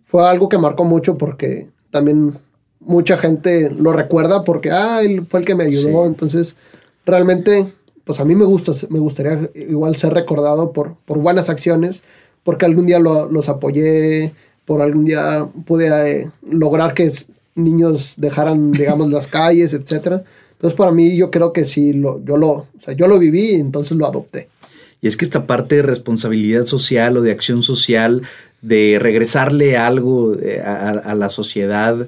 fue 0.05 0.27
algo 0.27 0.49
que 0.49 0.57
marcó 0.57 0.83
mucho 0.83 1.17
porque 1.17 1.69
también 1.89 2.37
mucha 2.79 3.17
gente 3.17 3.69
lo 3.69 3.93
recuerda 3.93 4.43
porque, 4.43 4.71
ah, 4.71 5.01
él 5.01 5.25
fue 5.25 5.39
el 5.39 5.45
que 5.45 5.55
me 5.55 5.63
ayudó. 5.63 6.05
Entonces, 6.05 6.55
realmente, 7.05 7.67
pues 8.03 8.19
a 8.19 8.25
mí 8.25 8.35
me 8.35 8.45
gusta, 8.45 8.73
me 8.89 8.99
gustaría 8.99 9.49
igual 9.55 9.95
ser 9.95 10.13
recordado 10.13 10.71
por, 10.73 10.95
por 11.05 11.19
buenas 11.19 11.49
acciones, 11.49 12.01
porque 12.43 12.65
algún 12.65 12.85
día 12.85 12.99
los 12.99 13.49
apoyé, 13.49 14.33
por 14.65 14.81
algún 14.81 15.05
día 15.05 15.47
pude 15.65 16.21
eh, 16.21 16.29
lograr 16.49 16.93
que 16.93 17.11
niños 17.55 18.15
dejaran, 18.17 18.71
digamos, 18.71 19.09
las 19.11 19.27
calles, 19.27 19.73
etcétera. 19.73 20.23
Entonces, 20.61 20.77
para 20.77 20.91
mí, 20.91 21.17
yo 21.17 21.31
creo 21.31 21.51
que 21.51 21.65
sí, 21.65 21.91
lo, 21.91 22.23
yo, 22.23 22.37
lo, 22.37 22.49
o 22.49 22.67
sea, 22.77 22.93
yo 22.93 23.07
lo 23.07 23.17
viví 23.17 23.53
y 23.53 23.55
entonces 23.55 23.97
lo 23.97 24.05
adopté. 24.05 24.47
Y 25.01 25.07
es 25.07 25.17
que 25.17 25.25
esta 25.25 25.47
parte 25.47 25.77
de 25.77 25.81
responsabilidad 25.81 26.67
social 26.67 27.17
o 27.17 27.23
de 27.23 27.31
acción 27.31 27.63
social, 27.63 28.21
de 28.61 28.99
regresarle 29.01 29.75
algo 29.75 30.37
eh, 30.39 30.61
a, 30.61 31.15
la 31.15 31.29
sociedad, 31.29 32.07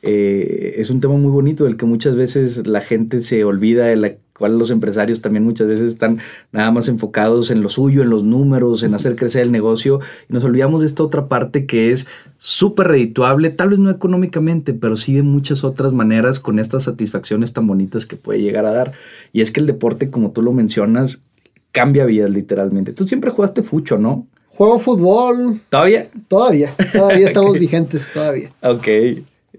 eh, 0.00 0.76
es 0.78 0.88
un 0.88 1.02
tema 1.02 1.12
muy 1.12 1.30
bonito 1.30 1.64
del 1.64 1.76
que 1.76 1.84
muchas 1.84 2.16
veces 2.16 2.66
la 2.66 2.80
gente 2.80 3.20
se 3.20 3.44
olvida 3.44 3.84
de 3.84 3.96
la 3.96 4.14
cual 4.40 4.58
los 4.58 4.70
empresarios 4.70 5.20
también 5.20 5.44
muchas 5.44 5.68
veces 5.68 5.92
están 5.92 6.18
nada 6.50 6.70
más 6.70 6.88
enfocados 6.88 7.50
en 7.50 7.60
lo 7.60 7.68
suyo, 7.68 8.02
en 8.02 8.08
los 8.08 8.24
números, 8.24 8.82
en 8.82 8.94
hacer 8.94 9.14
crecer 9.14 9.42
el 9.42 9.52
negocio 9.52 10.00
y 10.30 10.32
nos 10.32 10.44
olvidamos 10.44 10.80
de 10.80 10.86
esta 10.86 11.02
otra 11.02 11.28
parte 11.28 11.66
que 11.66 11.92
es 11.92 12.08
súper 12.38 12.88
redituable, 12.88 13.50
tal 13.50 13.68
vez 13.68 13.78
no 13.78 13.90
económicamente, 13.90 14.72
pero 14.72 14.96
sí 14.96 15.12
de 15.12 15.22
muchas 15.22 15.62
otras 15.62 15.92
maneras 15.92 16.40
con 16.40 16.58
estas 16.58 16.84
satisfacciones 16.84 17.52
tan 17.52 17.66
bonitas 17.66 18.06
que 18.06 18.16
puede 18.16 18.40
llegar 18.40 18.64
a 18.64 18.72
dar. 18.72 18.92
Y 19.34 19.42
es 19.42 19.52
que 19.52 19.60
el 19.60 19.66
deporte, 19.66 20.08
como 20.08 20.30
tú 20.30 20.40
lo 20.40 20.52
mencionas, 20.52 21.22
cambia 21.70 22.06
vidas 22.06 22.30
literalmente. 22.30 22.94
Tú 22.94 23.06
siempre 23.06 23.30
jugaste 23.30 23.62
fucho, 23.62 23.98
¿no? 23.98 24.26
Juego 24.48 24.78
fútbol. 24.78 25.60
¿Todavía? 25.68 26.08
Todavía, 26.28 26.74
todavía 26.94 27.26
estamos 27.28 27.58
vigentes, 27.58 28.10
todavía. 28.10 28.48
Ok. 28.62 28.88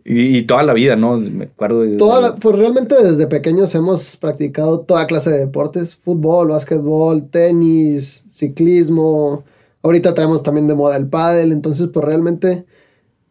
Y, 0.03 0.43
toda 0.43 0.63
la 0.63 0.73
vida, 0.73 0.95
¿no? 0.95 1.17
Me 1.17 1.45
acuerdo. 1.45 1.81
De, 1.81 1.97
toda 1.97 2.35
pues 2.35 2.57
realmente 2.57 2.95
desde 3.01 3.27
pequeños 3.27 3.75
hemos 3.75 4.17
practicado 4.17 4.79
toda 4.79 5.05
clase 5.05 5.29
de 5.29 5.39
deportes: 5.39 5.95
fútbol, 5.95 6.49
básquetbol, 6.49 7.29
tenis, 7.29 8.25
ciclismo. 8.31 9.43
Ahorita 9.83 10.13
traemos 10.13 10.41
también 10.43 10.67
de 10.67 10.75
moda 10.75 10.97
el 10.97 11.07
pádel. 11.07 11.51
Entonces, 11.51 11.89
pues 11.93 12.05
realmente, 12.05 12.65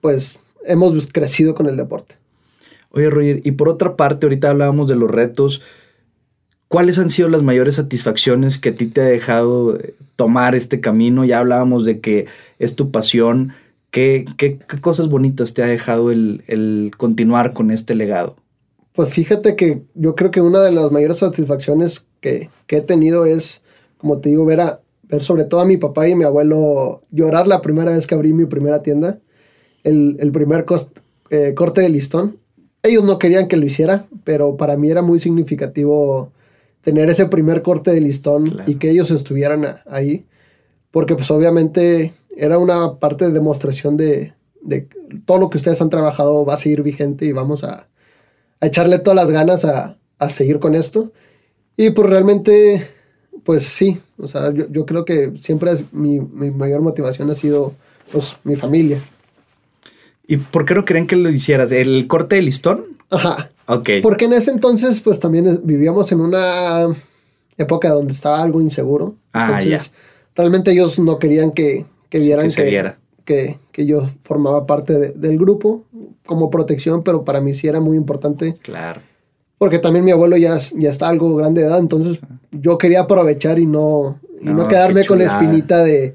pues 0.00 0.38
hemos 0.64 1.08
crecido 1.08 1.54
con 1.54 1.66
el 1.66 1.76
deporte. 1.76 2.16
Oye, 2.92 3.10
Roger, 3.10 3.40
y 3.44 3.52
por 3.52 3.68
otra 3.68 3.96
parte, 3.96 4.26
ahorita 4.26 4.50
hablábamos 4.50 4.88
de 4.88 4.96
los 4.96 5.10
retos. 5.10 5.62
¿Cuáles 6.68 6.98
han 7.00 7.10
sido 7.10 7.28
las 7.28 7.42
mayores 7.42 7.74
satisfacciones 7.74 8.58
que 8.58 8.68
a 8.68 8.74
ti 8.74 8.86
te 8.86 9.00
ha 9.00 9.04
dejado 9.04 9.78
tomar 10.14 10.54
este 10.54 10.80
camino? 10.80 11.24
Ya 11.24 11.40
hablábamos 11.40 11.84
de 11.84 11.98
que 11.98 12.26
es 12.60 12.76
tu 12.76 12.92
pasión. 12.92 13.54
¿Qué, 13.90 14.24
qué, 14.36 14.58
cosas 14.80 15.08
bonitas 15.08 15.52
te 15.52 15.62
ha 15.62 15.66
dejado 15.66 16.10
el, 16.12 16.92
continuar 16.96 17.52
con 17.52 17.70
este 17.70 17.94
legado? 17.94 18.36
Pues 18.92 19.12
fíjate 19.12 19.56
que 19.56 19.82
yo 19.94 20.14
creo 20.14 20.30
que 20.30 20.40
una 20.40 20.62
de 20.62 20.72
las 20.72 20.92
mayores 20.92 21.18
satisfacciones 21.18 22.06
que, 22.20 22.50
he 22.68 22.80
tenido 22.82 23.26
es, 23.26 23.62
como 23.98 24.18
te 24.18 24.28
digo, 24.28 24.44
ver, 24.44 24.60
a, 24.60 24.80
ver 25.04 25.22
sobre 25.22 25.44
todo 25.44 25.60
a 25.60 25.64
mi 25.64 25.76
papá 25.76 26.08
y 26.08 26.14
mi 26.14 26.24
abuelo 26.24 27.02
llorar 27.10 27.48
la 27.48 27.62
primera 27.62 27.92
vez 27.92 28.06
que 28.06 28.14
abrí 28.14 28.32
mi 28.32 28.46
primera 28.46 28.82
tienda, 28.82 29.18
el, 29.82 30.30
primer 30.32 30.66
eh, 31.30 31.54
corte 31.54 31.80
de 31.80 31.88
listón. 31.88 32.38
Ellos 32.82 33.04
no 33.04 33.18
querían 33.18 33.48
que 33.48 33.56
lo 33.56 33.66
hiciera, 33.66 34.06
pero 34.24 34.56
para 34.56 34.76
mí 34.76 34.90
era 34.90 35.02
muy 35.02 35.18
significativo 35.18 36.32
tener 36.82 37.10
ese 37.10 37.26
primer 37.26 37.62
corte 37.62 37.90
de 37.90 38.00
listón 38.00 38.58
y 38.66 38.76
que 38.76 38.90
ellos 38.90 39.10
estuvieran 39.10 39.80
ahí, 39.86 40.24
porque 40.90 41.14
pues 41.14 41.30
obviamente 41.30 42.14
era 42.36 42.58
una 42.58 42.94
parte 42.94 43.26
de 43.26 43.32
demostración 43.32 43.96
de, 43.96 44.32
todo 45.24 45.38
lo 45.38 45.50
que 45.50 45.58
ustedes 45.58 45.80
han 45.80 45.90
trabajado 45.90 46.44
va 46.44 46.54
a 46.54 46.58
seguir 46.58 46.82
vigente 46.82 47.24
y 47.24 47.32
vamos 47.32 47.64
a, 47.64 47.88
echarle 48.60 48.98
todas 48.98 49.16
las 49.16 49.30
ganas 49.30 49.64
a, 49.64 49.96
seguir 50.28 50.58
con 50.58 50.74
esto. 50.74 51.12
Y 51.76 51.90
pues 51.90 52.10
realmente, 52.10 52.88
pues 53.42 53.64
sí, 53.64 53.98
o 54.18 54.26
sea, 54.26 54.52
yo, 54.52 54.84
creo 54.84 55.04
que 55.06 55.32
siempre 55.38 55.72
mi, 55.92 56.20
mi, 56.20 56.50
mayor 56.50 56.82
motivación 56.82 57.30
ha 57.30 57.34
sido 57.34 57.72
pues 58.12 58.36
mi 58.44 58.56
familia. 58.56 59.00
¿Y 60.26 60.36
por 60.36 60.66
qué 60.66 60.74
no 60.74 60.84
creen 60.84 61.06
que 61.06 61.16
lo 61.16 61.30
hicieras? 61.30 61.72
¿El 61.72 62.06
corte 62.06 62.36
de 62.36 62.42
listón? 62.42 62.84
Ajá. 63.08 63.50
Ok. 63.66 63.90
Porque 64.02 64.26
en 64.26 64.32
ese 64.32 64.50
entonces, 64.50 65.00
pues 65.00 65.20
también 65.20 65.60
vivíamos 65.64 66.10
en 66.12 66.20
una 66.20 66.86
época 67.56 67.90
donde 67.90 68.12
estaba 68.12 68.42
algo 68.42 68.60
inseguro. 68.60 69.14
Ah, 69.32 69.58
entonces, 69.60 69.92
realmente 70.34 70.72
ellos 70.72 70.98
no 70.98 71.18
querían 71.18 71.52
que, 71.52 71.84
que 72.10 72.18
vieran 72.18 72.50
que, 73.24 73.58
que, 73.70 73.86
yo 73.86 74.08
formaba 74.22 74.66
parte 74.66 75.12
del 75.12 75.38
grupo 75.38 75.84
como 76.26 76.50
protección, 76.50 77.04
pero 77.04 77.24
para 77.24 77.40
mí 77.40 77.54
sí 77.54 77.68
era 77.68 77.80
muy 77.80 77.96
importante. 77.96 78.56
Claro. 78.62 79.00
Porque 79.56 79.78
también 79.78 80.04
mi 80.04 80.10
abuelo 80.10 80.36
ya, 80.36 80.58
ya 80.74 80.90
está 80.90 81.08
algo 81.08 81.34
grande 81.36 81.60
de 81.60 81.68
edad, 81.68 81.78
entonces 81.78 82.22
yo 82.50 82.76
quería 82.78 83.02
aprovechar 83.02 83.58
y 83.58 83.66
no, 83.66 84.18
no, 84.40 84.66
quedarme 84.66 85.04
con 85.06 85.18
la 85.18 85.26
espinita 85.26 85.84
de, 85.84 86.14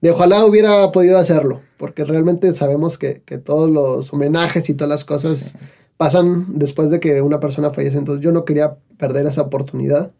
de 0.00 0.10
ojalá 0.10 0.44
hubiera 0.44 0.90
podido 0.90 1.18
hacerlo, 1.18 1.60
porque 1.76 2.04
realmente 2.04 2.52
sabemos 2.54 2.98
que, 2.98 3.22
que 3.24 3.38
todos 3.38 3.70
los 3.70 4.12
homenajes 4.12 4.68
y 4.70 4.74
todas 4.74 4.88
las 4.88 5.04
cosas 5.04 5.54
pasan 5.98 6.58
después 6.58 6.90
de 6.90 6.98
que 6.98 7.20
una 7.20 7.40
persona 7.40 7.70
fallece, 7.70 7.98
entonces 7.98 8.24
yo 8.24 8.32
no 8.32 8.44
quería 8.44 8.76
perder 8.96 9.26
esa 9.26 9.42
oportunidad. 9.42 10.12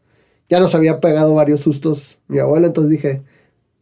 Ya 0.50 0.60
nos 0.60 0.74
había 0.74 1.00
pegado 1.00 1.34
varios 1.34 1.60
sustos 1.60 2.20
mi 2.28 2.38
abuelo, 2.38 2.66
entonces 2.66 2.90
dije, 2.90 3.22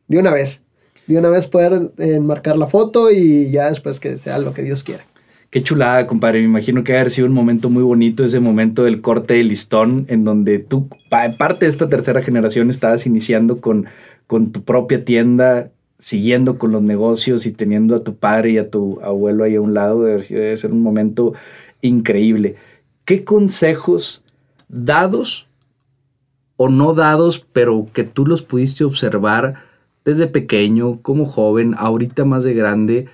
de 0.09 0.19
una 0.19 0.33
vez, 0.33 0.63
de 1.07 1.19
una 1.19 1.29
vez 1.29 1.47
poder 1.47 1.91
enmarcar 1.99 2.57
la 2.57 2.67
foto 2.67 3.11
y 3.11 3.51
ya 3.51 3.69
después 3.69 4.01
que 4.01 4.19
sea 4.19 4.39
lo 4.39 4.53
que 4.53 4.63
Dios 4.63 4.83
quiera. 4.83 5.05
Qué 5.51 5.63
chulada, 5.63 6.07
compadre. 6.07 6.41
Me 6.41 6.47
imagino 6.47 6.83
que 6.83 6.93
haber 6.93 7.11
sido 7.11 7.27
un 7.27 7.33
momento 7.33 7.71
muy 7.71 7.83
bonito 7.83 8.25
ese 8.25 8.41
momento 8.41 8.83
del 8.83 9.01
corte 9.01 9.35
de 9.35 9.45
listón, 9.45 10.05
en 10.09 10.25
donde 10.25 10.59
tú, 10.59 10.89
parte 11.09 11.67
de 11.67 11.71
esta 11.71 11.89
tercera 11.89 12.23
generación, 12.23 12.69
estabas 12.69 13.07
iniciando 13.07 13.61
con, 13.61 13.87
con 14.27 14.51
tu 14.51 14.63
propia 14.65 15.05
tienda, 15.05 15.71
siguiendo 15.99 16.59
con 16.59 16.73
los 16.73 16.83
negocios 16.83 17.47
y 17.47 17.53
teniendo 17.53 17.95
a 17.95 18.03
tu 18.03 18.17
padre 18.17 18.51
y 18.51 18.59
a 18.59 18.71
tu 18.71 19.01
abuelo 19.03 19.45
ahí 19.45 19.55
a 19.55 19.61
un 19.61 19.73
lado. 19.73 20.03
Debe 20.03 20.57
ser 20.57 20.73
un 20.73 20.83
momento 20.83 21.35
increíble. 21.81 22.57
¿Qué 23.05 23.25
consejos 23.25 24.25
dados 24.69 25.47
o 26.57 26.69
no 26.69 26.93
dados, 26.93 27.47
pero 27.53 27.87
que 27.93 28.03
tú 28.03 28.27
los 28.27 28.43
pudiste 28.43 28.83
observar? 28.83 29.66
Desde 30.07 30.29
pequeño, 30.29 31.03
como 31.03 31.27
joven, 31.27 31.75
ahorita 31.77 32.25
más 32.25 32.45
de 32.45 32.55
grande, 32.55 33.07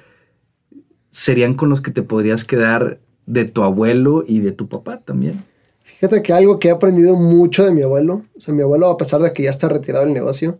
serían 1.10 1.54
con 1.54 1.70
los 1.70 1.80
que 1.80 1.90
te 1.90 2.02
podrías 2.02 2.44
quedar 2.44 3.00
de 3.26 3.46
tu 3.46 3.62
abuelo 3.62 4.24
y 4.26 4.40
de 4.40 4.52
tu 4.52 4.68
papá 4.68 5.00
también? 5.00 5.42
Fíjate 5.84 6.22
que 6.22 6.32
algo 6.34 6.58
que 6.58 6.68
he 6.68 6.70
aprendido 6.70 7.16
mucho 7.16 7.64
de 7.64 7.72
mi 7.72 7.82
abuelo, 7.82 8.24
o 8.36 8.40
sea, 8.40 8.52
mi 8.52 8.62
abuelo, 8.62 8.88
a 8.88 8.98
pesar 8.98 9.22
de 9.22 9.32
que 9.32 9.44
ya 9.44 9.50
está 9.50 9.68
retirado 9.68 10.04
del 10.04 10.12
negocio, 10.12 10.58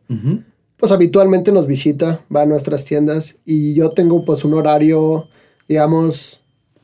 pues 0.79 0.91
habitualmente 0.91 1.53
nos 1.53 1.67
visita, 1.67 2.25
va 2.35 2.43
a 2.43 2.47
nuestras 2.47 2.85
tiendas 2.87 3.39
y 3.45 3.75
yo 3.75 3.91
tengo 3.91 4.25
pues 4.25 4.43
un 4.45 4.55
horario, 4.55 5.29
digamos, 5.69 6.41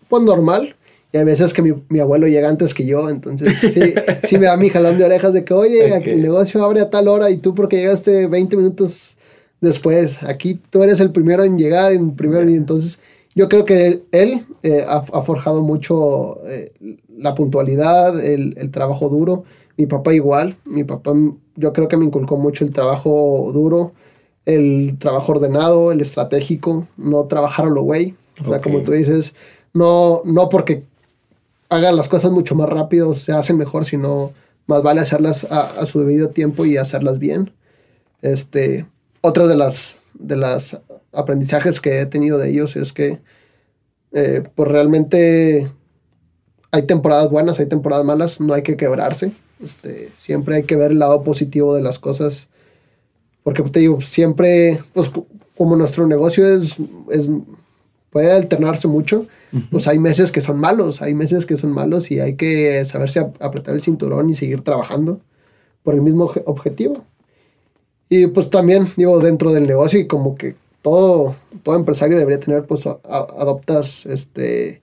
pues 0.08 0.22
normal. 0.22 0.76
Y 1.10 1.16
hay 1.16 1.24
veces 1.24 1.54
que 1.54 1.62
mi, 1.62 2.00
abuelo 2.00 2.26
llega 2.26 2.50
antes 2.50 2.74
que 2.74 2.84
yo, 2.84 3.08
entonces 3.08 3.56
sí, 3.58 3.94
sí 4.24 4.36
me 4.36 4.44
da 4.44 4.58
mi 4.58 4.68
jalón 4.68 4.98
de 4.98 5.04
orejas 5.04 5.32
de 5.32 5.42
que, 5.42 5.54
oye, 5.54 5.86
el 5.86 6.20
negocio 6.20 6.62
abre 6.62 6.82
a 6.82 6.90
tal 6.90 7.08
hora 7.08 7.30
y 7.30 7.38
tú 7.38 7.54
porque 7.54 7.78
llegaste 7.78 8.26
20 8.26 8.56
minutos 8.58 9.17
después. 9.60 10.22
Aquí 10.22 10.60
tú 10.70 10.82
eres 10.82 11.00
el 11.00 11.12
primero 11.12 11.44
en 11.44 11.58
llegar, 11.58 11.92
en 11.92 12.14
primero 12.14 12.48
y 12.48 12.54
entonces 12.54 12.98
yo 13.34 13.48
creo 13.48 13.64
que 13.64 14.02
él, 14.10 14.46
eh, 14.62 14.84
ha, 14.86 15.22
forjado 15.22 15.62
mucho 15.62 16.40
eh, 16.46 16.72
la 17.16 17.34
puntualidad, 17.34 18.18
el, 18.18 18.70
trabajo 18.72 19.08
duro. 19.08 19.44
Mi 19.76 19.86
papá 19.86 20.12
igual, 20.12 20.56
mi 20.64 20.82
papá 20.82 21.12
yo 21.54 21.72
creo 21.72 21.86
que 21.86 21.96
me 21.96 22.04
inculcó 22.04 22.36
mucho 22.36 22.64
el 22.64 22.72
trabajo 22.72 23.50
duro, 23.52 23.92
el 24.44 24.96
trabajo 24.98 25.32
ordenado, 25.32 25.92
el 25.92 26.00
estratégico, 26.00 26.88
no 26.96 27.24
trabajar 27.26 27.66
a 27.66 27.70
lo 27.70 27.82
güey. 27.82 28.16
O 28.40 28.44
sea, 28.44 28.60
como 28.60 28.80
tú 28.82 28.92
dices, 28.92 29.34
no, 29.72 30.22
no 30.24 30.48
porque 30.48 30.82
hagan 31.68 31.96
las 31.96 32.08
cosas 32.08 32.32
mucho 32.32 32.56
más 32.56 32.68
rápido 32.68 33.14
se 33.14 33.32
hacen 33.32 33.56
mejor, 33.56 33.84
sino 33.84 34.32
más 34.66 34.82
vale 34.82 35.00
hacerlas 35.00 35.44
a, 35.44 35.60
a 35.60 35.86
su 35.86 36.00
debido 36.00 36.30
tiempo 36.30 36.64
y 36.64 36.76
hacerlas 36.76 37.20
bien. 37.20 37.52
Este, 38.20 38.84
otra 39.20 39.46
de 39.46 39.56
las, 39.56 40.00
de 40.14 40.36
las 40.36 40.80
aprendizajes 41.12 41.80
que 41.80 42.00
he 42.00 42.06
tenido 42.06 42.38
de 42.38 42.50
ellos 42.50 42.76
es 42.76 42.92
que, 42.92 43.20
eh, 44.12 44.42
pues 44.54 44.68
realmente 44.68 45.70
hay 46.70 46.82
temporadas 46.82 47.30
buenas, 47.30 47.60
hay 47.60 47.66
temporadas 47.66 48.04
malas, 48.04 48.40
no 48.40 48.54
hay 48.54 48.62
que 48.62 48.76
quebrarse. 48.76 49.32
Este, 49.62 50.10
siempre 50.18 50.56
hay 50.56 50.62
que 50.64 50.76
ver 50.76 50.92
el 50.92 50.98
lado 50.98 51.22
positivo 51.22 51.74
de 51.74 51.82
las 51.82 51.98
cosas. 51.98 52.48
Porque 53.42 53.62
te 53.62 53.80
digo, 53.80 54.00
siempre, 54.00 54.82
pues 54.92 55.10
como 55.56 55.76
nuestro 55.76 56.06
negocio 56.06 56.46
es, 56.46 56.76
es 57.10 57.28
puede 58.10 58.32
alternarse 58.32 58.88
mucho, 58.88 59.26
pues 59.70 59.86
hay 59.86 59.98
meses 59.98 60.32
que 60.32 60.40
son 60.40 60.58
malos, 60.58 61.02
hay 61.02 61.14
meses 61.14 61.46
que 61.46 61.56
son 61.56 61.72
malos 61.72 62.10
y 62.10 62.20
hay 62.20 62.36
que 62.36 62.84
saberse 62.84 63.20
apretar 63.40 63.74
el 63.74 63.82
cinturón 63.82 64.30
y 64.30 64.34
seguir 64.34 64.62
trabajando 64.62 65.20
por 65.82 65.94
el 65.94 66.02
mismo 66.02 66.30
objetivo. 66.46 67.04
Y 68.08 68.26
pues 68.28 68.50
también, 68.50 68.88
digo, 68.96 69.20
dentro 69.20 69.52
del 69.52 69.66
negocio 69.66 70.00
y 70.00 70.06
como 70.06 70.36
que 70.36 70.54
todo, 70.82 71.36
todo 71.62 71.76
empresario 71.76 72.16
debería 72.16 72.40
tener, 72.40 72.64
pues 72.64 72.86
adoptas 72.86 74.06
este, 74.06 74.80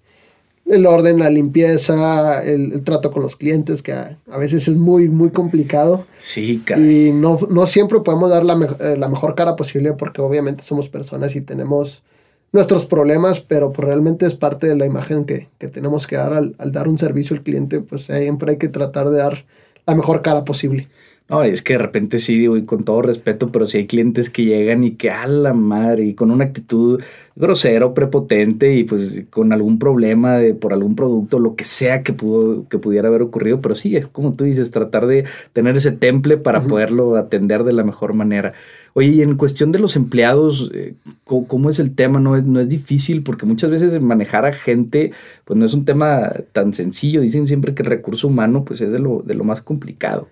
el 0.66 0.86
orden, 0.86 1.20
la 1.20 1.30
limpieza, 1.30 2.44
el, 2.44 2.84
trato 2.84 3.12
con 3.12 3.24
los 3.24 3.36
clientes, 3.36 3.82
que 3.82 3.94
a, 3.94 4.38
veces 4.38 4.68
es 4.68 4.78
muy, 4.78 5.10
muy 5.10 5.30
complicado. 5.30 6.06
Sí, 6.20 6.62
Y 6.78 7.12
no, 7.12 7.40
no 7.50 7.68
siempre 7.68 8.00
podemos 8.00 8.30
dar 8.30 8.46
la, 8.46 8.54
eh, 8.80 8.98
la, 8.98 9.08
mejor 9.08 9.36
cara 9.36 9.56
posible 9.56 9.94
porque 9.94 10.22
obviamente 10.22 10.64
somos 10.64 10.90
personas 10.90 11.36
y 11.36 11.42
tenemos 11.42 12.04
nuestros 12.52 12.86
problemas, 12.86 13.42
pero 13.42 13.72
pues 13.72 13.86
realmente 13.86 14.26
es 14.26 14.34
parte 14.34 14.68
de 14.68 14.76
la 14.76 14.86
imagen 14.86 15.26
que, 15.26 15.50
que 15.60 15.68
tenemos 15.68 16.08
que 16.08 16.16
dar 16.16 16.34
al, 16.34 16.56
al, 16.58 16.72
dar 16.72 16.88
un 16.88 16.98
servicio 16.98 17.36
al 17.36 17.44
cliente, 17.44 17.82
pues 17.82 18.06
siempre 18.06 18.52
hay 18.52 18.58
que 18.58 18.70
tratar 18.70 19.10
de 19.10 19.18
dar 19.18 19.46
la 19.86 19.94
mejor 19.94 20.22
cara 20.22 20.44
posible. 20.46 20.88
No, 21.28 21.42
es 21.42 21.64
que 21.64 21.74
de 21.74 21.80
repente 21.80 22.20
sí, 22.20 22.38
digo, 22.38 22.56
y 22.56 22.66
con 22.66 22.84
todo 22.84 23.02
respeto, 23.02 23.52
pero 23.52 23.66
si 23.66 23.80
hay 23.80 23.88
clientes 23.88 24.30
que 24.30 24.46
llegan 24.46 24.84
y 24.84 24.92
que 24.92 25.10
a 25.10 25.26
la 25.26 25.54
madre, 25.54 26.06
y 26.06 26.14
con 26.14 26.30
una 26.30 26.46
actitud 26.46 27.02
grosera 27.36 27.88
o 27.88 27.96
prepotente 27.96 28.76
y 28.76 28.84
pues 28.84 29.24
con 29.32 29.52
algún 29.52 29.80
problema 29.80 30.38
de, 30.38 30.54
por 30.54 30.72
algún 30.72 30.96
producto, 30.96 31.40
lo 31.40 31.56
que 31.56 31.66
sea 31.66 32.04
que, 32.04 32.14
pudo, 32.14 32.70
que 32.70 32.78
pudiera 32.78 33.08
haber 33.08 33.24
ocurrido, 33.24 33.60
pero 33.60 33.74
sí, 33.74 33.96
es 33.96 34.06
como 34.06 34.34
tú 34.34 34.44
dices, 34.44 34.70
tratar 34.70 35.08
de 35.08 35.26
tener 35.52 35.76
ese 35.76 35.92
temple 35.92 36.38
para 36.38 36.62
poderlo 36.62 37.16
atender 37.16 37.64
de 37.64 37.74
la 37.74 37.84
mejor 37.84 38.14
manera. 38.14 38.54
Oye, 38.94 39.10
y 39.10 39.22
en 39.24 39.36
cuestión 39.36 39.72
de 39.72 39.80
los 39.80 39.96
empleados, 39.96 40.72
eh, 40.76 40.94
¿cómo, 41.24 41.72
es 41.72 41.80
el 41.80 41.96
tema? 41.96 42.20
No 42.20 42.38
es, 42.38 42.46
no 42.46 42.60
es 42.60 42.70
difícil 42.70 43.24
porque 43.24 43.48
muchas 43.48 43.72
veces 43.72 44.00
manejar 44.00 44.46
a 44.46 44.54
gente, 44.54 45.12
pues 45.44 45.58
no 45.58 45.66
es 45.66 45.74
un 45.74 45.86
tema 45.86 46.32
tan 46.54 46.74
sencillo. 46.74 47.20
Dicen 47.20 47.48
siempre 47.48 47.74
que 47.74 47.82
el 47.82 47.90
recurso 47.90 48.28
humano, 48.28 48.64
pues 48.64 48.80
es 48.80 48.92
de 48.92 49.00
lo, 49.00 49.24
de 49.26 49.34
lo 49.34 49.44
más 49.44 49.64
complicado. 49.64 50.30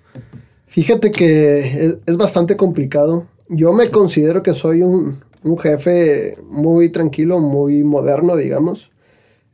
Fíjate 0.73 1.11
que 1.11 1.99
es, 2.03 2.17
bastante 2.17 2.57
complicado. 2.57 3.27
Yo 3.47 3.73
me 3.73 3.91
considero 3.91 4.41
que 4.41 4.55
soy 4.55 4.81
un, 4.81 5.21
jefe 5.61 6.35
muy 6.49 6.89
tranquilo, 6.89 7.39
muy 7.39 7.83
moderno, 7.83 8.35
digamos. 8.35 8.89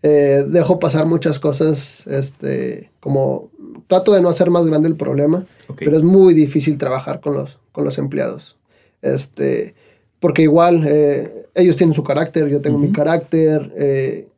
Eh, 0.02 0.46
dejo 0.48 0.80
pasar 0.80 1.08
muchas 1.08 1.38
cosas, 1.38 2.08
este, 2.08 2.90
como 3.02 3.50
trato 3.88 4.14
de 4.14 4.22
no 4.22 4.30
hacer 4.30 4.50
más 4.50 4.66
grande 4.66 4.88
el 4.88 4.96
problema, 4.96 5.46
pero 5.78 5.98
es 5.98 6.04
muy 6.04 6.34
difícil 6.34 6.78
trabajar 6.78 7.20
con 7.20 7.34
los, 7.34 7.60
con 7.74 7.84
los 7.84 7.98
empleados. 7.98 8.56
Este, 9.02 9.76
porque 10.22 10.44
igual 10.44 10.86
eh, 10.88 11.48
ellos 11.54 11.76
tienen 11.76 11.96
su 11.96 12.04
carácter, 12.06 12.48
yo 12.48 12.62
tengo 12.62 12.78
mi 12.78 12.94
carácter, 12.94 13.74
eh, 13.76 14.30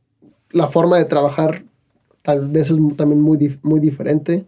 la 0.49 0.67
forma 0.67 0.97
de 0.97 1.05
trabajar 1.05 1.63
tal 2.23 2.49
vez 2.49 2.71
es 2.71 2.77
también 2.95 3.21
muy, 3.21 3.59
muy 3.61 3.79
diferente. 3.79 4.45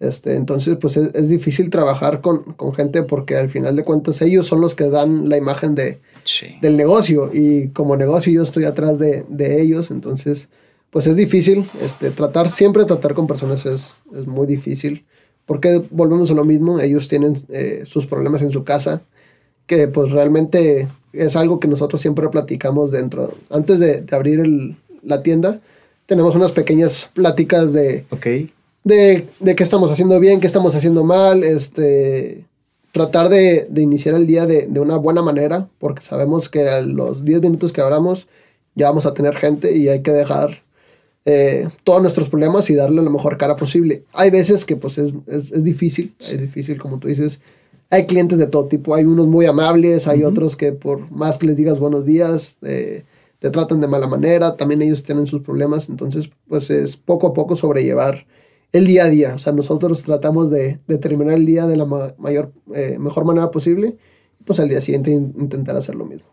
Este, 0.00 0.34
entonces, 0.34 0.76
pues 0.80 0.96
es, 0.96 1.28
difícil 1.28 1.70
trabajar 1.70 2.20
con, 2.20 2.44
gente 2.74 3.02
porque 3.02 3.36
al 3.36 3.48
final 3.48 3.74
de 3.74 3.82
cuentas 3.82 4.22
ellos 4.22 4.46
son 4.46 4.60
los 4.60 4.76
que 4.76 4.88
dan 4.90 5.28
la 5.28 5.36
imagen 5.36 5.74
de, 5.74 5.98
del 6.60 6.76
negocio. 6.76 7.30
Y 7.32 7.68
como 7.68 7.96
negocio 7.96 8.32
yo 8.32 8.42
estoy 8.42 8.64
atrás 8.64 8.98
de, 8.98 9.26
ellos, 9.60 9.90
entonces, 9.90 10.48
pues 10.90 11.06
es 11.08 11.16
difícil. 11.16 11.68
Este, 11.82 12.10
tratar, 12.10 12.50
siempre 12.50 12.84
tratar 12.84 13.14
con 13.14 13.26
personas 13.26 13.66
es, 13.66 13.96
muy 14.26 14.46
difícil. 14.46 15.04
Porque 15.46 15.82
volvemos 15.90 16.30
a 16.30 16.34
lo 16.34 16.44
mismo, 16.44 16.78
ellos 16.78 17.08
tienen 17.08 17.42
eh, 17.48 17.82
sus 17.86 18.06
problemas 18.06 18.42
en 18.42 18.52
su 18.52 18.64
casa, 18.64 19.00
que 19.66 19.88
pues 19.88 20.12
realmente 20.12 20.86
es 21.12 21.36
algo 21.36 21.58
que 21.58 21.66
nosotros 21.66 22.00
siempre 22.02 22.28
platicamos 22.28 22.92
dentro, 22.92 23.34
antes 23.50 23.80
de, 23.80 24.04
abrir 24.12 24.76
la 25.02 25.22
tienda, 25.22 25.60
tenemos 26.06 26.36
unas 26.36 26.52
pequeñas 26.52 27.10
pláticas 27.14 27.72
de... 27.72 28.04
Okay 28.10 28.52
de, 28.84 29.28
de 29.40 29.56
qué 29.56 29.64
estamos 29.64 29.90
haciendo 29.90 30.18
bien, 30.20 30.40
qué 30.40 30.46
estamos 30.46 30.74
haciendo 30.74 31.04
mal, 31.04 31.44
este, 31.44 32.44
tratar 32.92 33.28
de, 33.28 33.68
iniciar 33.76 34.14
el 34.14 34.26
día 34.26 34.46
de, 34.46 34.68
una 34.80 34.96
buena 34.96 35.22
manera, 35.22 35.68
porque 35.78 36.02
sabemos 36.02 36.48
que 36.48 36.68
a 36.68 36.80
los 36.80 37.24
10 37.24 37.42
minutos 37.42 37.72
que 37.72 37.80
abramos 37.80 38.26
ya 38.74 38.88
vamos 38.88 39.06
a 39.06 39.14
tener 39.14 39.36
gente 39.36 39.76
y 39.76 39.88
hay 39.88 40.02
que 40.02 40.12
dejar 40.12 40.62
eh, 41.24 41.68
todos 41.84 42.00
nuestros 42.00 42.28
problemas 42.28 42.70
y 42.70 42.74
darle 42.74 43.02
la 43.02 43.10
mejor 43.10 43.36
cara 43.36 43.56
posible. 43.56 44.04
Hay 44.12 44.30
veces 44.30 44.64
que 44.64 44.76
pues 44.76 44.98
es, 44.98 45.64
difícil, 45.64 46.14
es 46.18 46.40
difícil 46.40 46.80
como 46.80 46.98
tú 46.98 47.08
dices. 47.08 47.40
Hay 47.90 48.06
clientes 48.06 48.38
de 48.38 48.46
todo 48.46 48.66
tipo, 48.66 48.94
hay 48.94 49.04
unos 49.04 49.26
muy 49.26 49.46
amables, 49.46 50.06
hay 50.06 50.22
otros 50.22 50.56
que 50.56 50.72
por 50.72 51.10
más 51.10 51.38
que 51.38 51.46
les 51.46 51.56
digas 51.56 51.78
buenos 51.78 52.04
días, 52.04 52.58
eh, 52.62 53.04
te 53.38 53.50
tratan 53.50 53.80
de 53.80 53.86
mala 53.86 54.06
manera, 54.06 54.56
también 54.56 54.82
ellos 54.82 55.02
tienen 55.02 55.26
sus 55.26 55.42
problemas, 55.42 55.88
entonces 55.88 56.28
pues 56.48 56.70
es 56.70 56.96
poco 56.96 57.28
a 57.28 57.32
poco 57.32 57.56
sobrellevar 57.56 58.26
el 58.72 58.86
día 58.86 59.04
a 59.04 59.08
día. 59.08 59.34
O 59.34 59.38
sea, 59.38 59.52
nosotros 59.52 60.02
tratamos 60.02 60.50
de, 60.50 60.78
terminar 61.00 61.34
el 61.34 61.46
día 61.46 61.66
de 61.66 61.76
la 61.76 61.86
mayor, 62.18 62.52
eh, 62.74 62.96
mejor 62.98 63.24
manera 63.24 63.50
posible 63.50 63.96
y 64.40 64.44
pues 64.44 64.60
al 64.60 64.68
día 64.68 64.80
siguiente 64.80 65.10
intentar 65.10 65.76
hacer 65.76 65.94
lo 65.94 66.04
mismo. 66.04 66.26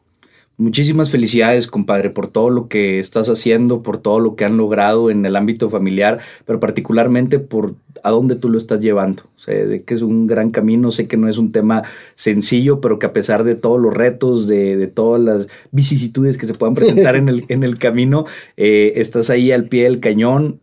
Muchísimas 0.58 1.12
felicidades, 1.12 1.68
compadre, 1.68 2.10
por 2.10 2.28
todo 2.28 2.50
lo 2.50 2.70
que 2.70 2.98
estás 2.98 3.30
haciendo, 3.30 3.84
por 3.84 3.98
todo 3.98 4.22
lo 4.22 4.38
que 4.38 4.46
han 4.46 4.56
logrado 4.56 5.10
en 5.10 5.26
el 5.26 5.36
ámbito 5.36 5.70
familiar, 5.70 6.20
pero 6.46 6.62
particularmente 6.62 7.40
por 7.40 7.76
a 8.04 8.12
dónde 8.12 8.38
tú 8.38 8.48
lo 8.48 8.58
estás 8.58 8.80
llevando. 8.80 9.24
O 9.36 9.40
sea, 9.40 9.66
de 9.66 9.84
que 9.84 9.94
es 9.94 10.02
un 10.02 10.28
gran 10.28 10.52
camino, 10.52 10.92
sé 10.92 11.10
que 11.10 11.18
no 11.18 11.28
es 11.28 11.38
un 11.38 11.52
tema 11.52 11.84
sencillo, 12.14 12.80
pero 12.80 13.00
que 13.00 13.06
a 13.06 13.12
pesar 13.12 13.44
de 13.44 13.56
todos 13.56 13.82
los 13.82 13.94
retos, 13.94 14.48
de, 14.48 14.88
todas 14.88 15.22
las 15.22 15.48
vicisitudes 15.72 16.38
que 16.38 16.48
se 16.48 16.54
puedan 16.54 16.74
presentar 16.74 17.16
en 17.18 17.28
el, 17.28 17.44
en 17.50 17.66
el 17.66 17.78
camino, 17.78 18.26
eh, 18.56 18.94
estás 18.96 19.30
ahí 19.30 19.52
al 19.52 19.66
pie 19.66 19.84
del 19.84 20.00
cañón, 20.00 20.62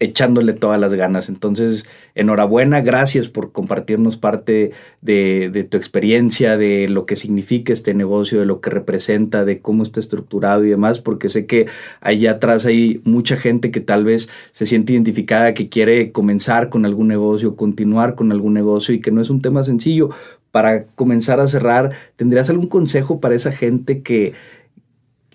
echándole 0.00 0.52
todas 0.52 0.80
las 0.80 0.94
ganas. 0.94 1.28
Entonces, 1.28 1.86
enhorabuena, 2.14 2.80
gracias 2.80 3.28
por 3.28 3.52
compartirnos 3.52 4.16
parte 4.16 4.72
de, 5.00 5.66
tu 5.70 5.76
experiencia, 5.76 6.56
de 6.56 6.88
lo 6.88 7.06
que 7.06 7.16
significa 7.16 7.72
este 7.72 7.94
negocio, 7.94 8.40
de 8.40 8.46
lo 8.46 8.60
que 8.60 8.70
representa, 8.70 9.44
de 9.44 9.60
cómo 9.60 9.82
está 9.82 10.00
estructurado 10.00 10.64
y 10.64 10.70
demás, 10.70 10.98
porque 10.98 11.28
sé 11.28 11.46
que 11.46 11.66
allá 12.00 12.32
atrás 12.32 12.66
hay 12.66 13.00
mucha 13.04 13.36
gente 13.36 13.70
que 13.70 13.80
tal 13.80 14.04
vez 14.04 14.28
se 14.52 14.66
siente 14.66 14.92
identificada, 14.92 15.54
que 15.54 15.68
quiere 15.68 16.12
comenzar 16.12 16.68
con 16.68 16.84
algún 16.84 17.08
negocio, 17.08 17.56
continuar 17.56 18.14
con 18.14 18.32
algún 18.32 18.54
negocio 18.54 18.94
y 18.94 19.00
que 19.00 19.10
no 19.10 19.20
es 19.20 19.30
un 19.30 19.40
tema 19.40 19.64
sencillo. 19.64 20.10
Para 20.50 20.84
comenzar 20.94 21.40
a 21.40 21.46
cerrar, 21.46 21.90
¿tendrías 22.16 22.48
algún 22.48 22.68
consejo 22.68 23.20
para 23.20 23.34
esa 23.34 23.52
gente 23.52 24.00
que 24.00 24.32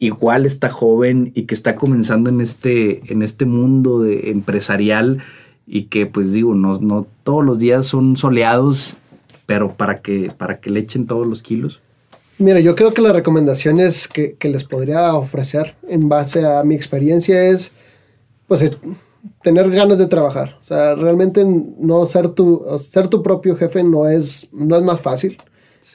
igual 0.05 0.45
está 0.45 0.69
joven 0.69 1.31
y 1.33 1.43
que 1.43 1.53
está 1.53 1.75
comenzando 1.75 2.29
en 2.29 2.41
este, 2.41 3.01
en 3.11 3.21
este 3.21 3.45
mundo 3.45 4.01
de 4.01 4.31
empresarial 4.31 5.23
y 5.65 5.83
que 5.83 6.05
pues 6.05 6.31
digo, 6.31 6.53
no, 6.53 6.79
no 6.79 7.07
todos 7.23 7.43
los 7.43 7.59
días 7.59 7.85
son 7.85 8.17
soleados, 8.17 8.97
pero 9.45 9.75
para 9.75 10.01
que, 10.01 10.31
para 10.37 10.59
que 10.59 10.69
le 10.69 10.81
echen 10.81 11.07
todos 11.07 11.27
los 11.27 11.41
kilos. 11.41 11.81
Mira, 12.37 12.59
yo 12.59 12.75
creo 12.75 12.93
que 12.93 13.01
las 13.01 13.13
recomendaciones 13.13 14.07
que, 14.07 14.33
que 14.33 14.49
les 14.49 14.63
podría 14.63 15.13
ofrecer 15.13 15.75
en 15.87 16.09
base 16.09 16.45
a 16.45 16.63
mi 16.63 16.75
experiencia 16.75 17.43
es, 17.43 17.71
pues, 18.47 18.63
eh, 18.63 18.71
tener 19.41 19.69
ganas 19.69 19.97
de 19.97 20.07
trabajar. 20.07 20.57
O 20.61 20.63
sea, 20.63 20.95
realmente 20.95 21.45
no 21.45 22.05
ser 22.05 22.29
tu, 22.29 22.65
ser 22.79 23.07
tu 23.07 23.21
propio 23.23 23.55
jefe 23.55 23.83
no 23.83 24.09
es, 24.09 24.49
no 24.51 24.75
es 24.75 24.83
más 24.83 24.99
fácil. 24.99 25.37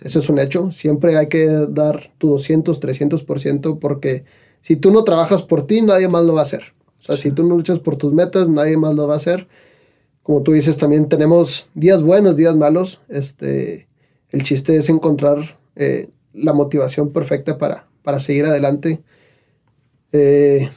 Eso 0.02 0.18
es 0.18 0.28
un 0.28 0.38
hecho. 0.38 0.70
Siempre 0.72 1.16
hay 1.16 1.28
que 1.28 1.46
dar 1.46 2.12
tu 2.18 2.28
200, 2.30 2.80
300% 2.80 3.78
porque 3.78 4.24
si 4.60 4.76
tú 4.76 4.90
no 4.90 5.04
trabajas 5.04 5.42
por 5.42 5.66
ti, 5.66 5.82
nadie 5.82 6.08
más 6.08 6.24
lo 6.24 6.34
va 6.34 6.40
a 6.40 6.44
hacer. 6.44 6.62
O 6.98 7.02
sea, 7.02 7.16
si 7.16 7.30
tú 7.30 7.44
no 7.44 7.56
luchas 7.56 7.78
por 7.78 7.96
tus 7.96 8.12
metas, 8.12 8.48
nadie 8.48 8.76
más 8.76 8.94
lo 8.94 9.06
va 9.06 9.14
a 9.14 9.18
hacer. 9.18 9.46
Como 10.22 10.42
tú 10.42 10.52
dices, 10.52 10.76
también 10.76 11.08
tenemos 11.08 11.68
días 11.74 12.02
buenos, 12.02 12.36
días 12.36 12.56
malos. 12.56 13.00
Este, 13.08 13.88
el 14.30 14.42
chiste 14.42 14.76
es 14.76 14.88
encontrar 14.88 15.58
eh, 15.76 16.10
la 16.34 16.52
motivación 16.52 17.12
perfecta 17.12 17.56
para, 17.56 17.86
para 18.02 18.20
seguir 18.20 18.44
adelante. 18.46 19.00
Eh, 20.12 20.70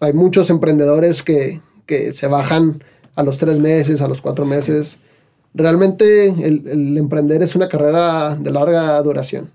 hay 0.00 0.12
muchos 0.12 0.50
emprendedores 0.50 1.22
que, 1.22 1.60
que 1.84 2.12
se 2.12 2.26
bajan 2.26 2.82
a 3.14 3.22
los 3.22 3.38
tres 3.38 3.58
meses, 3.58 4.00
a 4.00 4.08
los 4.08 4.20
cuatro 4.20 4.44
meses 4.44 4.98
realmente 5.56 6.28
el, 6.28 6.96
emprender 6.98 7.42
es 7.42 7.56
una 7.56 7.68
carrera 7.68 8.36
de 8.36 8.50
larga 8.50 9.00
duración. 9.02 9.50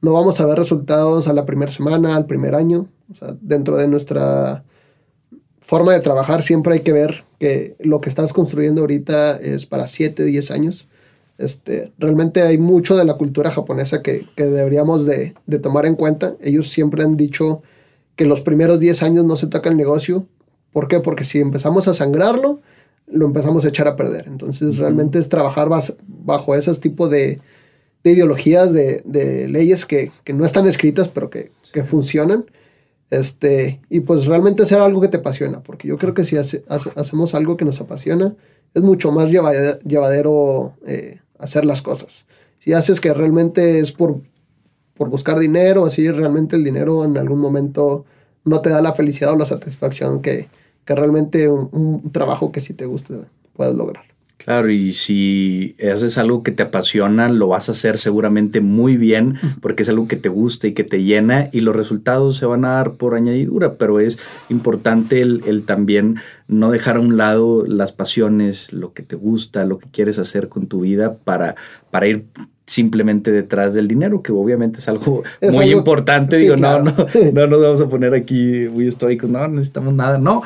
no 0.00 0.12
vamos 0.12 0.40
a 0.40 0.46
ver 0.46 0.58
resultados 0.58 1.28
a 1.28 1.32
la 1.32 1.46
primera 1.46 1.70
semana, 1.70 2.16
al 2.16 2.26
primer 2.26 2.54
año. 2.54 2.88
dentro 3.40 3.76
de 3.76 3.88
nuestra 3.88 4.64
forma 5.60 5.92
de 5.92 6.00
trabajar 6.00 6.42
siempre 6.42 6.74
hay 6.74 6.80
que 6.80 6.92
ver 6.92 7.24
que 7.38 7.76
lo 7.78 8.00
que 8.00 8.08
estás 8.08 8.32
construyendo 8.32 8.82
ahorita 8.82 9.36
es 9.36 9.64
para 9.64 9.86
7, 9.86 10.24
10 10.24 10.50
años. 10.50 10.86
Este, 11.38 11.92
realmente 11.98 12.42
hay 12.42 12.58
mucho 12.58 12.96
de 12.96 13.04
la 13.04 13.14
cultura 13.14 13.50
japonesa 13.50 14.02
que, 14.02 14.26
deberíamos 14.36 15.06
de, 15.06 15.34
de, 15.46 15.58
tomar 15.58 15.86
en 15.86 15.94
cuenta. 15.94 16.34
Ellos 16.40 16.68
siempre 16.68 17.02
han 17.02 17.16
dicho 17.16 17.62
que 18.16 18.26
los 18.26 18.40
primeros 18.40 18.80
10 18.80 19.02
años 19.02 19.24
no 19.24 19.36
se 19.36 19.46
toca 19.46 19.70
el 19.70 19.76
negocio. 19.76 20.26
¿Por 20.72 20.88
qué? 20.88 21.00
Porque 21.00 21.24
si 21.24 21.40
empezamos 21.40 21.88
a 21.88 21.94
sangrarlo, 21.94 22.60
lo 23.12 23.26
empezamos 23.26 23.64
a 23.64 23.68
echar 23.68 23.88
a 23.88 23.96
perder. 23.96 24.26
Entonces, 24.26 24.78
realmente 24.78 25.18
es 25.18 25.28
trabajar 25.28 25.68
bajo 26.08 26.54
ese 26.54 26.74
tipo 26.74 27.08
de, 27.08 27.40
ideologías, 28.04 28.72
de, 28.72 29.46
leyes 29.48 29.86
que, 29.86 30.10
no 30.32 30.44
están 30.44 30.66
escritas, 30.66 31.08
pero 31.08 31.30
que, 31.30 31.50
funcionan. 31.84 32.46
Este, 33.10 33.80
y 33.90 34.00
pues 34.00 34.24
realmente 34.24 34.62
hacer 34.62 34.80
algo 34.80 35.00
que 35.02 35.08
te 35.08 35.18
apasiona, 35.18 35.62
porque 35.62 35.86
yo 35.86 35.98
creo 35.98 36.14
que 36.14 36.24
si 36.24 36.36
hacemos 36.36 37.34
algo 37.34 37.58
que 37.58 37.66
nos 37.66 37.80
apasiona, 37.80 38.34
es 38.72 38.82
mucho 38.82 39.12
más 39.12 39.28
llevadero, 39.30 40.74
eh, 40.86 41.20
hacer 41.38 41.66
las 41.66 41.82
cosas. 41.82 42.24
Si 42.58 42.72
haces 42.72 43.00
que 43.00 43.12
realmente 43.12 43.80
es 43.80 43.92
por, 43.92 44.22
por 44.94 45.10
buscar 45.10 45.38
dinero, 45.38 45.84
así 45.84 46.10
realmente 46.10 46.56
el 46.56 46.64
dinero 46.64 47.04
en 47.04 47.18
algún 47.18 47.38
momento 47.38 48.06
no 48.44 48.62
te 48.62 48.70
da 48.70 48.80
la 48.80 48.94
felicidad 48.94 49.32
o 49.32 49.36
la 49.36 49.46
satisfacción 49.46 50.22
que, 50.22 50.48
que 50.84 50.94
realmente 50.94 51.48
un, 51.48 52.10
trabajo 52.12 52.52
que 52.52 52.60
si 52.60 52.74
te 52.74 52.86
guste 52.86 53.14
puedas 53.54 53.74
lograr. 53.74 54.04
Claro, 54.44 54.70
y 54.70 54.92
si 54.92 55.76
haces 55.92 56.18
algo 56.18 56.42
que 56.42 56.50
te 56.50 56.64
apasiona, 56.64 57.28
lo 57.28 57.46
vas 57.46 57.68
a 57.68 57.72
hacer 57.72 57.96
seguramente 57.96 58.60
muy 58.60 58.96
bien 58.96 59.36
porque 59.60 59.84
es 59.84 59.88
algo 59.88 60.08
que 60.08 60.16
te 60.16 60.28
gusta 60.28 60.66
y 60.66 60.72
que 60.72 60.82
te 60.82 61.04
llena 61.04 61.48
y 61.52 61.60
los 61.60 61.76
resultados 61.76 62.38
se 62.38 62.46
van 62.46 62.64
a 62.64 62.72
dar 62.72 62.94
por 62.94 63.14
añadidura, 63.14 63.74
pero 63.74 64.00
es 64.00 64.18
importante 64.48 65.20
el, 65.20 65.62
también 65.64 66.16
no 66.48 66.72
dejar 66.72 66.96
a 66.96 67.00
un 67.00 67.16
lado 67.16 67.64
las 67.64 67.92
pasiones, 67.92 68.72
lo 68.72 68.92
que 68.92 69.04
te 69.04 69.14
gusta, 69.14 69.64
lo 69.64 69.78
que 69.78 69.88
quieres 69.90 70.18
hacer 70.18 70.48
con 70.48 70.66
tu 70.66 70.80
vida 70.80 71.14
para, 71.22 71.54
para 71.92 72.08
ir 72.08 72.24
simplemente 72.66 73.30
detrás 73.30 73.74
del 73.74 73.86
dinero, 73.86 74.22
que 74.22 74.32
obviamente 74.32 74.80
es 74.80 74.88
algo 74.88 75.22
muy 75.52 75.70
importante. 75.70 76.36
Digo, 76.38 76.56
no, 76.56 76.80
no, 76.82 76.92
no 77.32 77.46
nos 77.46 77.62
vamos 77.62 77.80
a 77.80 77.88
poner 77.88 78.12
aquí 78.12 78.66
muy 78.72 78.88
estoicos, 78.88 79.30
no 79.30 79.46
necesitamos 79.46 79.94
nada, 79.94 80.18
no 80.18 80.42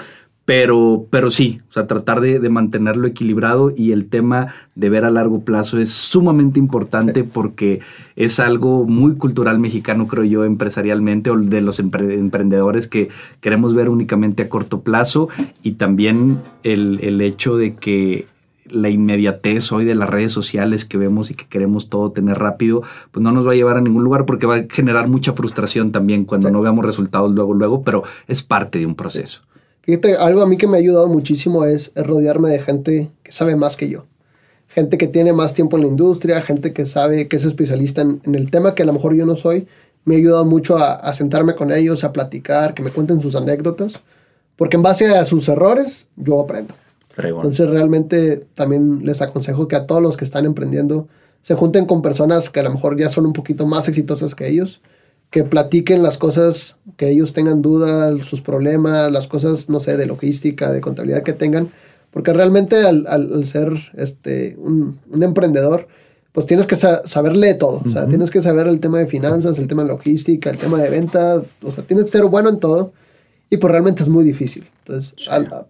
pero, 0.47 1.07
pero 1.11 1.29
sí, 1.31 1.61
o 1.69 1.73
sea, 1.73 1.89
tratar 1.89 2.21
de, 2.21 2.39
mantenerlo 2.49 3.09
equilibrado 3.09 3.73
y 3.77 3.91
el 3.91 4.09
tema 4.09 4.55
de 4.77 4.89
ver 4.89 5.05
a 5.05 5.11
largo 5.11 5.41
plazo 5.41 5.79
es 5.81 5.91
sumamente 5.91 6.61
importante 6.61 7.25
porque 7.25 7.81
es 8.15 8.39
algo 8.39 8.85
muy 8.85 9.17
cultural 9.17 9.59
mexicano, 9.59 10.07
creo 10.07 10.23
yo, 10.23 10.45
empresarialmente, 10.45 11.31
o 11.31 11.37
de 11.37 11.61
los 11.61 11.81
emprendedores 11.81 12.87
que 12.87 13.09
queremos 13.41 13.75
ver 13.75 13.89
únicamente 13.89 14.45
a 14.45 14.49
corto 14.49 14.83
plazo 14.83 15.29
y 15.65 15.73
también 15.73 16.39
el, 16.63 17.01
el 17.03 17.21
hecho 17.23 17.57
de 17.57 17.75
que 17.75 18.27
la 18.71 18.89
inmediatez 18.89 19.73
hoy 19.73 19.85
de 19.85 19.97
las 19.97 20.09
redes 20.09 20.31
sociales 20.31 20.85
que 20.85 20.97
vemos 20.97 21.31
y 21.33 21.35
que 21.35 21.47
queremos 21.47 21.89
todo 21.89 22.13
tener 22.13 22.39
rápido, 22.39 22.85
pues 23.11 23.21
no 23.21 23.33
nos 23.33 23.47
va 23.47 23.51
a 23.51 23.57
llevar 23.57 23.79
a 23.79 23.81
ningún 23.81 24.05
lugar 24.05 24.27
porque 24.27 24.47
va 24.47 24.57
a 24.57 24.65
generar 24.71 25.09
mucha 25.09 25.33
frustración 25.33 25.91
también 25.91 26.25
cuando 26.25 26.51
no 26.53 26.63
veamos 26.63 26.85
resultados 26.85 27.35
luego, 27.35 27.53
luego, 27.53 27.83
pero 27.83 28.05
es 28.29 28.45
parte 28.45 28.79
de 28.79 28.87
un 28.87 28.95
proceso. 28.95 29.43
Fíjate, 29.87 30.16
algo 30.16 30.43
a 30.43 30.47
mí 30.47 30.57
que 30.57 30.66
me 30.66 30.76
ha 30.76 30.80
ayudado 30.80 31.07
muchísimo 31.07 31.64
es, 31.64 31.93
rodearme 31.95 32.51
de 32.51 32.59
gente 32.59 33.12
que 33.22 33.30
sabe 33.30 33.55
más 33.55 33.76
que 33.76 33.89
yo. 33.89 34.05
Gente 34.66 34.99
que 34.99 35.07
tiene 35.07 35.32
más 35.32 35.55
tiempo 35.55 35.76
en 35.76 35.84
la 35.84 35.89
industria, 35.89 36.43
gente 36.43 36.72
que 36.72 36.87
sabe, 36.87 37.28
que 37.28 37.37
es 37.37 37.45
especialista 37.45 38.03
en, 38.03 38.20
el 38.34 38.51
tema 38.51 38.74
que 38.74 38.82
a 38.82 38.87
lo 38.87 38.93
mejor 38.93 39.14
yo 39.14 39.24
no 39.26 39.37
soy. 39.37 39.68
Me 40.05 40.16
ha 40.16 40.18
ayudado 40.18 40.45
mucho 40.45 40.76
a, 40.76 41.12
sentarme 41.12 41.55
con 41.55 41.70
ellos, 41.70 42.03
a 42.03 42.12
platicar, 42.12 42.74
que 42.74 42.82
me 42.82 42.91
cuenten 42.91 43.20
sus 43.20 43.37
anécdotas. 43.37 44.01
Porque 44.57 44.74
en 44.76 44.82
base 44.82 45.07
a 45.07 45.24
sus 45.24 45.49
errores, 45.49 46.09
yo 46.16 46.41
aprendo. 46.41 46.74
Entonces 47.16 47.70
realmente 47.70 48.45
también 48.55 49.07
les 49.07 49.22
aconsejo 49.22 49.68
que 49.68 49.76
a 49.76 49.87
todos 49.87 50.03
los 50.03 50.16
que 50.16 50.24
están 50.24 50.47
emprendiendo 50.47 51.07
se 51.43 51.55
junten 51.55 51.87
con 51.87 52.03
personas 52.03 52.51
que 52.51 52.59
a 52.59 52.64
lo 52.64 52.70
mejor 52.70 52.99
ya 52.99 53.09
son 53.09 53.24
un 53.24 53.32
poquito 53.32 53.66
más 53.66 53.89
exitosas 53.89 54.34
que 54.34 54.49
ellos 54.49 54.80
que 55.31 55.45
platiquen 55.45 56.03
las 56.03 56.18
cosas, 56.18 56.77
que 56.97 57.11
ellos 57.11 57.33
tengan 57.33 57.62
dudas, 57.62 58.24
sus 58.27 58.41
problemas, 58.41 59.11
las 59.11 59.27
cosas, 59.27 59.68
no 59.68 59.81
sé, 59.81 59.97
de 59.97 60.07
logística, 60.07 60.72
de 60.72 60.81
contabilidad 60.81 61.22
que 61.22 61.33
tengan, 61.33 61.70
porque 62.11 62.33
realmente 62.33 62.85
al, 62.85 63.45
ser 63.45 63.72
este, 63.97 64.57
un, 64.59 64.99
emprendedor, 65.20 65.89
pues 66.33 66.47
tienes 66.47 66.66
que 66.66 66.77
saberle 66.77 67.49
de 67.49 67.55
todo, 67.55 67.83
o 67.85 67.89
sea, 67.89 68.07
tienes 68.07 68.31
que 68.31 68.43
saber 68.43 68.66
el 68.66 68.81
tema 68.81 68.99
de 68.99 69.07
finanzas, 69.07 69.59
el 69.59 69.66
tema 69.66 69.83
de 69.83 69.89
logística, 69.89 70.51
el 70.51 70.59
tema 70.59 70.81
de 70.81 70.91
venta, 70.91 71.43
o 71.62 71.70
sea, 71.70 71.85
tienes 71.85 72.07
que 72.07 72.12
ser 72.12 72.24
bueno 72.24 72.51
en 72.51 72.61
todo 72.61 72.93
y 73.49 73.57
pues 73.57 73.70
realmente 73.70 74.03
es 74.03 74.09
muy 74.09 74.24
difícil. 74.24 74.66
Entonces, 74.81 75.14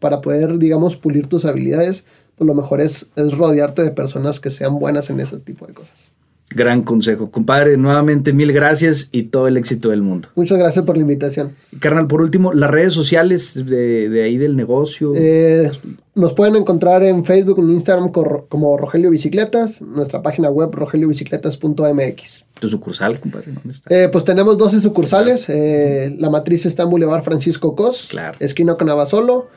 para 0.00 0.20
poder, 0.20 0.59
digamos, 0.59 0.96
pulir 0.96 1.28
tus 1.28 1.44
habilidades, 1.44 2.04
pues 2.36 2.46
lo 2.46 2.54
mejor 2.54 2.80
es, 2.80 3.07
es 3.16 3.36
rodearte 3.36 3.82
de 3.82 3.90
personas 3.90 4.40
que 4.40 4.50
sean 4.50 4.78
buenas 4.78 5.09
en 5.11 5.20
ese 5.20 5.38
tipo 5.38 5.66
de 5.66 5.74
cosas. 5.74 6.12
Gran 6.51 6.82
consejo. 6.82 7.30
Compadre, 7.30 7.76
nuevamente 7.76 8.32
mil 8.32 8.53
gracias 8.53 9.09
y 9.11 9.24
todo 9.24 9.49
el 9.49 9.57
éxito 9.57 9.90
del 9.90 10.03
mundo. 10.03 10.28
Muchas 10.36 10.59
gracias 10.59 10.84
por 10.84 10.97
la 10.97 11.03
invitación. 11.03 11.57
carnal, 11.80 12.07
por 12.07 12.20
último, 12.20 12.53
las 12.53 12.70
redes 12.70 12.94
sociales 12.94 13.66
de, 13.66 14.22
ahí 14.22 14.36
del 14.36 14.57
negocio. 14.57 15.12
Eh, 15.16 15.72
nos 16.14 16.34
pueden 16.34 16.55
encontrar 16.55 17.03
en 17.03 17.24
Facebook, 17.24 17.59
en 17.59 17.70
Instagram 17.70 18.11
como 18.11 18.78
Rogelio 18.78 19.11
Bicicletas, 19.11 19.82
nuestra 19.82 20.22
página 20.22 20.49
web 20.49 20.70
rogeliobicicletas.mx. 20.72 22.44
¿Tu 22.61 22.68
sucursal, 22.68 23.20
compadre? 23.20 23.53
¿Dónde 23.53 23.72
está? 23.72 23.94
Eh, 23.94 24.09
pues 24.09 24.24
tenemos 24.24 24.57
12 24.57 24.80
sucursales. 24.80 25.49
Eh, 25.49 26.14
la 26.18 26.30
matriz 26.30 26.64
está 26.64 26.84
en 26.84 26.90
Boulevard 26.90 27.22
Francisco 27.22 27.74
Cos, 27.74 28.07
claro. 28.09 28.38
esquina 28.40 28.76
con 28.76 28.88
Abasolo. 28.88 29.49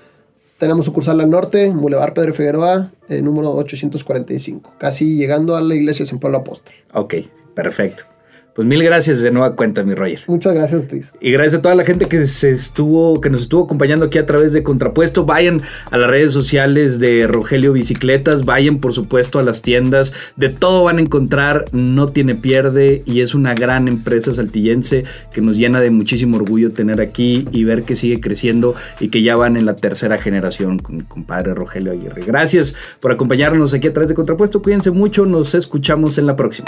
Tenemos 0.59 0.85
sucursal 0.85 1.21
al 1.21 1.29
norte, 1.29 1.69
Boulevard 1.73 2.13
Pedro 2.13 2.33
Figueroa, 2.33 2.91
eh, 3.07 3.21
número 3.21 3.53
845, 3.55 4.73
casi 4.77 5.15
llegando 5.15 5.55
a 5.55 5.61
la 5.61 5.73
iglesia 5.73 6.05
San 6.05 6.19
Pablo 6.19 6.39
Apóstol. 6.39 6.73
Ok, 6.93 7.15
perfecto. 7.53 8.03
Pues 8.59 8.67
mil 8.67 8.83
gracias 8.83 9.21
de 9.21 9.31
nueva 9.31 9.55
cuenta, 9.55 9.83
mi 9.83 9.95
Roger. 9.95 10.19
Muchas 10.27 10.53
gracias, 10.53 10.85
Tis. 10.85 11.13
Y 11.21 11.31
gracias 11.31 11.59
a 11.59 11.61
toda 11.61 11.75
la 11.75 11.85
gente 11.85 12.07
que 12.07 12.27
se 12.27 12.51
estuvo, 12.51 13.21
que 13.21 13.29
nos 13.29 13.43
estuvo 13.43 13.63
acompañando 13.63 14.07
aquí 14.07 14.17
a 14.17 14.25
través 14.25 14.51
de 14.51 14.63
Contrapuesto. 14.63 15.23
Vayan 15.23 15.61
a 15.89 15.97
las 15.97 16.09
redes 16.09 16.33
sociales 16.33 16.99
de 16.99 17.25
Rogelio 17.25 17.71
Bicicletas, 17.71 18.43
vayan 18.43 18.79
por 18.79 18.91
supuesto 18.91 19.39
a 19.39 19.43
las 19.43 19.61
tiendas, 19.61 20.11
de 20.35 20.49
todo 20.49 20.83
van 20.83 20.97
a 20.97 20.99
encontrar, 20.99 21.67
no 21.71 22.09
tiene 22.09 22.35
pierde 22.35 23.01
y 23.05 23.21
es 23.21 23.33
una 23.33 23.53
gran 23.53 23.87
empresa 23.87 24.33
saltillense 24.33 25.05
que 25.33 25.39
nos 25.39 25.55
llena 25.55 25.79
de 25.79 25.89
muchísimo 25.89 26.35
orgullo 26.35 26.73
tener 26.73 26.99
aquí 26.99 27.45
y 27.53 27.63
ver 27.63 27.83
que 27.83 27.95
sigue 27.95 28.19
creciendo 28.19 28.75
y 28.99 29.07
que 29.07 29.23
ya 29.23 29.37
van 29.37 29.55
en 29.55 29.65
la 29.65 29.77
tercera 29.77 30.17
generación 30.17 30.79
con 30.79 30.97
mi 30.97 31.03
compadre 31.03 31.53
Rogelio 31.53 31.93
Aguirre. 31.93 32.23
Gracias 32.27 32.75
por 32.99 33.13
acompañarnos 33.13 33.73
aquí 33.73 33.87
a 33.87 33.93
través 33.93 34.09
de 34.09 34.15
Contrapuesto, 34.15 34.61
cuídense 34.61 34.91
mucho, 34.91 35.25
nos 35.25 35.55
escuchamos 35.55 36.17
en 36.17 36.25
la 36.25 36.35
próxima. 36.35 36.67